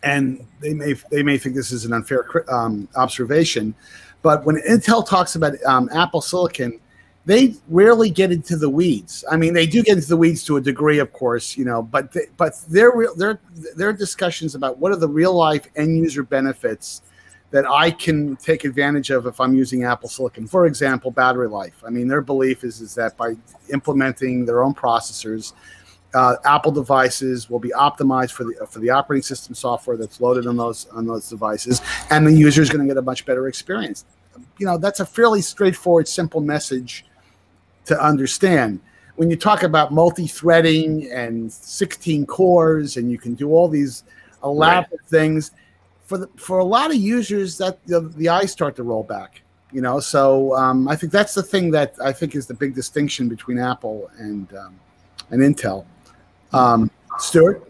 and 0.04 0.46
they 0.60 0.74
may 0.74 0.94
they 1.12 1.24
may 1.24 1.38
think 1.38 1.56
this 1.56 1.72
is 1.72 1.86
an 1.86 1.94
unfair 1.94 2.44
um, 2.52 2.90
observation, 2.96 3.76
but 4.24 4.44
when 4.44 4.58
Intel 4.68 5.08
talks 5.08 5.36
about 5.36 5.54
um, 5.66 5.88
Apple 5.94 6.22
Silicon, 6.22 6.80
they 7.26 7.54
rarely 7.68 8.10
get 8.10 8.32
into 8.32 8.58
the 8.58 8.70
weeds. 8.70 9.24
I 9.30 9.38
mean, 9.38 9.54
they 9.54 9.68
do 9.68 9.84
get 9.84 9.98
into 9.98 10.08
the 10.08 10.18
weeds 10.18 10.44
to 10.46 10.58
a 10.58 10.62
degree, 10.62 10.98
of 10.98 11.14
course, 11.14 11.56
you 11.56 11.66
know, 11.66 11.84
but 11.84 12.12
they, 12.12 12.26
but 12.38 12.54
their 12.70 12.92
their 13.16 13.40
their 13.76 13.94
discussions 13.94 14.56
about 14.56 14.80
what 14.80 14.92
are 14.92 14.98
the 14.98 15.08
real 15.08 15.34
life 15.34 15.68
end 15.76 15.96
user 15.96 16.24
benefits 16.24 17.04
that 17.52 17.66
I 17.66 17.92
can 17.92 18.36
take 18.38 18.66
advantage 18.66 19.10
of 19.10 19.26
if 19.26 19.40
I'm 19.40 19.56
using 19.56 19.84
Apple 19.84 20.10
Silicon. 20.10 20.48
For 20.48 20.66
example, 20.66 21.12
battery 21.12 21.48
life. 21.48 21.82
I 21.86 21.90
mean, 21.90 22.08
their 22.08 22.22
belief 22.22 22.64
is 22.64 22.82
is 22.82 22.94
that 22.96 23.16
by 23.18 23.36
implementing 23.72 24.46
their 24.46 24.64
own 24.64 24.74
processors, 24.74 25.54
uh, 26.14 26.36
Apple 26.46 26.72
devices 26.72 27.50
will 27.50 27.60
be 27.60 27.70
optimized 27.70 28.32
for 28.32 28.44
the 28.44 28.68
for 28.70 28.80
the 28.80 28.90
operating 28.90 29.24
system 29.24 29.56
software 29.56 29.98
that's 29.98 30.20
loaded 30.20 30.46
on 30.48 30.58
those 30.58 30.88
on 30.92 31.06
those 31.06 31.30
devices, 31.30 31.82
and 32.10 32.28
the 32.28 32.34
user 32.34 32.62
is 32.62 32.70
going 32.70 32.86
to 32.86 32.88
get 32.88 32.98
a 32.98 33.02
much 33.02 33.26
better 33.26 33.48
experience. 33.48 34.06
You 34.58 34.66
know, 34.66 34.78
that's 34.78 35.00
a 35.00 35.06
fairly 35.06 35.42
straightforward, 35.42 36.08
simple 36.08 36.42
message 36.42 37.06
to 37.86 38.00
understand. 38.02 38.80
When 39.16 39.32
you 39.32 39.36
talk 39.36 39.64
about 39.64 39.92
multi-threading 39.92 41.12
and 41.12 41.52
16 41.52 42.28
cores, 42.28 42.98
and 42.98 43.10
you 43.10 43.18
can 43.18 43.34
do 43.34 43.50
all 43.50 43.68
these 43.68 44.04
elaborate 44.44 45.00
right. 45.02 45.10
things 45.10 45.52
for 46.08 46.18
the, 46.18 46.28
for 46.38 46.58
a 46.58 46.64
lot 46.64 46.90
of 46.90 46.98
users 46.98 47.58
that 47.60 47.86
the, 47.86 48.00
the 48.18 48.28
eyes 48.28 48.52
start 48.52 48.76
to 48.78 48.84
roll 48.84 49.04
back 49.04 49.44
you 49.72 49.82
know? 49.82 50.00
So 50.00 50.56
um, 50.56 50.88
i 50.88 50.96
think 50.96 51.12
that's 51.12 51.34
the 51.34 51.44
thing 51.44 51.72
that 51.72 51.94
i 52.02 52.12
think 52.12 52.36
is 52.36 52.48
the 52.48 52.54
big 52.54 52.74
distinction 52.74 53.28
between 53.28 53.60
apple 53.60 54.10
and 54.18 54.52
um, 54.56 54.80
and 55.30 55.42
intel. 55.42 55.86
Um, 56.54 56.90
stuart 57.20 57.70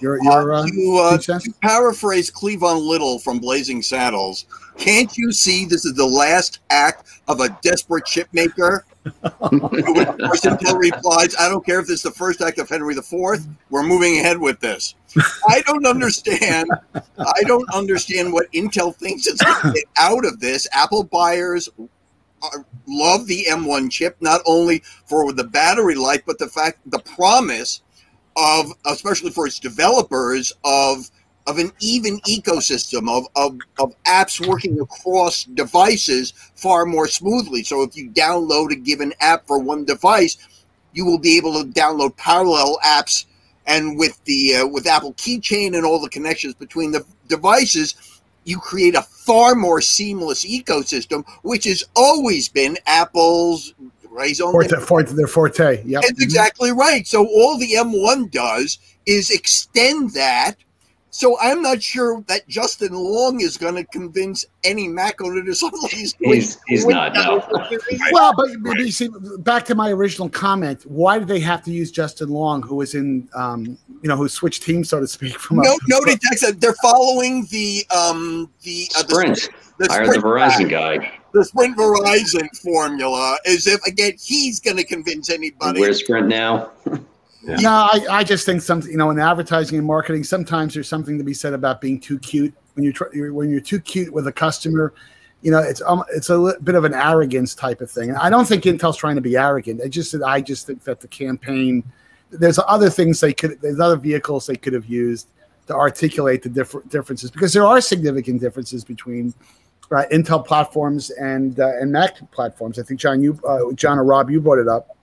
your, 0.00 0.22
your 0.22 0.52
uh, 0.52 0.66
to, 0.66 0.98
uh, 1.02 1.18
to 1.18 1.54
paraphrase 1.62 2.30
Cleavon 2.30 2.86
Little 2.86 3.18
from 3.18 3.38
Blazing 3.38 3.80
Saddles, 3.80 4.44
can't 4.76 5.16
you 5.16 5.32
see 5.32 5.64
this 5.64 5.86
is 5.86 5.94
the 5.94 6.06
last 6.06 6.60
act 6.68 7.08
of 7.28 7.40
a 7.40 7.48
desperate 7.62 8.04
chipmaker? 8.04 8.80
Intel 9.06 10.78
replies, 10.78 11.34
I 11.36 11.48
don't 11.48 11.64
care 11.64 11.80
if 11.80 11.86
this 11.86 11.96
is 11.96 12.02
the 12.02 12.10
first 12.10 12.40
act 12.40 12.58
of 12.58 12.68
Henry 12.68 12.94
IV, 12.96 13.46
we're 13.70 13.82
moving 13.82 14.18
ahead 14.18 14.38
with 14.38 14.60
this. 14.60 14.94
I 15.48 15.62
don't 15.62 15.86
understand. 15.86 16.70
I 16.94 17.42
don't 17.42 17.68
understand 17.72 18.32
what 18.32 18.50
Intel 18.52 18.94
thinks 18.94 19.26
it's 19.26 19.42
going 19.42 19.62
to 19.62 19.72
get 19.72 19.84
out 19.98 20.24
of 20.24 20.40
this. 20.40 20.66
Apple 20.72 21.04
buyers 21.04 21.68
love 22.86 23.26
the 23.26 23.44
M1 23.48 23.90
chip, 23.90 24.16
not 24.20 24.40
only 24.46 24.82
for 25.06 25.32
the 25.32 25.44
battery 25.44 25.94
life, 25.94 26.22
but 26.26 26.38
the 26.38 26.48
fact, 26.48 26.78
the 26.90 26.98
promise 27.00 27.82
of, 28.36 28.70
especially 28.86 29.30
for 29.30 29.46
its 29.46 29.58
developers, 29.58 30.52
of 30.64 31.10
of 31.46 31.58
an 31.58 31.70
even 31.80 32.18
ecosystem 32.20 33.08
of, 33.08 33.26
of, 33.36 33.58
of 33.78 33.94
apps 34.04 34.44
working 34.46 34.80
across 34.80 35.44
devices 35.44 36.32
far 36.54 36.84
more 36.84 37.06
smoothly. 37.06 37.62
So 37.62 37.82
if 37.82 37.96
you 37.96 38.10
download 38.10 38.72
a 38.72 38.76
given 38.76 39.12
app 39.20 39.46
for 39.46 39.58
one 39.58 39.84
device, 39.84 40.36
you 40.92 41.04
will 41.04 41.18
be 41.18 41.36
able 41.36 41.62
to 41.62 41.68
download 41.68 42.16
parallel 42.16 42.78
apps 42.84 43.26
and 43.66 43.98
with 43.98 44.22
the 44.24 44.56
uh, 44.56 44.66
with 44.66 44.86
Apple 44.86 45.12
Keychain 45.14 45.76
and 45.76 45.84
all 45.84 46.00
the 46.00 46.08
connections 46.08 46.54
between 46.54 46.92
the 46.92 47.04
devices, 47.28 48.20
you 48.44 48.58
create 48.58 48.94
a 48.94 49.02
far 49.02 49.54
more 49.54 49.80
seamless 49.80 50.44
ecosystem, 50.44 51.24
which 51.42 51.64
has 51.64 51.84
always 51.96 52.48
been 52.48 52.78
Apple's 52.86 53.74
raison 54.08 54.50
forte, 54.52 54.80
forte, 54.80 55.12
their 55.12 55.26
forte. 55.26 55.82
Yeah, 55.84 56.00
that's 56.00 56.22
exactly 56.22 56.70
right. 56.70 57.06
So 57.06 57.26
all 57.26 57.58
the 57.58 57.72
M1 57.72 58.30
does 58.30 58.78
is 59.04 59.30
extend 59.30 60.12
that 60.14 60.56
so 61.16 61.38
I'm 61.40 61.62
not 61.62 61.82
sure 61.82 62.22
that 62.28 62.46
Justin 62.46 62.92
Long 62.92 63.40
is 63.40 63.56
going 63.56 63.74
to 63.76 63.84
convince 63.84 64.44
any 64.64 64.86
Mac 64.86 65.22
owner 65.22 65.42
to 65.42 65.54
suddenly. 65.54 65.88
He's, 65.88 66.58
he's 66.66 66.86
not. 66.86 67.14
No. 67.14 67.42
well, 68.12 68.34
but, 68.36 68.48
but 68.62 68.76
you 68.76 68.92
see, 68.92 69.08
back 69.38 69.64
to 69.66 69.74
my 69.74 69.90
original 69.90 70.28
comment. 70.28 70.82
Why 70.82 71.18
did 71.18 71.28
they 71.28 71.40
have 71.40 71.62
to 71.64 71.70
use 71.70 71.90
Justin 71.90 72.28
Long, 72.28 72.62
who 72.62 72.76
was 72.76 72.94
in, 72.94 73.30
um, 73.34 73.78
you 74.02 74.08
know, 74.08 74.16
who 74.16 74.28
switched 74.28 74.62
teams, 74.62 74.90
so 74.90 75.00
to 75.00 75.08
speak, 75.08 75.38
from 75.38 75.56
no, 75.56 75.78
no, 75.88 76.00
they, 76.04 76.16
they're 76.52 76.74
following 76.82 77.46
the 77.50 77.86
um 77.94 78.50
the 78.62 78.86
uh, 78.94 78.98
Sprint. 78.98 79.48
The, 79.78 79.86
the 79.86 79.92
Hire 79.92 80.06
the 80.06 80.18
Verizon 80.18 80.68
guy. 80.68 81.18
The 81.32 81.44
Sprint 81.44 81.78
Verizon 81.78 82.54
formula, 82.62 83.38
is 83.46 83.66
if 83.66 83.82
again 83.86 84.12
he's 84.22 84.60
going 84.60 84.76
to 84.76 84.84
convince 84.84 85.30
anybody. 85.30 85.80
Where's 85.80 86.00
Sprint 86.00 86.28
now? 86.28 86.72
No, 87.46 87.70
I, 87.70 88.00
I 88.10 88.24
just 88.24 88.44
think 88.44 88.60
something 88.62 88.90
you 88.90 88.98
know 88.98 89.10
in 89.10 89.18
advertising 89.18 89.78
and 89.78 89.86
marketing 89.86 90.24
sometimes 90.24 90.74
there's 90.74 90.88
something 90.88 91.16
to 91.18 91.24
be 91.24 91.34
said 91.34 91.52
about 91.52 91.80
being 91.80 92.00
too 92.00 92.18
cute 92.18 92.52
when 92.74 92.84
you're, 92.84 92.92
tr- 92.92 93.30
when 93.30 93.50
you're 93.50 93.60
too 93.60 93.80
cute 93.80 94.12
with 94.12 94.26
a 94.26 94.32
customer. 94.32 94.92
You 95.42 95.52
know, 95.52 95.58
it's 95.58 95.82
um, 95.82 96.02
it's 96.12 96.30
a 96.30 96.54
bit 96.62 96.74
of 96.74 96.84
an 96.84 96.94
arrogance 96.94 97.54
type 97.54 97.80
of 97.80 97.90
thing. 97.90 98.08
And 98.08 98.18
I 98.18 98.30
don't 98.30 98.46
think 98.46 98.64
Intel's 98.64 98.96
trying 98.96 99.14
to 99.16 99.20
be 99.20 99.36
arrogant. 99.36 99.80
I 99.82 99.88
just 99.88 100.14
I 100.22 100.40
just 100.40 100.66
think 100.66 100.82
that 100.84 101.00
the 101.00 101.08
campaign 101.08 101.84
there's 102.30 102.58
other 102.66 102.90
things 102.90 103.20
they 103.20 103.32
could 103.32 103.60
there's 103.60 103.80
other 103.80 103.96
vehicles 103.96 104.46
they 104.46 104.56
could 104.56 104.72
have 104.72 104.86
used 104.86 105.28
to 105.66 105.74
articulate 105.74 106.42
the 106.42 106.48
different 106.48 106.88
differences 106.90 107.30
because 107.30 107.52
there 107.52 107.64
are 107.64 107.80
significant 107.80 108.40
differences 108.40 108.84
between 108.84 109.34
right, 109.90 110.08
Intel 110.10 110.44
platforms 110.44 111.10
and 111.10 111.60
uh, 111.60 111.78
and 111.80 111.92
Mac 111.92 112.30
platforms. 112.32 112.78
I 112.78 112.82
think 112.82 113.00
John, 113.00 113.22
you 113.22 113.38
uh, 113.46 113.72
John 113.74 113.98
or 113.98 114.04
Rob, 114.04 114.30
you 114.30 114.40
brought 114.40 114.58
it 114.58 114.68
up 114.68 114.96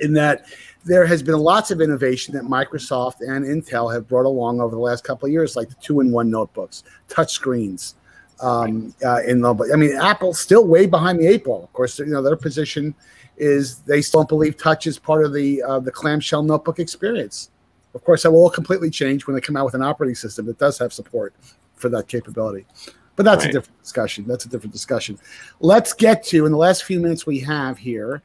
in 0.00 0.12
that 0.14 0.46
there 0.84 1.06
has 1.06 1.22
been 1.22 1.38
lots 1.38 1.70
of 1.70 1.80
innovation 1.80 2.34
that 2.34 2.44
Microsoft 2.44 3.20
and 3.20 3.44
Intel 3.44 3.92
have 3.92 4.08
brought 4.08 4.26
along 4.26 4.60
over 4.60 4.74
the 4.74 4.80
last 4.80 5.04
couple 5.04 5.26
of 5.26 5.32
years, 5.32 5.54
like 5.54 5.68
the 5.68 5.76
two-in-one 5.76 6.30
notebooks, 6.30 6.82
touch 7.08 7.32
screens. 7.32 7.94
Um, 8.40 8.92
uh, 9.04 9.22
in 9.22 9.40
the, 9.40 9.70
I 9.72 9.76
mean, 9.76 9.96
Apple's 9.96 10.40
still 10.40 10.66
way 10.66 10.86
behind 10.86 11.20
the 11.20 11.28
eight 11.28 11.44
ball. 11.44 11.62
Of 11.62 11.72
course, 11.72 11.98
you 12.00 12.06
know 12.06 12.22
their 12.22 12.36
position 12.36 12.94
is 13.36 13.78
they 13.82 14.02
still 14.02 14.20
don't 14.20 14.28
believe 14.28 14.56
touch 14.56 14.86
is 14.86 14.98
part 14.98 15.24
of 15.24 15.32
the 15.32 15.62
uh, 15.62 15.78
the 15.78 15.92
clamshell 15.92 16.42
notebook 16.42 16.80
experience. 16.80 17.50
Of 17.94 18.02
course, 18.02 18.24
that 18.24 18.32
will 18.32 18.40
all 18.40 18.50
completely 18.50 18.90
change 18.90 19.26
when 19.26 19.34
they 19.34 19.40
come 19.40 19.56
out 19.56 19.64
with 19.64 19.74
an 19.74 19.82
operating 19.82 20.16
system 20.16 20.46
that 20.46 20.58
does 20.58 20.78
have 20.78 20.92
support 20.92 21.34
for 21.76 21.88
that 21.90 22.08
capability. 22.08 22.66
But 23.14 23.24
that's 23.24 23.44
right. 23.44 23.50
a 23.50 23.52
different 23.52 23.80
discussion. 23.80 24.26
That's 24.26 24.46
a 24.46 24.48
different 24.48 24.72
discussion. 24.72 25.18
Let's 25.60 25.92
get 25.92 26.24
to 26.24 26.46
in 26.46 26.52
the 26.52 26.58
last 26.58 26.84
few 26.84 26.98
minutes 26.98 27.26
we 27.26 27.38
have 27.40 27.78
here 27.78 28.22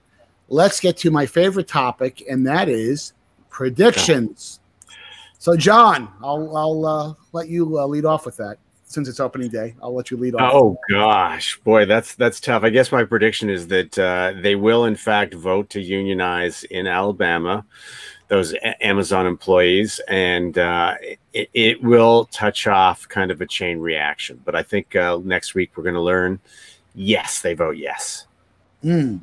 let's 0.50 0.80
get 0.80 0.98
to 0.98 1.12
my 1.12 1.26
favorite 1.26 1.68
topic, 1.68 2.24
and 2.30 2.46
that 2.48 2.70
is 2.70 3.14
predictions. 3.50 4.60
So, 5.40 5.56
John, 5.56 6.12
I'll, 6.22 6.56
I'll 6.58 6.86
uh, 6.86 7.14
let 7.32 7.48
you 7.48 7.80
uh, 7.80 7.86
lead 7.86 8.06
off 8.06 8.26
with 8.26 8.38
that 8.38 8.58
since 8.86 9.08
it's 9.08 9.20
opening 9.20 9.50
day. 9.50 9.76
I'll 9.84 9.94
let 9.94 10.10
you 10.10 10.18
lead 10.18 10.36
off. 10.36 10.54
Oh 10.54 10.80
gosh, 10.90 11.60
boy, 11.60 11.86
that's 11.86 12.16
that's 12.16 12.40
tough. 12.40 12.64
I 12.64 12.70
guess 12.70 12.92
my 12.92 13.04
prediction 13.04 13.50
is 13.50 13.68
that 13.68 13.98
uh, 14.00 14.34
they 14.42 14.56
will, 14.56 14.86
in 14.86 14.96
fact, 14.96 15.34
vote 15.34 15.70
to 15.72 15.82
unionize 15.82 16.64
in 16.66 16.88
Alabama 16.88 17.66
those 18.28 18.54
a- 18.54 18.86
Amazon 18.86 19.26
employees, 19.26 20.00
and 20.08 20.58
uh, 20.58 20.96
it, 21.34 21.50
it, 21.54 21.84
will 21.84 22.26
touch 22.26 22.68
off 22.68 23.08
kind 23.08 23.32
of 23.32 23.42
a 23.42 23.46
chain 23.46 23.80
reaction. 23.80 24.42
But 24.44 24.56
I 24.56 24.64
think 24.64 24.96
uh, 24.96 25.20
next 25.24 25.56
week 25.56 25.72
we're 25.76 25.84
going 25.84 25.96
to 25.96 26.02
learn. 26.02 26.40
Yes, 26.94 27.42
they 27.42 27.54
vote 27.54 27.78
yes. 27.78 28.26
Mm. 28.84 29.22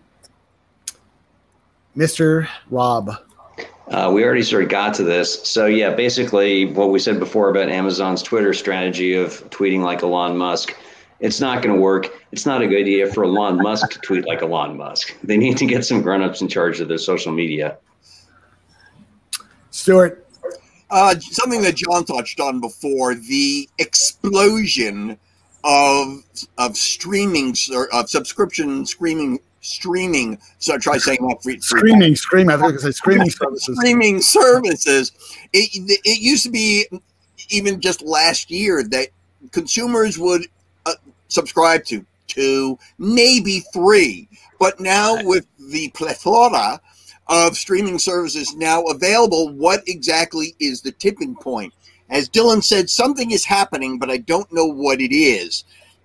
Mr. 1.97 2.49
Rob. 2.71 3.11
Uh, 3.89 4.11
we 4.13 4.25
already 4.25 4.43
sort 4.43 4.63
of 4.63 4.71
got 4.71 4.95
to 4.95 5.05
this. 5.05 5.43
So, 5.47 5.67
yeah, 5.67 5.95
basically, 5.95 6.65
what 6.65 6.91
we 6.91 6.99
said 6.99 7.19
before 7.19 7.51
about 7.51 7.69
Amazon's 7.69 8.23
Twitter 8.23 8.55
strategy 8.55 9.15
of 9.15 9.49
tweeting 9.51 9.81
like 9.81 10.03
Elon 10.03 10.37
Musk, 10.37 10.75
it's 11.21 11.41
not 11.41 11.63
going 11.63 11.75
to 11.75 11.81
work. 11.81 12.09
It's 12.33 12.47
not 12.47 12.63
a 12.63 12.67
good 12.67 12.81
idea 12.81 13.13
for 13.13 13.25
Elon 13.25 13.63
Musk 13.63 13.91
to 13.91 13.99
tweet 14.01 14.27
like 14.27 14.43
Elon 14.43 14.77
Musk. 14.77 15.15
They 15.23 15.37
need 15.37 15.59
to 15.59 15.67
get 15.67 15.85
some 15.85 16.01
grown-ups 16.01 16.41
in 16.41 16.49
charge 16.49 16.81
of 16.81 16.89
their 16.89 16.99
social 16.99 17.33
media. 17.33 17.77
Stuart. 19.71 20.27
Uh, 20.91 21.19
something 21.19 21.63
that 21.63 21.75
John 21.75 22.05
touched 22.05 22.41
on 22.41 22.61
before 22.61 23.15
the 23.15 23.69
explosion 23.79 25.19
of 25.65 26.23
of 26.59 26.77
streaming 26.77 27.57
of 27.93 28.09
subscription 28.09 28.85
streaming 28.85 29.41
streaming. 29.65 30.39
So 30.59 30.75
I 30.75 30.79
try 30.79 30.99
saying 30.99 31.27
that 31.29 31.43
for 31.43 31.53
streaming, 31.61 32.15
stream. 32.17 32.51
I 32.51 32.57
think 32.57 32.75
it's 32.75 32.85
like 32.85 32.95
streaming 32.95 33.31
services. 33.31 33.77
Streaming 33.79 34.21
services. 34.21 35.13
It, 35.53 36.01
it 36.05 36.21
used 36.21 36.45
to 36.45 36.51
be 36.51 36.87
even 37.51 37.81
just 37.81 38.03
last 38.03 38.51
year 38.51 38.85
that 38.85 39.09
consumers 39.53 40.19
would 40.19 40.47
uh, 40.87 40.95
subscribe 41.29 41.85
to 41.87 42.05
two, 42.27 42.79
maybe 42.99 43.61
three, 43.73 44.29
but 44.59 44.81
now 44.81 45.23
with 45.25 45.47
the 45.71 45.89
plethora 45.91 46.81
of 47.29 47.57
streaming 47.57 47.99
services 47.99 48.55
now 48.55 48.83
available. 48.83 49.51
What 49.51 49.83
exactly 49.87 50.55
is 50.61 50.83
the 50.83 50.93
tipping 50.93 51.35
point? 51.35 51.73
As 52.11 52.29
Dylan 52.29 52.63
said, 52.63 52.91
something 52.91 53.31
is 53.31 53.45
happening, 53.45 53.99
but 53.99 54.11
I 54.11 54.19
don't 54.19 54.53
know 54.53 54.67
what 54.67 55.01
it 55.01 55.15
is. 55.15 55.65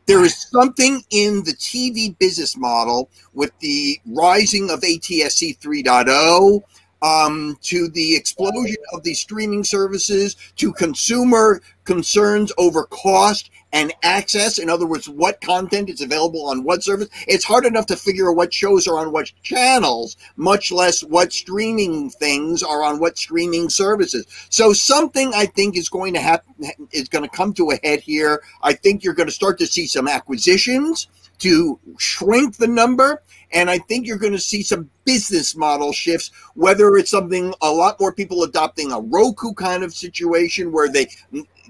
There 0.09 0.25
is 0.25 0.47
something 0.51 1.03
in 1.11 1.43
the 1.43 1.53
TV 1.53 2.17
business 2.17 2.57
model 2.57 3.11
with 3.35 3.51
the 3.59 3.99
rising 4.07 4.71
of 4.71 4.81
ATSC 4.81 5.59
3.0 5.59 6.63
um, 7.01 7.57
to 7.61 7.89
the 7.89 8.15
explosion 8.15 8.77
of 8.93 9.03
these 9.03 9.19
streaming 9.19 9.63
services, 9.63 10.35
to 10.57 10.73
consumer 10.73 11.61
concerns 11.85 12.51
over 12.57 12.85
cost 12.85 13.49
and 13.71 13.93
access. 14.03 14.57
In 14.57 14.69
other 14.69 14.87
words, 14.87 15.07
what 15.07 15.41
content 15.41 15.89
is 15.89 16.01
available 16.01 16.47
on 16.47 16.63
what 16.63 16.83
service. 16.83 17.09
It's 17.27 17.43
hard 17.45 17.65
enough 17.65 17.85
to 17.87 17.95
figure 17.95 18.29
out 18.29 18.35
what 18.35 18.53
shows 18.53 18.87
are 18.87 18.97
on 18.97 19.11
what 19.11 19.31
channels, 19.43 20.17
much 20.35 20.71
less 20.71 21.03
what 21.03 21.31
streaming 21.31 22.09
things 22.09 22.63
are 22.63 22.83
on 22.83 22.99
what 22.99 23.17
streaming 23.17 23.69
services. 23.69 24.25
So 24.49 24.73
something 24.73 25.31
I 25.35 25.45
think 25.45 25.77
is 25.77 25.89
going 25.89 26.13
to 26.13 26.21
happen 26.21 26.53
is 26.91 27.09
going 27.09 27.23
to 27.23 27.35
come 27.35 27.53
to 27.53 27.71
a 27.71 27.79
head 27.83 28.01
here. 28.01 28.41
I 28.61 28.73
think 28.73 29.03
you're 29.03 29.13
going 29.13 29.29
to 29.29 29.33
start 29.33 29.59
to 29.59 29.67
see 29.67 29.87
some 29.87 30.07
acquisitions 30.07 31.07
to 31.39 31.79
shrink 31.97 32.57
the 32.57 32.67
number. 32.67 33.21
And 33.51 33.69
I 33.69 33.79
think 33.79 34.05
you're 34.05 34.17
going 34.17 34.33
to 34.33 34.39
see 34.39 34.61
some 34.61 34.89
business 35.05 35.55
model 35.55 35.91
shifts, 35.91 36.31
whether 36.53 36.95
it's 36.97 37.11
something 37.11 37.53
a 37.61 37.71
lot 37.71 37.99
more 37.99 38.13
people 38.13 38.43
adopting 38.43 38.91
a 38.91 38.99
Roku 38.99 39.53
kind 39.53 39.83
of 39.83 39.93
situation 39.93 40.71
where 40.71 40.89
they 40.89 41.07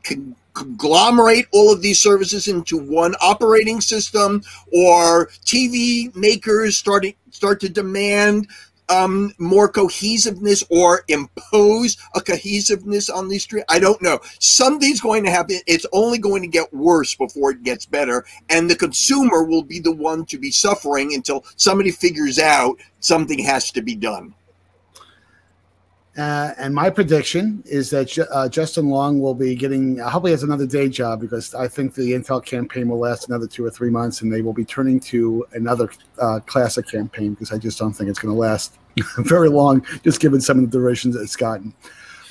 can 0.03 0.35
conglomerate 0.53 1.45
all 1.51 1.71
of 1.71 1.81
these 1.81 2.01
services 2.01 2.47
into 2.47 2.77
one 2.77 3.15
operating 3.21 3.79
system 3.79 4.41
or 4.73 5.27
TV 5.45 6.13
makers 6.15 6.77
starting 6.77 7.13
start 7.31 7.61
to 7.61 7.69
demand 7.69 8.47
um, 8.89 9.33
more 9.37 9.69
cohesiveness 9.69 10.63
or 10.69 11.03
impose 11.07 11.97
a 12.15 12.21
cohesiveness 12.21 13.09
on 13.09 13.29
these 13.29 13.43
streets. 13.43 13.65
I 13.69 13.79
don't 13.79 14.01
know. 14.01 14.19
Something's 14.39 15.01
going 15.01 15.23
to 15.23 15.31
happen. 15.31 15.59
It's 15.67 15.85
only 15.93 16.17
going 16.17 16.41
to 16.41 16.47
get 16.47 16.73
worse 16.73 17.15
before 17.15 17.51
it 17.51 17.63
gets 17.63 17.85
better. 17.85 18.25
And 18.49 18.69
the 18.69 18.75
consumer 18.75 19.43
will 19.43 19.63
be 19.63 19.79
the 19.79 19.91
one 19.91 20.25
to 20.25 20.37
be 20.37 20.51
suffering 20.51 21.13
until 21.13 21.45
somebody 21.55 21.91
figures 21.91 22.39
out 22.39 22.77
something 22.99 23.39
has 23.39 23.71
to 23.71 23.81
be 23.81 23.95
done. 23.95 24.33
Uh, 26.19 26.53
and 26.57 26.75
my 26.75 26.89
prediction 26.89 27.63
is 27.65 27.89
that 27.91 28.27
uh, 28.33 28.49
Justin 28.49 28.89
Long 28.89 29.21
will 29.21 29.33
be 29.33 29.55
getting, 29.55 30.01
I 30.01 30.09
hope 30.09 30.25
he 30.25 30.31
has 30.31 30.43
another 30.43 30.67
day 30.67 30.89
job 30.89 31.21
because 31.21 31.55
I 31.55 31.69
think 31.69 31.93
the 31.93 32.11
Intel 32.11 32.43
campaign 32.43 32.89
will 32.89 32.99
last 32.99 33.29
another 33.29 33.47
two 33.47 33.63
or 33.63 33.71
three 33.71 33.89
months 33.89 34.21
and 34.21 34.31
they 34.31 34.41
will 34.41 34.51
be 34.51 34.65
turning 34.65 34.99
to 35.01 35.45
another 35.53 35.89
uh, 36.21 36.41
classic 36.45 36.89
campaign 36.89 37.35
because 37.35 37.53
I 37.53 37.57
just 37.57 37.79
don't 37.79 37.93
think 37.93 38.09
it's 38.09 38.19
going 38.19 38.33
to 38.33 38.37
last 38.37 38.77
very 39.19 39.47
long, 39.47 39.85
just 40.03 40.19
given 40.19 40.41
some 40.41 40.61
of 40.61 40.69
the 40.69 40.77
directions 40.77 41.15
it's 41.15 41.37
gotten. 41.37 41.73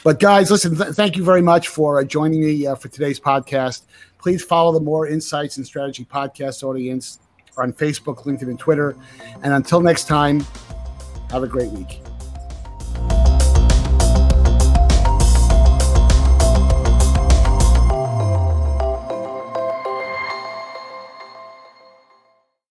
But 0.05 0.21
guys, 0.21 0.51
listen, 0.51 0.77
th- 0.77 0.91
thank 0.91 1.17
you 1.17 1.25
very 1.25 1.43
much 1.43 1.69
for 1.69 1.99
uh, 1.99 2.05
joining 2.05 2.43
me 2.43 2.67
uh, 2.67 2.75
for 2.75 2.89
today's 2.89 3.19
podcast. 3.19 3.83
Please 4.19 4.45
follow 4.45 4.71
the 4.71 4.85
More 4.85 5.07
Insights 5.07 5.57
and 5.57 5.65
Strategy 5.65 6.05
podcast 6.05 6.63
audience 6.63 7.21
on 7.57 7.73
Facebook, 7.73 8.25
LinkedIn, 8.27 8.43
and 8.43 8.59
Twitter. 8.59 8.97
And 9.43 9.55
until 9.55 9.81
next 9.81 10.09
time, 10.09 10.41
have 11.31 11.43
a 11.43 11.49
great 11.49 11.71
week. 11.71 12.03